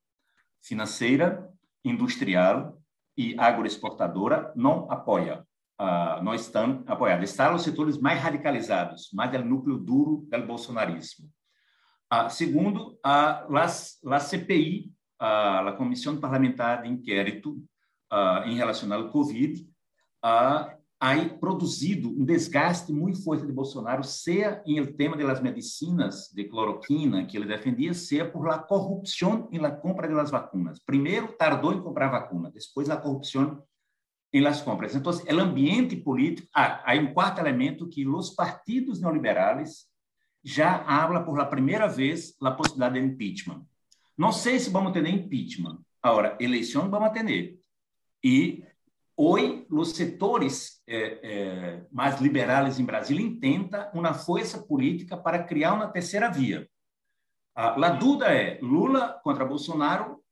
financeira, 0.62 1.50
industrial 1.84 2.78
e 3.18 3.36
agroexportadora, 3.38 4.54
não 4.56 4.90
apoiam, 4.92 5.44
uh, 5.80 6.24
não 6.24 6.34
estão 6.34 6.84
apoiadas. 6.88 7.30
Estão 7.30 7.56
os 7.56 7.64
setores 7.64 7.98
mais 7.98 8.20
radicalizados, 8.20 9.10
mais 9.14 9.32
do 9.32 9.44
núcleo 9.44 9.78
duro 9.78 10.28
do 10.30 10.48
bolsonarismo. 10.48 11.30
Uh, 12.12 12.30
segundo, 12.30 12.98
a 13.04 13.46
uh, 13.48 14.20
CPI, 14.20 14.92
a 15.20 15.74
Comissão 15.78 16.20
Parlamentar 16.20 16.82
de 16.82 16.90
Inquérito 16.90 17.62
uh, 18.12 18.48
em 18.48 18.56
relação 18.56 18.92
ao 18.92 19.10
Covid, 19.10 19.62
uh, 20.26 20.80
aí 21.00 21.30
produzido 21.40 22.10
um 22.10 22.26
desgaste 22.26 22.92
muito 22.92 23.24
forte 23.24 23.46
de 23.46 23.54
Bolsonaro, 23.54 24.04
seja 24.04 24.62
em 24.66 24.78
el 24.78 24.96
tema 24.96 25.16
das 25.16 25.42
medicinas 25.42 26.30
de 26.34 26.46
cloroquina 26.46 27.26
que 27.26 27.38
ele 27.38 27.46
defendia, 27.46 27.94
seja 27.94 28.26
por 28.26 28.46
la 28.46 28.60
corrupção 28.60 29.48
em 29.52 29.60
la 29.60 29.72
compra 29.72 30.08
de 30.08 30.14
las 30.14 30.32
vacunas. 30.32 30.80
Primeiro 30.80 31.34
tardou 31.38 31.74
em 31.74 31.82
comprar 31.82 32.10
vacuna, 32.10 32.52
depois 32.52 32.90
a 32.90 32.98
corrupção 32.98 33.64
em 34.34 34.42
las 34.42 34.62
compras. 34.62 34.96
Então, 34.96 35.12
o 35.12 35.40
ambiente 35.40 35.96
político, 35.96 36.48
ah, 36.54 36.82
aí 36.86 37.00
um 37.00 37.14
quarto 37.14 37.40
elemento 37.40 37.88
que 37.88 38.08
os 38.08 38.30
partidos 38.30 39.02
neoliberais 39.02 39.88
já 40.44 40.84
habla 40.86 41.24
por 41.24 41.38
la 41.38 41.46
primeira 41.46 41.88
vez 41.88 42.36
a 42.42 42.52
possibilidade 42.52 43.00
de 43.00 43.06
impeachment. 43.06 43.66
Não 44.18 44.32
sei 44.32 44.60
se 44.60 44.70
vamos 44.70 44.92
ter 44.92 45.06
impeachment. 45.06 45.80
Agora, 46.02 46.38
eleição 46.40 46.90
vamos 46.90 47.12
ter. 47.12 47.60
E 48.24 48.64
hoje, 49.16 49.66
os 49.70 49.92
setores 49.92 50.82
eh, 50.88 51.20
eh, 51.24 51.86
mais 51.92 52.20
liberais 52.22 52.80
em 52.80 52.86
Brasília 52.86 53.26
intentam 53.26 53.90
uma 53.94 54.14
força 54.14 54.62
política 54.62 55.18
para 55.18 55.44
criar 55.44 55.74
uma 55.74 55.88
terceira 55.88 56.30
via. 56.30 56.70
Ah, 57.56 57.76
a 57.88 57.90
dúvida 57.90 58.28
é 58.28 58.60
Lula 58.62 59.20
contra 59.24 59.46
Bolsonaro 59.46 60.24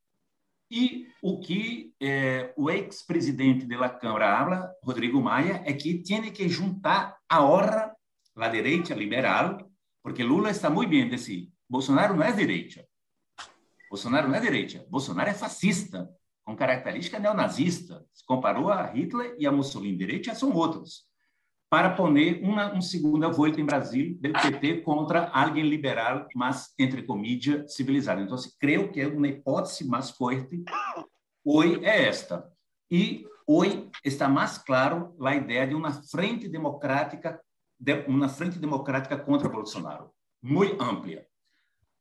e 0.70 1.08
o 1.22 1.40
que 1.40 1.94
eh, 2.00 2.54
o 2.58 2.70
ex-presidente 2.70 3.66
da 3.66 3.90
Câmara 3.90 4.38
habla, 4.38 4.74
Rodrigo 4.84 5.22
Maia, 5.22 5.62
é 5.66 5.74
que 5.74 6.02
tem 6.04 6.32
que 6.32 6.48
juntar 6.50 7.18
a 7.28 7.42
hora 7.42 7.96
a 8.36 8.48
direita 8.50 8.94
liberal, 8.94 9.67
porque 10.08 10.24
Lula 10.24 10.50
está 10.50 10.70
muito 10.70 10.90
bem 10.90 11.10
decir, 11.10 11.52
Bolsonaro 11.70 12.16
não 12.16 12.24
é 12.24 12.32
direita. 12.32 12.88
Bolsonaro 13.90 14.30
não 14.30 14.36
é 14.36 14.40
direita, 14.40 14.86
Bolsonaro 14.90 15.30
é 15.30 15.34
fascista 15.34 16.10
com 16.46 16.56
característica 16.56 17.20
neonazista. 17.20 18.06
Se 18.14 18.26
comparou 18.26 18.72
a 18.72 18.86
Hitler 18.86 19.36
e 19.38 19.46
a 19.46 19.52
Mussolini. 19.52 19.98
Direita 19.98 20.34
são 20.34 20.54
outros. 20.54 21.04
Para 21.70 21.90
pôr 21.90 22.10
uma, 22.42 22.72
uma 22.72 22.82
segunda 22.82 23.28
volta 23.28 23.60
em 23.60 23.66
Brasil 23.66 24.18
do 24.22 24.32
PT 24.32 24.78
contra 24.78 25.28
alguém 25.28 25.68
liberal, 25.68 26.26
mas, 26.34 26.74
entre 26.80 27.04
comillas, 27.04 27.76
civilizado. 27.76 28.22
Então, 28.22 28.38
creio 28.58 28.90
que 28.90 29.02
é 29.02 29.08
uma 29.08 29.28
hipótese 29.28 29.86
mais 29.86 30.10
forte 30.10 30.64
hoje 31.44 31.84
é 31.84 32.08
esta. 32.08 32.50
E 32.90 33.26
hoje 33.46 33.90
está 34.06 34.30
mais 34.30 34.58
claro 34.58 35.14
a 35.22 35.36
ideia 35.36 35.68
de 35.68 35.76
uma 35.76 35.92
frente 35.92 36.48
democrática, 36.48 37.38
de, 37.38 37.47
uma 38.08 38.30
frente 38.30 38.60
democrática 38.60 39.18
contra 39.18 39.50
Bolsonaro, 39.50 40.12
muito 40.42 40.82
ampla. 40.82 41.26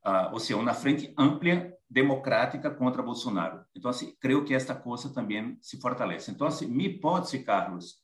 Uh, 0.05 0.33
ou 0.33 0.39
seja, 0.39 0.57
uma 0.59 0.73
frente 0.73 1.13
ampla 1.19 1.73
democrática 1.91 2.71
contra 2.71 3.03
Bolsonaro. 3.03 3.65
Então, 3.75 3.91
assim, 3.91 4.15
creio 4.21 4.45
que 4.45 4.55
esta 4.55 4.75
coisa 4.75 5.13
também 5.13 5.59
se 5.61 5.81
fortalece. 5.81 6.31
Então, 6.31 6.47
assim, 6.47 6.67
minha 6.67 6.89
hipótese, 6.89 7.43
Carlos, 7.43 7.97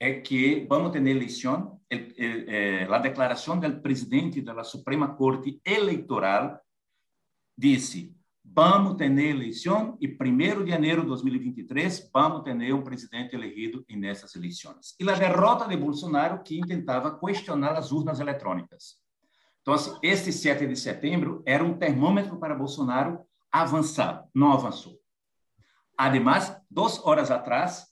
é 0.00 0.20
que 0.20 0.66
vamos 0.68 0.92
ter 0.92 1.04
eleição, 1.06 1.80
eh, 1.90 2.86
a 2.88 2.98
declaração 2.98 3.58
do 3.58 3.80
presidente 3.80 4.40
da 4.40 4.62
Suprema 4.62 5.14
Corte 5.14 5.60
Eleitoral 5.64 6.60
disse, 7.56 8.16
vamos 8.54 8.94
ter 8.94 9.10
eleição 9.10 9.96
e 10.00 10.08
1 10.08 10.64
de 10.64 10.70
janeiro 10.70 11.02
de 11.02 11.08
2023 11.08 12.10
vamos 12.12 12.42
ter 12.42 12.72
um 12.72 12.82
presidente 12.82 13.34
elegido 13.34 13.84
nessas 13.90 14.34
eleições. 14.34 14.94
E 14.98 15.08
a 15.08 15.14
derrota 15.14 15.66
de 15.66 15.76
Bolsonaro 15.76 16.42
que 16.42 16.60
tentava 16.66 17.18
questionar 17.18 17.76
as 17.76 17.92
urnas 17.92 18.20
eletrônicas. 18.20 18.96
Então, 19.62 19.74
este 20.02 20.32
7 20.32 20.66
de 20.66 20.76
setembro 20.76 21.42
era 21.46 21.62
um 21.62 21.76
termômetro 21.76 22.38
para 22.38 22.54
Bolsonaro 22.54 23.20
avançar, 23.52 24.24
não 24.34 24.52
avançou. 24.52 24.98
Ademais, 25.96 26.56
duas 26.70 27.04
horas 27.04 27.30
atrás, 27.30 27.86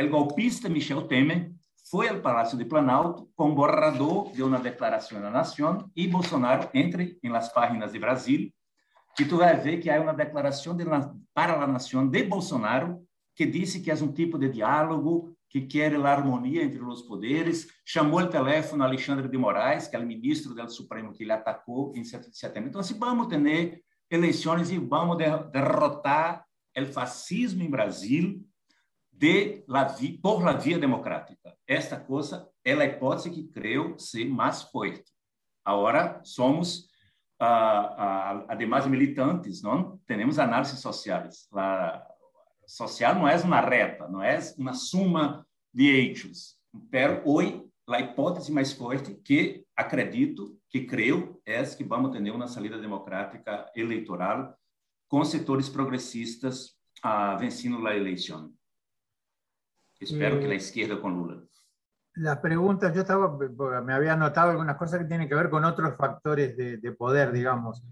o 0.00 0.08
golpista 0.08 0.68
Michel 0.68 1.06
Temer 1.06 1.52
foi 1.90 2.08
ao 2.08 2.20
Palácio 2.20 2.56
de 2.56 2.64
Planalto 2.64 3.30
com 3.36 3.50
um 3.50 3.54
borrador 3.54 4.32
de 4.32 4.42
uma 4.42 4.58
declaração 4.58 5.20
da 5.20 5.30
nação 5.30 5.90
e 5.94 6.08
Bolsonaro 6.08 6.68
entre 6.74 7.18
em 7.22 7.28
las 7.28 7.52
páginas 7.52 7.92
de 7.92 7.98
Brasil 7.98 8.52
que 9.16 9.24
tu 9.24 9.36
vai 9.36 9.56
ver 9.56 9.78
que 9.78 9.90
há 9.90 10.00
uma 10.00 10.14
declaração 10.14 10.76
de, 10.76 10.84
para 11.34 11.62
a 11.62 11.66
nação 11.66 12.08
de 12.08 12.22
Bolsonaro 12.24 13.02
que 13.34 13.46
disse 13.46 13.80
que 13.80 13.90
é 13.90 13.94
um 13.94 14.12
tipo 14.12 14.38
de 14.38 14.48
diálogo 14.48 15.34
que 15.48 15.60
quer 15.62 15.94
a 15.94 16.10
harmonia 16.10 16.62
entre 16.62 16.82
os 16.82 17.02
poderes, 17.02 17.68
chamou 17.84 18.20
o 18.20 18.26
telefone 18.26 18.82
Alexandre 18.82 19.28
de 19.28 19.36
Moraes, 19.36 19.86
que 19.86 19.94
é 19.94 19.98
o 19.98 20.06
ministro 20.06 20.54
do 20.54 20.70
Supremo 20.70 21.12
que 21.12 21.24
ele 21.24 21.32
atacou 21.32 21.92
em 21.94 22.02
7 22.02 22.30
de 22.30 22.38
setembro. 22.38 22.70
Então, 22.70 22.80
assim, 22.80 22.98
vamos 22.98 23.26
ter 23.26 23.82
eleições 24.10 24.70
e 24.70 24.78
vamos 24.78 25.18
derrotar 25.18 26.44
o 26.74 26.86
fascismo 26.86 27.62
em 27.62 27.70
Brasil 27.70 28.42
de 29.12 29.62
la 29.68 29.94
por 30.22 30.42
la 30.42 30.54
via 30.54 30.78
democrática. 30.78 31.54
Esta 31.66 32.00
coisa 32.00 32.48
é 32.64 32.72
a 32.72 32.84
hipótese 32.84 33.30
que 33.30 33.44
creio 33.44 33.98
ser 33.98 34.24
mais 34.24 34.62
forte. 34.62 35.04
Agora, 35.64 36.20
somos, 36.24 36.88
uh, 37.42 37.44
uh, 37.44 38.44
ademais 38.48 38.86
militantes, 38.86 39.62
não? 39.62 39.98
temos 40.06 40.38
análises 40.38 40.78
sociais. 40.80 41.48
La, 41.50 42.06
social 42.66 43.14
não 43.16 43.26
é 43.26 43.36
uma 43.36 43.60
reta, 43.60 44.08
não 44.08 44.22
é 44.22 44.38
uma 44.56 44.72
suma 44.72 45.46
de 45.74 45.88
eixos. 45.88 46.56
Pero 46.90 47.20
hoje, 47.24 47.62
a 47.88 48.00
hipótese 48.00 48.52
mais 48.52 48.72
forte 48.72 49.14
que 49.14 49.66
acredito, 49.76 50.56
que 50.70 50.86
creio, 50.86 51.40
é 51.44 51.62
que 51.64 51.84
vamos 51.84 52.12
ter 52.12 52.30
uma 52.30 52.46
saída 52.46 52.78
democrática 52.78 53.70
eleitoral 53.74 54.56
com 55.08 55.24
setores 55.24 55.68
progressistas 55.68 56.76
uh, 57.04 57.36
vencendo 57.38 57.86
a 57.86 57.96
eleição. 57.96 58.52
Espero 60.00 60.40
que 60.40 60.48
la 60.48 60.54
izquierda 60.54 61.00
con 61.00 61.14
Lula. 61.14 61.44
Las 62.14 62.38
preguntas, 62.38 62.94
yo 62.94 63.00
estaba, 63.00 63.38
me 63.82 63.94
había 63.94 64.16
notado 64.16 64.50
algunas 64.50 64.76
cosas 64.76 65.00
que 65.00 65.06
tienen 65.06 65.28
que 65.28 65.34
ver 65.34 65.48
con 65.48 65.64
otros 65.64 65.96
factores 65.96 66.56
de, 66.56 66.76
de 66.76 66.92
poder, 66.92 67.32
digamos. 67.32 67.82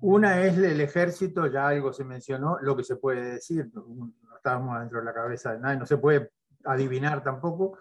Una 0.00 0.40
es 0.42 0.56
el 0.56 0.80
ejército, 0.80 1.46
ya 1.46 1.68
algo 1.68 1.92
se 1.92 2.04
mencionó, 2.04 2.58
lo 2.60 2.76
que 2.76 2.84
se 2.84 2.96
puede 2.96 3.32
decir, 3.32 3.70
no 3.74 4.36
estábamos 4.36 4.78
dentro 4.80 5.00
de 5.00 5.04
la 5.04 5.12
cabeza 5.12 5.52
de 5.52 5.60
nadie, 5.60 5.78
no 5.78 5.86
se 5.86 5.98
puede 5.98 6.30
adivinar 6.64 7.22
tampoco, 7.22 7.78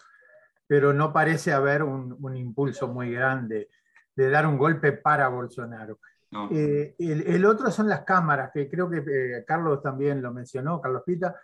pero 0.66 0.94
no 0.94 1.14
parece 1.14 1.54
haber 1.54 1.84
un, 1.84 2.18
un 2.20 2.36
impulso 2.36 2.88
muy 2.88 3.14
grande 3.14 3.70
de 4.16 4.30
dar 4.30 4.48
un 4.48 4.58
golpe 4.58 4.94
para 4.94 5.28
Bolsonaro. 5.30 6.00
Eh, 6.52 6.96
el, 7.00 7.22
el, 7.22 7.46
otro 7.46 7.72
son 7.72 7.88
las 7.88 8.02
cámaras, 8.02 8.52
que 8.52 8.70
creo 8.70 8.90
que 8.90 8.98
eh, 8.98 9.46
Carlos 9.46 9.82
también 9.82 10.22
lo 10.22 10.34
mencionó, 10.34 10.82
Carlos 10.82 11.04
Pita, 11.06 11.36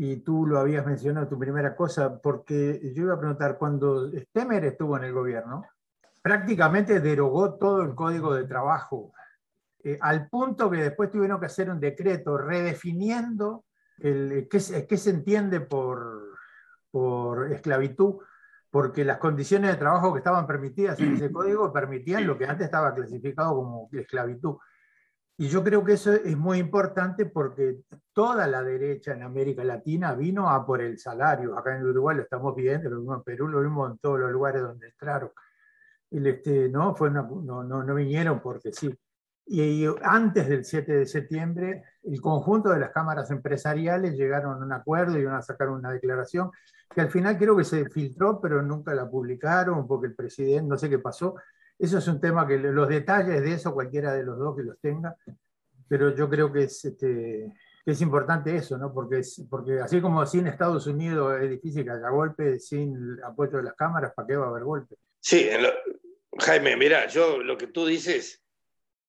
y 0.00 0.18
tú 0.18 0.46
lo 0.46 0.60
habías 0.60 0.86
mencionado, 0.86 1.26
tu 1.26 1.36
primera 1.36 1.74
cosa, 1.74 2.20
porque 2.20 2.80
yo 2.94 3.02
iba 3.02 3.14
a 3.14 3.18
preguntar, 3.18 3.58
cuando 3.58 4.08
Stemmer 4.12 4.64
estuvo 4.64 4.96
en 4.96 5.02
el 5.02 5.12
gobierno, 5.12 5.66
prácticamente 6.22 7.00
derogó 7.00 7.54
todo 7.54 7.82
el 7.82 7.96
código 7.96 8.32
de 8.32 8.44
trabajo 8.44 9.12
eh, 9.82 9.98
al 10.00 10.28
punto 10.28 10.70
que 10.70 10.84
después 10.84 11.10
tuvieron 11.10 11.40
que 11.40 11.46
hacer 11.46 11.68
un 11.68 11.80
decreto 11.80 12.38
redefiniendo 12.38 13.64
qué, 14.00 14.48
qué 14.88 14.96
se 14.96 15.10
entiende 15.10 15.60
por, 15.60 16.36
por 16.92 17.52
esclavitud, 17.52 18.18
porque 18.70 19.04
las 19.04 19.18
condiciones 19.18 19.72
de 19.72 19.78
trabajo 19.78 20.12
que 20.12 20.18
estaban 20.18 20.46
permitidas 20.46 21.00
en 21.00 21.14
ese 21.14 21.32
código 21.32 21.72
permitían 21.72 22.24
lo 22.24 22.38
que 22.38 22.46
antes 22.46 22.66
estaba 22.66 22.94
clasificado 22.94 23.56
como 23.56 23.88
esclavitud. 23.90 24.58
Y 25.40 25.46
yo 25.46 25.62
creo 25.62 25.84
que 25.84 25.92
eso 25.92 26.12
es 26.12 26.36
muy 26.36 26.58
importante 26.58 27.24
porque 27.24 27.82
toda 28.12 28.48
la 28.48 28.60
derecha 28.60 29.12
en 29.12 29.22
América 29.22 29.62
Latina 29.62 30.12
vino 30.12 30.50
a 30.50 30.66
por 30.66 30.82
el 30.82 30.98
salario. 30.98 31.56
Acá 31.56 31.76
en 31.76 31.86
Uruguay 31.86 32.16
lo 32.16 32.24
estamos 32.24 32.56
viendo, 32.56 32.90
lo 32.90 32.98
vimos 32.98 33.18
en 33.18 33.22
Perú, 33.22 33.46
lo 33.46 33.60
vimos 33.60 33.88
en 33.88 33.98
todos 33.98 34.18
los 34.18 34.32
lugares 34.32 34.62
donde 34.62 34.88
entraron. 34.88 35.30
El, 36.10 36.26
este, 36.26 36.68
no, 36.68 36.96
Fue 36.96 37.08
no, 37.10 37.22
no, 37.44 37.62
no 37.62 37.94
vinieron 37.94 38.40
porque 38.40 38.72
sí. 38.72 38.92
Y, 39.46 39.86
antes 40.02 40.48
del 40.48 40.64
7 40.64 40.92
de 40.92 41.06
septiembre, 41.06 41.84
el 42.02 42.20
conjunto 42.20 42.70
de 42.70 42.80
las 42.80 42.90
cámaras 42.90 43.30
empresariales 43.30 44.16
llegaron 44.16 44.60
a 44.60 44.64
un 44.66 44.72
acuerdo 44.72 45.16
y 45.16 45.22
iban 45.22 45.36
a 45.36 45.42
sacar 45.42 45.68
una 45.70 45.92
declaración 45.92 46.50
que 46.92 47.00
al 47.00 47.10
final 47.10 47.38
creo 47.38 47.56
que 47.56 47.64
se 47.64 47.88
filtró, 47.88 48.40
pero 48.40 48.60
nunca 48.60 48.92
la 48.92 49.08
publicaron 49.08 49.86
porque 49.86 50.08
el 50.08 50.16
presidente, 50.16 50.68
no 50.68 50.76
sé 50.76 50.90
qué 50.90 50.98
pasó. 50.98 51.36
Eso 51.78 51.98
es 51.98 52.08
un 52.08 52.20
tema 52.20 52.46
que 52.46 52.58
los 52.58 52.88
detalles 52.88 53.40
de 53.40 53.52
eso, 53.52 53.72
cualquiera 53.72 54.12
de 54.12 54.24
los 54.24 54.36
dos 54.38 54.56
que 54.56 54.64
los 54.64 54.80
tenga, 54.80 55.16
pero 55.88 56.14
yo 56.14 56.28
creo 56.28 56.52
que 56.52 56.64
es, 56.64 56.84
este, 56.84 57.52
que 57.84 57.92
es 57.92 58.00
importante 58.00 58.54
eso, 58.54 58.76
¿no? 58.76 58.92
Porque, 58.92 59.20
es, 59.20 59.46
porque 59.48 59.78
así 59.78 60.00
como 60.00 60.26
sin 60.26 60.48
Estados 60.48 60.86
Unidos 60.88 61.40
es 61.40 61.50
difícil 61.50 61.84
que 61.84 61.90
haya 61.90 62.08
golpe, 62.10 62.58
sin 62.58 63.16
apoyo 63.24 63.58
de 63.58 63.62
las 63.62 63.74
cámaras, 63.74 64.12
¿para 64.14 64.26
qué 64.26 64.36
va 64.36 64.46
a 64.46 64.48
haber 64.50 64.64
golpe? 64.64 64.96
Sí, 65.20 65.48
Jaime, 66.40 66.76
mira, 66.76 67.06
yo 67.06 67.38
lo 67.38 67.56
que 67.56 67.68
tú 67.68 67.86
dices 67.86 68.42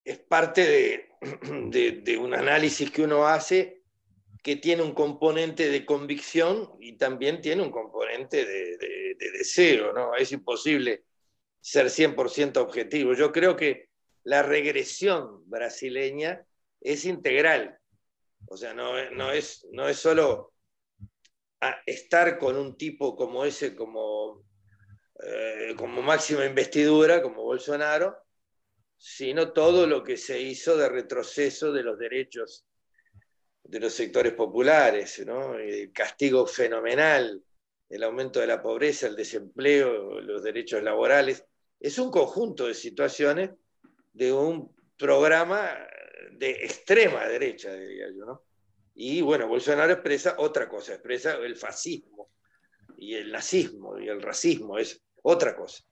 es 0.04 0.20
parte 0.20 1.10
de, 1.42 2.02
de, 2.04 2.18
un 2.18 2.34
análisis 2.36 2.92
que 2.92 3.04
uno 3.04 3.28
hace 3.28 3.84
que 4.42 4.56
tiene 4.56 4.84
un 4.84 4.94
componente 4.94 5.70
de 5.70 5.86
convicción 5.86 6.72
y 6.80 6.98
también 6.98 7.42
tiene 7.42 7.62
un 7.62 7.72
componente 7.72 8.46
de, 8.46 8.78
de 8.78 9.32
deseo, 9.32 9.92
¿no? 9.92 10.16
Es 10.16 10.32
imposible 10.32 11.04
ser 11.62 11.88
100% 11.88 12.58
objetivo. 12.58 13.14
Yo 13.14 13.32
creo 13.32 13.56
que 13.56 13.90
la 14.24 14.44
regresión 14.44 15.50
brasileña 15.50 16.46
es 16.82 17.06
integral. 17.06 17.80
O 18.48 18.58
sea, 18.58 18.74
no, 18.74 19.32
es 19.32 19.66
solo 19.94 20.54
estar 21.86 22.38
con 22.38 22.56
un 22.56 22.78
tipo 22.78 23.16
como 23.16 23.46
ese, 23.46 23.76
como, 23.76 24.44
eh, 25.24 25.76
como 25.78 26.02
máxima 26.02 26.46
investidura, 26.46 27.22
como 27.22 27.44
Bolsonaro, 27.44 28.18
sino 28.98 29.52
todo 29.52 29.88
lo 29.88 30.04
que 30.04 30.18
se 30.18 30.40
hizo 30.42 30.78
de 30.78 30.90
retroceso 30.90 31.72
de 31.72 31.84
los 31.84 31.98
derechos 31.98 32.66
de 33.64 33.80
los 33.80 33.94
sectores 33.94 34.34
populares, 34.34 35.24
¿no? 35.26 35.56
el 35.56 35.92
castigo 35.92 36.48
fenomenal, 36.48 37.44
el 37.90 38.04
aumento 38.04 38.40
de 38.40 38.48
la 38.48 38.62
pobreza, 38.62 39.08
el 39.08 39.16
desempleo, 39.16 40.22
los 40.22 40.44
derechos 40.44 40.84
laborales. 40.84 41.46
Es 41.80 41.98
un 41.98 42.12
conjunto 42.12 42.68
de 42.68 42.74
situaciones 42.74 43.52
de 44.14 44.32
un 44.32 44.76
programa 44.98 45.72
de 46.32 46.52
extrema 46.52 47.26
derecha, 47.28 47.74
diría 47.74 48.08
yo. 48.16 48.26
¿no? 48.26 48.44
Y 48.96 49.22
bueno, 49.22 49.48
Bolsonaro 49.48 49.94
expresa 49.94 50.36
otra 50.38 50.68
cosa, 50.68 50.94
expresa 50.94 51.34
el 51.38 51.56
fascismo 51.56 52.30
y 52.98 53.16
el 53.16 53.32
nazismo 53.32 53.98
y 53.98 54.10
el 54.10 54.22
racismo 54.22 54.78
es 54.78 55.02
otra 55.24 55.56
cosa. 55.56 55.84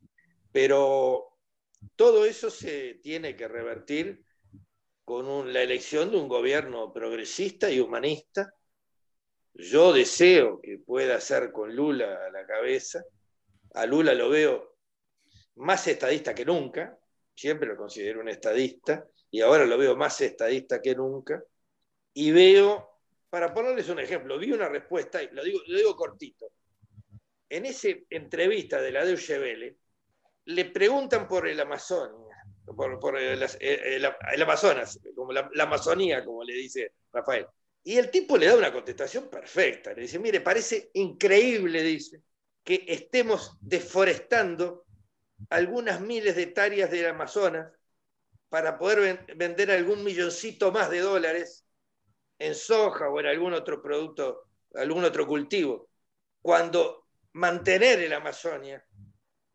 Pero 0.52 1.38
todo 1.96 2.26
eso 2.26 2.50
se 2.50 2.96
tiene 2.96 3.36
que 3.36 3.48
revertir 3.48 4.24
con 5.06 5.54
la 5.54 5.62
elección 5.62 6.12
de 6.12 6.18
un 6.18 6.28
gobierno 6.28 6.92
progresista 6.92 7.72
y 7.72 7.80
humanista. 7.80 8.54
Yo 9.58 9.92
deseo 9.92 10.62
que 10.62 10.78
pueda 10.78 11.20
ser 11.20 11.52
con 11.52 11.76
Lula 11.76 12.28
a 12.28 12.30
la 12.30 12.46
cabeza. 12.46 13.04
A 13.74 13.88
Lula 13.88 14.14
lo 14.14 14.30
veo 14.30 14.78
más 15.56 15.88
estadista 15.88 16.36
que 16.36 16.46
nunca, 16.46 16.96
siempre 17.34 17.68
lo 17.68 17.76
considero 17.76 18.22
un 18.22 18.30
estadista, 18.30 19.08
y 19.32 19.42
ahora 19.42 19.66
lo 19.66 19.78
veo 19.78 19.96
más 19.96 20.22
estadista 20.22 20.80
que 20.80 20.94
nunca. 20.94 21.44
Y 22.14 22.32
veo, 22.32 23.00
para 23.30 23.52
ponerles 23.52 23.90
un 23.90 24.00
ejemplo, 24.00 24.38
vi 24.38 24.52
una 24.52 24.70
respuesta, 24.70 25.24
y 25.24 25.30
lo 25.32 25.44
digo, 25.44 25.96
cortito. 25.96 26.52
En 27.50 27.66
esa 27.66 27.90
entrevista 28.12 28.80
de 28.80 28.92
la 28.92 29.06
Deutsche 29.06 29.40
Welle, 29.40 29.78
le 30.46 30.66
preguntan 30.66 31.28
por 31.28 31.48
el 31.48 31.60
Amazonia, 31.60 32.36
por, 32.76 33.20
el, 33.20 34.42
Amazonas, 34.42 35.00
como 35.16 35.32
la, 35.32 35.50
Amazonía, 35.60 36.24
como 36.24 36.44
le 36.44 36.54
dice 36.54 36.94
Rafael. 37.12 37.48
Y 37.84 37.98
el 37.98 38.12
tipo 38.12 38.38
le 38.38 38.48
da 38.48 38.58
una 38.58 38.74
contestación 38.74 39.30
perfecta. 39.30 39.94
Le 39.94 40.02
dice, 40.02 40.20
mire, 40.20 40.42
parece 40.42 40.92
increíble, 40.94 41.82
dice, 41.84 42.22
que 42.64 42.84
estemos 42.88 43.58
deforestando 43.62 44.86
algunas 45.50 46.02
miles 46.02 46.36
de 46.36 46.44
hectáreas 46.44 46.92
del 46.92 47.08
Amazonas 47.08 47.72
para 48.50 48.78
poder 48.78 49.26
vender 49.36 49.72
algún 49.72 50.04
milloncito 50.04 50.72
más 50.72 50.90
de 50.90 51.00
dólares 51.00 51.66
en 52.40 52.56
soja 52.56 53.10
o 53.10 53.20
en 53.20 53.28
algún 53.28 53.54
otro 53.54 53.82
producto, 53.82 54.50
algún 54.76 55.04
otro 55.04 55.26
cultivo, 55.26 55.90
cuando 56.42 57.08
mantener 57.34 58.00
el 58.00 58.14
Amazonia 58.14 58.86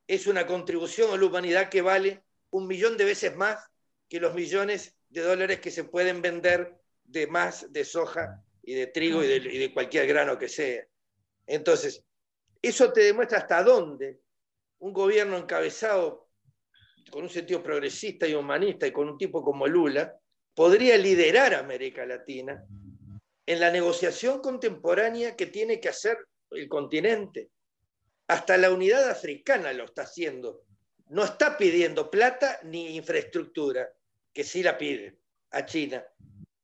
es 0.06 0.26
una 0.26 0.46
contribución 0.46 1.12
a 1.12 1.16
la 1.16 1.24
humanidad 1.24 1.68
que 1.68 1.82
vale 1.82 2.22
un 2.50 2.66
millón 2.66 2.96
de 2.96 3.04
veces 3.04 3.34
más 3.36 3.64
que 4.08 4.20
los 4.20 4.34
millones 4.34 4.94
de 5.08 5.22
dólares 5.22 5.60
que 5.60 5.70
se 5.70 5.84
pueden 5.84 6.20
vender 6.22 6.81
de 7.12 7.26
más 7.26 7.72
de 7.72 7.84
soja 7.84 8.42
y 8.62 8.74
de 8.74 8.86
trigo 8.88 9.22
y 9.22 9.58
de, 9.58 9.72
cualquier 9.72 10.06
grano 10.06 10.38
que 10.38 10.48
sea. 10.48 10.84
Entonces, 11.46 12.04
eso 12.60 12.92
te 12.92 13.02
demuestra 13.02 13.38
hasta 13.38 13.62
dónde 13.62 14.20
un 14.78 14.92
gobierno 14.92 15.36
encabezado 15.36 16.28
con 17.10 17.24
un 17.24 17.28
sentido 17.28 17.62
progresista 17.62 18.26
y 18.26 18.34
humanista 18.34 18.86
y 18.86 18.92
con 18.92 19.08
un 19.08 19.18
tipo 19.18 19.42
como 19.42 19.66
Lula 19.66 20.16
podría 20.54 20.96
liderar 20.96 21.54
a 21.54 21.60
América 21.60 22.06
Latina 22.06 22.64
en 23.46 23.60
la 23.60 23.70
negociación 23.70 24.40
contemporánea 24.40 25.36
que 25.36 25.46
tiene 25.46 25.80
que 25.80 25.88
hacer 25.88 26.18
el 26.50 26.68
continente. 26.68 27.50
Hasta 28.28 28.56
la 28.56 28.70
unidad 28.70 29.10
africana 29.10 29.72
lo 29.72 29.84
está 29.84 30.02
haciendo 30.02 30.64
no 31.12 31.24
está 31.24 31.58
pidiendo 31.58 32.10
plata 32.10 32.58
ni 32.64 32.96
infraestructura, 32.96 33.86
que 34.32 34.44
sí 34.44 34.62
la 34.62 34.78
pide 34.78 35.18
a 35.50 35.66
China. 35.66 36.02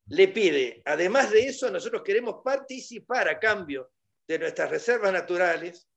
Le 0.09 0.27
pide, 0.27 0.81
además 0.85 1.31
de 1.31 1.41
eso, 1.41 1.69
nosotros 1.69 2.01
queremos 2.03 2.41
participar 2.43 3.29
a 3.29 3.39
cambio 3.39 3.91
de 4.27 4.39
nuestras 4.39 4.69
reservas 4.69 5.13
naturales, 5.13 5.87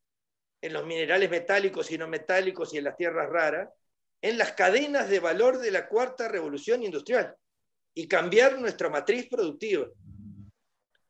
en 0.61 0.73
los 0.73 0.87
minerales 0.87 1.29
metálicos 1.29 1.91
y 1.91 1.99
no 1.99 2.07
metálicos 2.07 2.73
y 2.73 2.79
en 2.79 2.85
las 2.85 2.97
tierras 2.97 3.29
raras, 3.29 3.69
en 4.21 4.39
las 4.39 4.53
cadenas 4.53 5.09
de 5.09 5.19
valor 5.19 5.59
de 5.59 5.71
la 5.71 5.89
cuarta 5.89 6.29
revolución 6.29 6.83
industrial 6.83 7.35
y 7.95 8.07
cambiar 8.07 8.61
nuestra 8.61 8.89
matriz 8.89 9.29
productiva. 9.29 9.89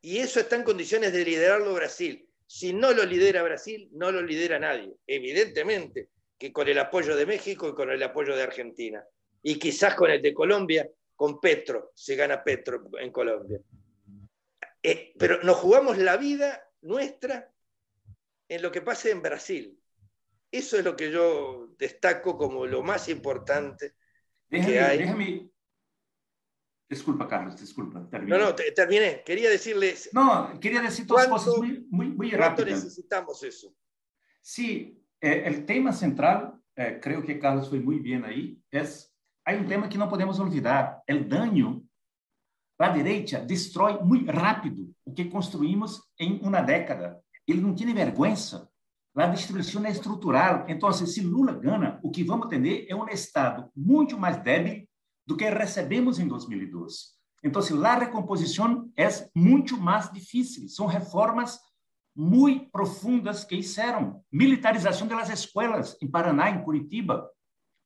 Y 0.01 0.17
eso 0.17 0.39
está 0.39 0.55
en 0.55 0.63
condiciones 0.63 1.13
de 1.13 1.23
liderarlo 1.23 1.73
Brasil. 1.73 2.27
Si 2.47 2.73
no 2.73 2.91
lo 2.91 3.05
lidera 3.05 3.43
Brasil, 3.43 3.89
no 3.91 4.11
lo 4.11 4.21
lidera 4.21 4.59
nadie, 4.59 4.93
evidentemente 5.07 6.09
que 6.37 6.51
con 6.51 6.67
el 6.67 6.79
apoyo 6.79 7.15
de 7.15 7.25
México 7.25 7.69
y 7.69 7.73
con 7.73 7.89
el 7.91 8.01
apoyo 8.01 8.35
de 8.35 8.43
Argentina. 8.43 9.03
Y 9.41 9.59
quizás 9.59 9.95
con 9.95 10.09
el 10.09 10.21
de 10.21 10.33
Colombia, 10.33 10.89
con 11.15 11.39
Petro, 11.39 11.91
se 11.95 12.15
gana 12.15 12.43
Petro 12.43 12.89
en 12.99 13.11
Colombia. 13.11 13.59
Eh, 14.81 15.13
pero 15.17 15.41
nos 15.43 15.57
jugamos 15.57 15.97
la 15.97 16.17
vida 16.17 16.61
nuestra 16.81 17.51
en 18.47 18.61
lo 18.61 18.71
que 18.71 18.81
pase 18.81 19.11
en 19.11 19.21
Brasil. 19.21 19.79
Eso 20.51 20.77
es 20.77 20.83
lo 20.83 20.95
que 20.95 21.11
yo 21.11 21.69
destaco 21.77 22.37
como 22.37 22.65
lo 22.67 22.83
más 22.83 23.09
importante 23.09 23.95
que 24.49 24.79
hay. 24.79 24.99
Déjame. 24.99 25.49
Disculpa, 26.87 27.27
Carlos, 27.27 27.59
disculpa. 27.59 28.07
Terminé. 28.07 28.37
No, 28.37 28.45
no, 28.45 28.55
terminé. 28.55 29.23
Quería 29.25 29.49
decirles. 29.49 30.09
No, 30.13 30.59
quería 30.59 30.81
decir 30.81 31.07
dos 31.07 31.25
cosas 31.25 31.57
muy, 31.57 31.87
muy, 31.89 32.07
muy 32.09 32.29
rápidas. 32.31 32.83
necesitamos 32.83 33.41
eso? 33.43 33.73
Sí, 34.41 35.01
é, 35.19 35.49
o 35.49 35.65
tema 35.65 35.91
central, 35.93 36.59
é, 36.75 36.95
creio 36.99 37.23
que 37.23 37.35
Carlos 37.35 37.69
foi 37.69 37.79
muito 37.79 38.03
bem 38.03 38.23
aí, 38.25 38.59
é 38.71 38.83
há 39.45 39.51
um 39.53 39.65
tema 39.65 39.87
que 39.87 39.97
não 39.97 40.07
podemos 40.07 40.39
olvidar, 40.39 41.01
é 41.07 41.13
o 41.13 41.27
dano. 41.27 41.85
A 42.79 42.89
direita 42.89 43.39
destrói 43.39 44.01
muito 44.03 44.29
rápido 44.31 44.93
o 45.05 45.13
que 45.13 45.25
construímos 45.25 46.01
em 46.19 46.39
uma 46.41 46.61
década. 46.61 47.21
Ele 47.47 47.61
não 47.61 47.73
tem 47.73 47.93
vergonha. 47.93 48.35
A 49.15 49.27
destruição 49.27 49.85
é 49.85 49.91
estrutural. 49.91 50.65
Então, 50.67 50.91
se 50.91 51.21
Lula 51.21 51.53
ganha, 51.53 51.99
o 52.03 52.09
que 52.09 52.23
vamos 52.23 52.47
ter 52.47 52.85
é 52.89 52.95
um 52.95 53.07
Estado 53.07 53.69
muito 53.75 54.17
mais 54.17 54.37
débil 54.41 54.87
do 55.25 55.37
que 55.37 55.49
recebemos 55.49 56.19
em 56.19 56.27
2012. 56.27 57.13
Então, 57.43 57.61
a 57.85 57.95
recomposição 57.95 58.89
é 58.97 59.07
muito 59.35 59.77
mais 59.77 60.11
difícil. 60.11 60.67
São 60.67 60.87
reformas 60.87 61.59
muito 62.15 62.69
profundas 62.71 63.43
que 63.43 63.55
hicieron. 63.55 64.21
Militarização 64.31 65.07
das 65.07 65.29
escolas 65.29 65.95
em 66.01 66.07
Paraná, 66.07 66.49
em 66.49 66.63
Curitiba. 66.63 67.29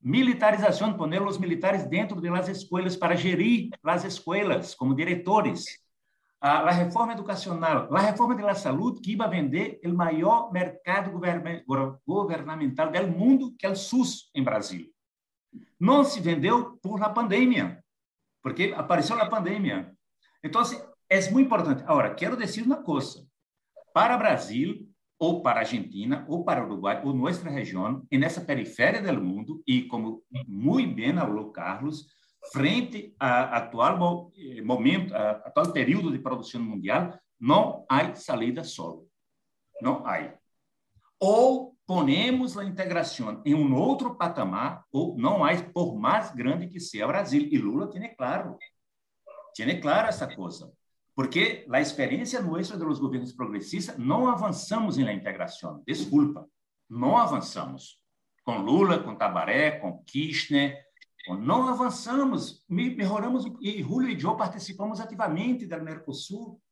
Militarização, 0.00 0.96
poner 0.96 1.20
os 1.22 1.38
militares 1.38 1.84
dentro 1.86 2.20
das 2.20 2.48
escolas 2.48 2.96
para 2.96 3.16
gerir 3.16 3.70
as 3.82 4.04
escolas 4.04 4.74
como 4.74 4.94
diretores. 4.94 5.66
A, 6.40 6.70
reforma 6.70 7.14
educacional, 7.14 7.92
a 7.92 7.98
reforma 7.98 8.36
da 8.36 8.54
saúde 8.54 9.00
que 9.00 9.12
iba 9.12 9.24
a 9.24 9.28
vender 9.28 9.80
o 9.84 9.88
maior 9.92 10.52
mercado 10.52 11.10
governamental 12.06 12.92
do 12.92 13.08
mundo, 13.08 13.54
que 13.58 13.66
é 13.66 13.70
o 13.70 13.74
SUS 13.74 14.30
em 14.32 14.44
Brasil. 14.44 14.86
Não 15.80 16.04
se 16.04 16.20
vendeu 16.20 16.78
por 16.80 17.00
la 17.00 17.10
pandemia, 17.10 17.82
porque 18.40 18.72
apareceu 18.76 19.20
a 19.20 19.28
pandemia. 19.28 19.92
Então, 20.44 20.62
é 21.10 21.30
muito 21.30 21.46
importante. 21.46 21.82
Agora, 21.82 22.14
quero 22.14 22.36
dizer 22.36 22.62
uma 22.62 22.82
coisa 22.82 23.26
para 23.92 24.16
Brasil 24.16 24.87
ou 25.18 25.42
para 25.42 25.60
Argentina 25.60 26.24
ou 26.28 26.44
para 26.44 26.64
Uruguai 26.64 27.02
ou 27.04 27.12
nossa 27.12 27.48
região, 27.48 28.06
e 28.10 28.16
nessa 28.16 28.40
periferia 28.40 29.02
do 29.02 29.20
mundo, 29.22 29.62
e 29.66 29.82
como 29.82 30.22
muito 30.46 30.94
bem 30.94 31.14
falou 31.14 31.50
Carlos, 31.50 32.06
frente 32.52 33.14
ao 33.18 33.54
atual 33.54 34.32
eh, 34.36 34.62
momento, 34.62 35.14
ao 35.14 35.46
atual 35.46 35.72
período 35.72 36.10
de 36.12 36.18
produção 36.18 36.62
mundial, 36.62 37.18
não 37.38 37.84
há 37.88 38.14
saída 38.14 38.64
solo. 38.64 39.08
Não 39.82 40.06
há. 40.06 40.34
Ou 41.20 41.76
ponemos 41.86 42.56
a 42.56 42.64
integração 42.64 43.42
em 43.44 43.54
um 43.54 43.74
outro 43.74 44.14
patamar, 44.14 44.84
ou 44.92 45.16
não 45.16 45.44
há, 45.44 45.50
por 45.72 45.96
mais 45.96 46.30
grande 46.32 46.68
que 46.68 46.80
seja 46.80 47.06
Brasil. 47.06 47.48
E 47.50 47.58
Lula 47.58 47.90
tem 47.90 48.14
claro. 48.14 48.56
Tem 49.54 49.80
claro 49.80 50.08
essa 50.08 50.32
coisa. 50.32 50.72
Porque 51.18 51.66
a 51.68 51.80
experiência 51.80 52.40
nossa 52.40 52.76
dos 52.76 53.00
governos 53.00 53.32
progressistas, 53.32 53.98
não 53.98 54.28
avançamos 54.28 54.96
na 54.98 55.12
integração. 55.12 55.82
Desculpa, 55.84 56.48
não 56.88 57.18
avançamos. 57.18 58.00
Com 58.44 58.58
Lula, 58.58 59.02
com 59.02 59.16
Tabaré, 59.16 59.80
com 59.80 60.00
Kirchner, 60.04 60.80
não 61.40 61.66
avançamos, 61.66 62.64
melhoramos, 62.68 63.46
e 63.60 63.82
Julio 63.82 64.10
e 64.10 64.22
eu 64.22 64.36
participamos 64.36 65.00
ativamente 65.00 65.66
da 65.66 65.80
Mercosul. 65.80 66.62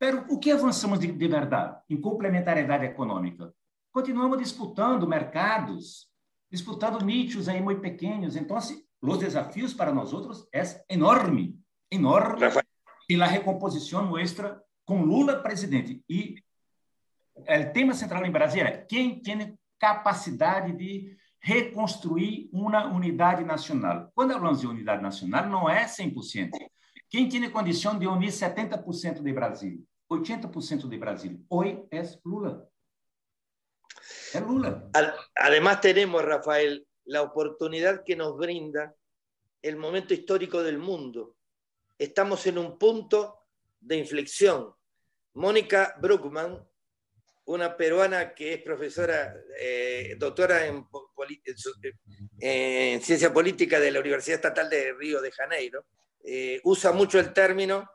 Mas 0.00 0.24
o 0.30 0.40
que 0.40 0.50
avançamos 0.50 0.98
de, 0.98 1.06
de 1.06 1.28
verdade 1.28 1.78
em 1.88 2.00
complementariedade 2.00 2.86
econômica? 2.86 3.54
Continuamos 3.92 4.38
disputando 4.38 5.06
mercados, 5.06 6.08
disputando 6.50 7.04
nichos 7.04 7.48
aí 7.48 7.62
muito 7.62 7.80
pequenos. 7.82 8.34
Então, 8.34 8.58
os 9.00 9.18
desafios 9.18 9.72
para 9.72 9.94
nós 9.94 10.12
outros 10.12 10.44
é 10.52 10.60
enorme, 10.90 11.56
enorme. 11.92 12.40
Rafael 12.40 12.65
e 13.08 13.20
a 13.20 13.26
recomposição 13.26 14.06
nuestra 14.06 14.62
com 14.84 15.02
Lula 15.02 15.42
presidente. 15.42 16.02
E 16.08 16.36
o 17.36 17.72
tema 17.72 17.94
central 17.94 18.24
em 18.24 18.30
Brasília 18.30 18.68
é 18.68 18.76
quem 18.78 19.20
tem 19.20 19.58
capacidade 19.78 20.72
de 20.72 21.16
reconstruir 21.40 22.48
uma 22.52 22.86
unidade 22.86 23.44
nacional. 23.44 24.10
Quando 24.14 24.32
falamos 24.32 24.60
de 24.60 24.66
unidade 24.66 25.02
nacional, 25.02 25.48
não 25.48 25.68
é 25.68 25.84
100%. 25.84 26.50
Quem 27.08 27.28
tem 27.28 27.48
condição 27.50 27.98
de 27.98 28.06
unir 28.06 28.30
70% 28.30 29.22
de 29.22 29.32
Brasil, 29.32 29.86
80% 30.10 30.88
de 30.88 30.98
Brasil, 30.98 31.44
hoje 31.48 31.84
é 31.90 32.02
Lula. 32.24 32.68
É 34.34 34.40
Lula. 34.40 34.90
Además 35.36 35.80
tenemos, 35.80 36.24
Rafael, 36.24 36.84
la 37.04 37.22
oportunidad 37.22 38.02
que 38.02 38.16
nos 38.16 38.36
brinda 38.36 38.94
el 39.62 39.76
momento 39.76 40.14
histórico 40.14 40.62
del 40.62 40.78
mundo. 40.78 41.35
Estamos 41.98 42.46
en 42.46 42.58
un 42.58 42.78
punto 42.78 43.46
de 43.80 43.96
inflexión. 43.96 44.74
Mónica 45.34 45.94
Bruckman 46.00 46.66
una 47.46 47.76
peruana 47.76 48.34
que 48.34 48.54
es 48.54 48.62
profesora, 48.62 49.34
eh, 49.58 50.16
doctora 50.18 50.66
en, 50.66 50.84
en, 52.40 53.02
ciencia 53.02 53.32
política 53.32 53.78
de 53.78 53.90
la 53.92 54.00
Universidad 54.00 54.36
Estatal 54.36 54.68
de 54.68 54.92
Río 54.92 55.20
de 55.20 55.30
Janeiro, 55.30 55.86
eh, 56.24 56.60
usa 56.64 56.90
mucho 56.92 57.20
el 57.20 57.32
término 57.32 57.88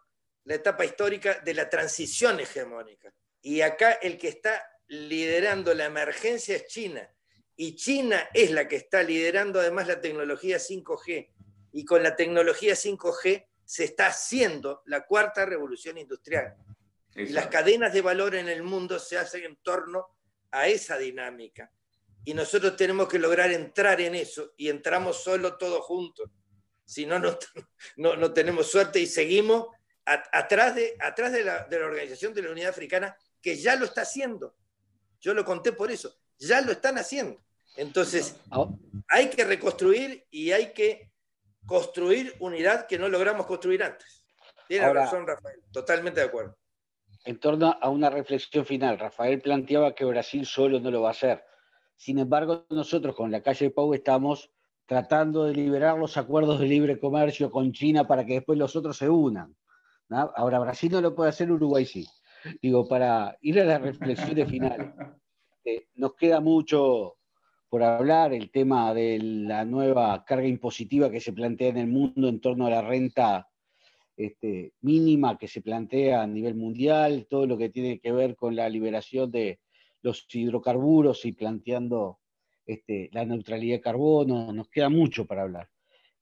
la 0.46 0.56
etapa 0.56 0.86
histórica 0.86 1.40
de 1.40 1.54
la 1.54 1.70
transición 1.70 2.40
hegemónica. 2.40 3.14
Y 3.42 3.62
acá 3.62 3.92
el 3.94 4.18
que 4.18 4.30
está 4.30 4.64
liderando 4.88 5.74
la 5.74 5.86
emergencia 5.86 6.56
es 6.56 6.68
China. 6.68 7.08
Y 7.56 7.76
China 7.76 8.30
es 8.34 8.52
la 8.52 8.68
que 8.68 8.78
está 8.78 9.04
liderando 9.04 9.60
además 9.60 9.88
la 9.88 10.00
tecnología 10.00 10.58
5G. 10.58 11.30
Y 11.74 11.86
con 11.86 12.02
la 12.04 12.16
tecnología 12.16 12.74
5G 12.74 13.46
se 13.72 13.86
está 13.86 14.08
haciendo 14.08 14.82
la 14.88 15.06
cuarta 15.06 15.46
revolución 15.46 15.98
industrial. 15.98 16.58
Y 17.16 17.28
las 17.28 17.48
cadenas 17.48 17.94
de 17.94 18.02
valor 18.02 18.36
en 18.36 18.50
el 18.50 18.64
mundo 18.64 19.00
se 19.00 19.18
hacen 19.18 19.46
en 19.46 19.56
torno 19.64 20.10
a 20.52 20.68
esa 20.68 20.98
dinámica. 20.98 21.72
Y 22.26 22.34
nosotros 22.34 22.76
tenemos 22.76 23.08
que 23.08 23.18
lograr 23.18 23.50
entrar 23.50 24.02
en 24.02 24.16
eso 24.16 24.52
y 24.58 24.68
entramos 24.68 25.24
solo 25.24 25.56
todos 25.58 25.86
juntos. 25.86 26.30
Si 26.84 27.06
no, 27.06 27.18
no, 27.18 27.38
no, 27.96 28.34
tenemos 28.34 28.70
suerte 28.70 29.00
y 29.00 29.08
seguimos 29.08 29.68
atrás, 30.04 30.76
de, 30.76 30.98
atrás 31.00 31.32
de, 31.32 31.46
la, 31.46 31.64
de 31.64 31.80
la 31.80 31.86
Organización 31.86 32.34
de 32.34 32.42
la 32.42 32.52
Unidad 32.52 32.72
Africana, 32.72 33.16
que 33.42 33.56
ya 33.56 33.78
lo 33.78 33.86
está 33.86 34.02
haciendo. 34.02 34.54
Yo 35.22 35.34
lo 35.34 35.46
conté 35.46 35.72
por 35.72 35.92
eso, 35.92 36.14
ya 36.38 36.60
lo 36.60 36.74
están 36.74 36.98
haciendo. 36.98 37.42
Entonces, 37.78 38.36
ah. 38.52 38.68
hay 39.08 39.30
que 39.30 39.46
reconstruir 39.46 40.26
y 40.30 40.52
hay 40.52 40.74
que 40.74 41.11
construir 41.66 42.36
unidad 42.40 42.88
que 42.88 43.00
no 43.00 43.10
logramos 43.10 43.46
construir 43.46 43.84
antes. 43.84 44.26
Tiene 44.68 44.92
razón, 44.94 45.28
Rafael, 45.28 45.62
totalmente 45.72 46.22
de 46.22 46.28
acuerdo 46.28 46.58
en 47.26 47.40
torno 47.40 47.76
a 47.80 47.90
una 47.90 48.10
reflexión 48.10 48.66
final. 48.66 49.00
Rafael 49.00 49.42
planteaba 49.42 49.94
que 49.94 50.06
Brasil 50.06 50.46
solo 50.46 50.80
no 50.80 50.92
lo 50.92 51.02
va 51.02 51.10
a 51.10 51.12
hacer. 51.12 51.44
Sin 51.96 52.20
embargo, 52.20 52.66
nosotros 52.70 53.16
con 53.16 53.32
la 53.32 53.42
calle 53.42 53.66
de 53.66 53.72
Pau 53.72 53.94
estamos 53.94 54.52
tratando 54.88 55.46
de 55.46 55.54
liberar 55.54 55.98
los 55.98 56.18
acuerdos 56.18 56.60
de 56.60 56.68
libre 56.68 57.00
comercio 57.00 57.52
con 57.52 57.72
China 57.72 58.08
para 58.08 58.26
que 58.26 58.36
después 58.36 58.58
los 58.58 58.76
otros 58.76 58.98
se 58.98 59.08
unan. 59.08 59.56
Ahora, 60.10 60.60
Brasil 60.60 60.92
no 60.92 61.00
lo 61.00 61.16
puede 61.16 61.30
hacer, 61.30 61.52
Uruguay 61.52 61.86
sí. 61.86 62.06
Digo, 62.62 62.88
para 62.88 63.38
ir 63.42 63.62
a 63.62 63.66
las 63.66 63.82
reflexiones 63.82 64.50
finales, 64.50 64.90
eh, 65.64 65.88
nos 65.94 66.16
queda 66.16 66.40
mucho 66.42 67.18
por 67.72 67.84
hablar, 67.84 68.34
el 68.34 68.52
tema 68.52 68.94
de 68.94 69.18
la 69.18 69.64
nueva 69.64 70.26
carga 70.26 70.46
impositiva 70.46 71.10
que 71.10 71.22
se 71.22 71.32
plantea 71.32 71.70
en 71.70 71.78
el 71.78 71.88
mundo 71.88 72.28
en 72.28 72.42
torno 72.42 72.68
a 72.68 72.70
la 72.70 72.82
renta 72.82 73.48
este, 74.18 74.74
mínima 74.82 75.38
que 75.38 75.48
se 75.48 75.62
plantea 75.62 76.22
a 76.22 76.28
nivel 76.28 76.56
mundial, 76.56 77.28
todo 77.30 77.48
lo 77.48 77.58
que 77.58 77.70
tiene 77.70 78.02
que 78.02 78.12
ver 78.12 78.36
con 78.36 78.58
la 78.58 78.68
liberación 78.68 79.32
de 79.32 79.62
los 80.02 80.28
hidrocarburos 80.30 81.24
y 81.24 81.32
planteando 81.32 82.20
este, 82.66 83.10
la 83.14 83.24
neutralidad 83.24 83.78
de 83.78 83.82
carbono, 83.82 84.52
nos 84.52 84.68
queda 84.68 84.90
mucho 84.90 85.26
para 85.26 85.44
hablar. 85.44 85.70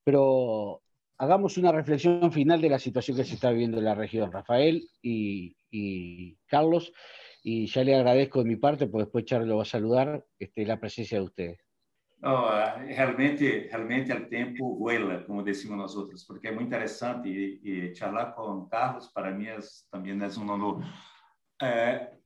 Pero 0.04 0.84
hagamos 1.18 1.58
una 1.58 1.72
reflexión 1.72 2.32
final 2.32 2.62
de 2.62 2.70
la 2.70 2.78
situación 2.78 3.18
que 3.18 3.24
se 3.24 3.34
está 3.34 3.50
viviendo 3.50 3.80
en 3.80 3.86
la 3.86 3.96
región, 3.96 4.32
Rafael 4.32 4.88
y, 5.02 6.36
Carlos, 6.46 6.94
y 7.44 7.68
ya 7.68 7.84
le 7.84 7.96
agradezco 7.96 8.44
de 8.44 8.50
mi 8.50 8.56
parte, 8.56 8.88
porque 8.88 9.06
después 9.06 9.26
Charles 9.26 9.48
lo 9.48 9.58
va 9.58 9.64
a 9.64 9.66
saludar, 9.66 10.26
este, 10.38 10.66
la 10.66 10.80
presencia 10.80 11.20
de 11.20 11.24
ustedes. 11.24 11.60
Oh, 12.22 12.50
realmente, 12.86 13.70
realmente 13.72 14.12
o 14.12 14.28
tempo 14.28 14.78
voa, 14.78 15.24
como 15.26 15.42
decimos 15.42 15.78
nós 15.78 15.96
outros, 15.96 16.26
porque 16.26 16.50
é 16.50 16.52
muito 16.52 16.68
interessante 16.68 17.30
e, 17.30 17.62
e 17.64 17.96
charlar 17.96 18.36
com 18.36 18.68
Carlos, 18.68 19.08
para 19.08 19.32
mim, 19.32 19.46
é, 19.46 19.58
também 19.90 20.20
é 20.20 20.40
um 20.40 20.52
honor. 20.52 20.84
É, 21.62 22.18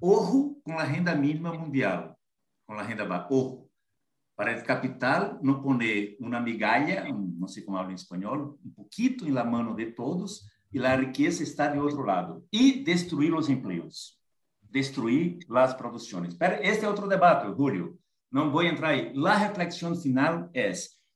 orro 0.00 0.60
com 0.64 0.76
a 0.76 0.82
renda 0.82 1.14
mínima 1.14 1.52
mundial, 1.52 2.18
com 2.66 2.74
a 2.74 2.82
renda 2.82 3.04
baixa, 3.04 3.32
orro. 3.32 3.70
Para 4.34 4.58
o 4.58 4.64
capital 4.64 5.38
não 5.40 5.62
poner 5.62 6.16
uma 6.20 6.40
migalha, 6.40 7.04
não 7.12 7.46
sei 7.46 7.62
como 7.62 7.76
hablo 7.76 7.92
em 7.92 7.94
espanhol, 7.94 8.58
um 8.64 8.70
pouquinho 8.70 9.32
na 9.32 9.44
mão 9.44 9.74
de 9.74 9.86
todos, 9.92 10.48
e 10.72 10.84
a 10.84 10.96
riqueza 10.96 11.44
está 11.44 11.68
de 11.68 11.78
outro 11.78 12.02
lado. 12.02 12.44
E 12.52 12.82
destruir 12.82 13.32
os 13.34 13.48
empregos, 13.48 14.17
destruir 14.70 15.38
as 15.50 15.74
produções. 15.74 16.36
Este 16.62 16.84
é 16.84 16.88
outro 16.88 17.08
debate, 17.08 17.46
Julio 17.56 17.98
não 18.30 18.50
vou 18.50 18.62
entrar 18.62 18.90
aí. 18.90 19.12
La 19.14 19.34
reflexão 19.34 19.96
final 19.96 20.50
é: 20.54 20.70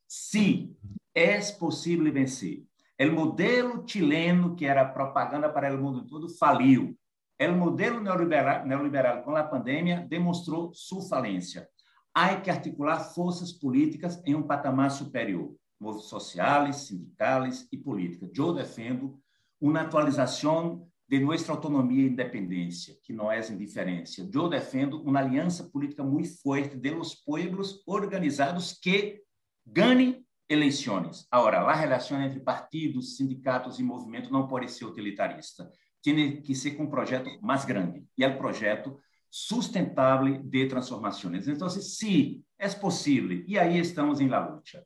se 0.09 0.75
é 1.15 1.39
possível 1.53 2.13
vencer. 2.13 2.65
O 3.01 3.13
modelo 3.13 3.85
chileno, 3.87 4.55
que 4.55 4.65
era 4.65 4.85
propaganda 4.85 5.49
para 5.49 5.75
o 5.75 5.83
mundo 5.83 6.07
todo, 6.07 6.29
faliu. 6.29 6.97
O 7.41 7.53
modelo 7.53 8.01
neoliberal, 8.01 8.65
neoliberal 8.65 9.23
com 9.23 9.35
a 9.35 9.43
pandemia 9.43 10.07
demonstrou 10.09 10.73
sua 10.73 11.03
falência. 11.09 11.69
Há 12.15 12.37
que 12.37 12.51
articular 12.51 13.01
forças 13.01 13.53
políticas 13.53 14.23
em 14.25 14.35
um 14.35 14.43
patamar 14.43 14.91
superior, 14.93 15.53
movimentos 15.81 16.09
sociais, 16.09 16.77
sindicais 16.77 17.67
e 17.73 17.77
políticas. 17.77 18.31
Eu 18.37 18.55
defendo 18.55 19.19
uma 19.61 19.81
atualização 19.81 20.87
de 21.13 21.21
nossa 21.21 21.53
autonomia 21.53 22.05
e 22.05 22.09
independência, 22.09 22.97
que 23.03 23.13
não 23.13 23.31
é 23.31 23.39
indiferença. 23.51 24.27
Eu 24.33 24.49
defendo 24.49 25.03
uma 25.03 25.19
aliança 25.19 25.65
política 25.65 26.03
muito 26.03 26.41
forte 26.41 26.75
de 26.75 26.89
los 26.89 27.15
pueblos 27.15 27.83
organizados 27.87 28.73
que 28.73 29.21
ganhem 29.67 30.25
eleições. 30.49 31.27
Agora, 31.31 31.61
a 31.61 31.75
relação 31.75 32.19
entre 32.23 32.41
partidos, 32.41 33.15
sindicatos 33.19 33.79
e 33.79 33.83
movimento 33.83 34.33
não 34.33 34.49
pode 34.49 34.73
ser 34.73 34.87
utilitarista. 34.87 35.71
Tem 36.03 36.41
que 36.41 36.55
ser 36.55 36.71
com 36.71 36.85
um 36.85 36.91
projeto 36.91 37.29
mais 37.43 37.67
grande, 37.67 38.07
e 38.17 38.25
é 38.25 38.29
o 38.29 38.39
projeto 38.39 38.99
sustentável 39.31 40.43
de 40.43 40.67
transformações. 40.67 41.47
Então, 41.47 41.69
se 41.69 42.43
é 42.59 42.69
possível, 42.71 43.45
e 43.47 43.59
aí 43.59 43.79
estamos 43.79 44.19
em 44.19 44.29
la 44.29 44.49
luta. 44.49 44.83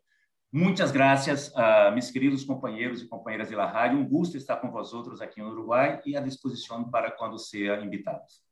Muitas 0.52 0.92
graças, 0.92 1.48
uh, 1.48 1.92
meus 1.92 2.10
queridos 2.10 2.44
companheiros 2.44 3.02
e 3.02 3.08
companheiras 3.08 3.48
de 3.48 3.56
la 3.56 3.66
rádio. 3.66 3.98
Um 3.98 4.08
gosto 4.08 4.36
estar 4.36 4.56
com 4.56 4.70
vosotros 4.70 5.20
aqui 5.20 5.40
no 5.40 5.50
Uruguai 5.50 6.00
e 6.06 6.16
à 6.16 6.20
disposição 6.20 6.88
para 6.88 7.10
quando 7.10 7.38
seja 7.38 7.76
invitados. 7.80 8.44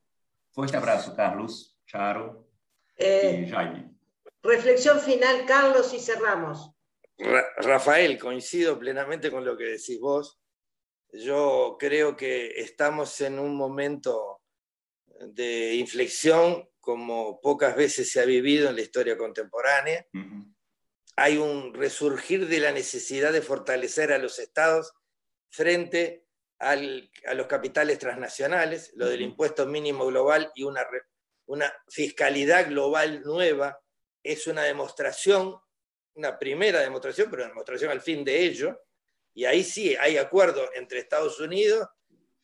Forte 0.53 0.77
abraço, 0.77 1.15
Carlos, 1.15 1.77
Charo 1.87 2.47
eh, 2.99 3.43
e 3.43 3.47
Jaime. 3.47 3.91
Reflexión 4.43 4.99
final, 5.01 5.47
Carlos, 5.47 5.95
y 5.95 6.01
cerramos. 6.01 6.71
Ra 7.19 7.45
Rafael, 7.59 8.19
coincido 8.19 8.79
plenamente 8.79 9.31
con 9.31 9.45
lo 9.45 9.57
que 9.57 9.65
decís 9.65 10.01
vos. 10.01 10.39
Yo 11.13 11.77
creo 11.79 12.17
que 12.17 12.49
estamos 12.57 13.21
en 13.21 13.39
un 13.39 13.57
momento 13.57 14.41
de 15.21 15.77
inflexión 15.77 16.69
como 16.81 17.41
pocas 17.41 17.77
veces 17.77 18.11
se 18.11 18.21
ha 18.21 18.25
vivido 18.25 18.69
en 18.69 18.75
la 18.75 18.83
historia 18.83 19.17
contemporánea. 19.17 20.05
Uh 20.13 20.19
-huh 20.19 20.54
hay 21.17 21.37
un 21.37 21.75
resurgir 21.75 22.49
de 22.49 22.61
la 22.61 22.73
necesidad 22.73 23.33
de 23.33 23.43
fortalecer 23.43 24.13
a 24.13 24.19
los 24.19 24.39
estados 24.39 24.93
frente 25.49 26.25
a 26.59 26.77
los 26.77 27.47
capitales 27.47 27.99
transnacionales, 27.99 28.93
lo 28.95 29.07
del 29.07 29.21
impuesto 29.21 29.67
mínimo 29.67 30.07
global 30.07 30.51
y 30.55 30.65
una, 30.65 30.87
una 31.47 31.73
fiscalidad 31.89 32.69
global 32.69 33.23
nueva 33.23 33.79
es 34.23 34.47
una 34.47 34.63
demostración, 34.63 35.57
una 36.15 36.39
primera 36.39 36.81
demostración, 36.81 37.29
pero 37.31 37.43
una 37.43 37.51
demostración 37.51 37.91
al 37.91 38.01
fin 38.01 38.25
de 38.25 38.41
ello, 38.45 38.81
y 39.35 39.45
ahí 39.45 39.63
sí 39.63 39.95
hay 39.97 40.17
acuerdo 40.17 40.71
entre 40.75 41.01
Estados 41.01 41.39
Unidos 41.39 41.87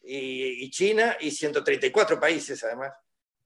y, 0.03 0.64
y 0.64 0.71
China 0.71 1.16
y 1.21 1.31
134 1.31 2.21
países 2.21 2.62
además. 2.64 2.93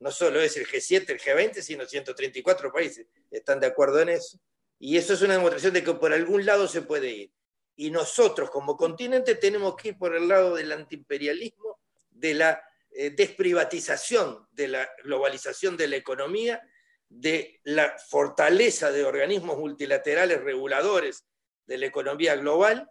No 0.01 0.11
solo 0.11 0.41
es 0.41 0.57
el 0.57 0.67
G7, 0.67 1.11
el 1.11 1.21
G20, 1.21 1.63
sino 1.63 1.87
134 1.87 2.73
países 2.73 3.07
están 3.31 3.61
de 3.61 3.67
acuerdo 3.69 4.01
en 4.01 4.09
eso. 4.09 4.41
Y 4.87 4.99
eso 4.99 5.15
es 5.15 5.23
una 5.23 5.33
demostración 5.33 5.73
de 5.73 5.83
que 5.83 5.95
por 5.95 6.13
algún 6.13 6.45
lado 6.45 6.69
se 6.69 6.83
puede 6.83 7.09
ir. 7.09 7.33
Y 7.75 7.91
nosotros 7.91 8.51
como 8.51 8.77
continente 8.77 9.35
tenemos 9.35 9.77
que 9.77 9.89
ir 9.89 9.99
por 9.99 10.15
el 10.15 10.29
lado 10.29 10.57
del 10.57 10.71
antiimperialismo, 10.73 11.81
de 12.11 12.35
la 12.35 12.63
eh, 12.91 13.09
desprivatización, 13.09 14.47
de 14.53 14.69
la 14.69 14.91
globalización 15.03 15.79
de 15.79 15.89
la 15.89 15.97
economía, 15.97 16.61
de 17.09 17.63
la 17.65 17.97
fortaleza 17.99 18.93
de 18.93 19.07
organismos 19.07 19.57
multilaterales 19.57 20.43
reguladores 20.43 21.25
de 21.65 21.79
la 21.79 21.87
economía 21.87 22.37
global 22.37 22.91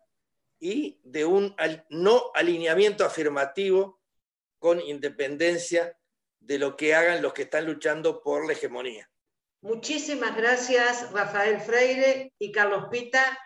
y 0.59 0.99
de 1.03 1.25
un 1.25 1.55
no 1.89 2.31
alineamiento 2.33 3.05
afirmativo 3.05 4.01
con 4.57 4.81
independencia 4.81 5.95
de 6.39 6.57
lo 6.57 6.75
que 6.75 6.95
hagan 6.95 7.21
los 7.21 7.33
que 7.33 7.43
están 7.43 7.67
luchando 7.67 8.23
por 8.23 8.47
la 8.47 8.53
hegemonía. 8.53 9.12
Muchísimas 9.63 10.35
gracias, 10.35 11.09
Rafael 11.13 11.61
Freire 11.61 12.33
y 12.37 12.51
Carlos 12.51 12.87
Pita, 12.91 13.39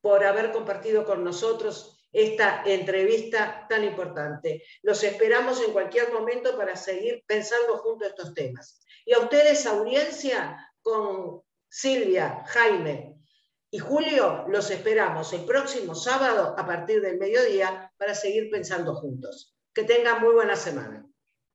por 0.00 0.24
haber 0.24 0.50
compartido 0.50 1.04
con 1.04 1.22
nosotros 1.24 2.08
esta 2.10 2.62
entrevista 2.64 3.66
tan 3.68 3.84
importante. 3.84 4.64
Los 4.80 5.04
esperamos 5.04 5.62
en 5.62 5.74
cualquier 5.74 6.10
momento 6.10 6.56
para 6.56 6.74
seguir 6.74 7.22
pensando 7.26 7.76
juntos 7.76 8.08
estos 8.08 8.32
temas. 8.32 8.80
Y 9.04 9.12
a 9.12 9.18
ustedes, 9.18 9.66
audiencia, 9.66 10.56
con 10.80 11.42
Silvia, 11.68 12.42
Jaime 12.46 13.18
y 13.70 13.78
Julio, 13.78 14.46
los 14.48 14.70
esperamos 14.70 15.34
el 15.34 15.44
próximo 15.44 15.94
sábado 15.94 16.54
a 16.56 16.64
partir 16.64 17.02
del 17.02 17.18
mediodía 17.18 17.92
para 17.98 18.14
seguir 18.14 18.48
pensando 18.50 18.94
juntos. 18.94 19.54
Que 19.74 19.84
tengan 19.84 20.22
muy 20.22 20.32
buena 20.32 20.56
semana. 20.56 21.06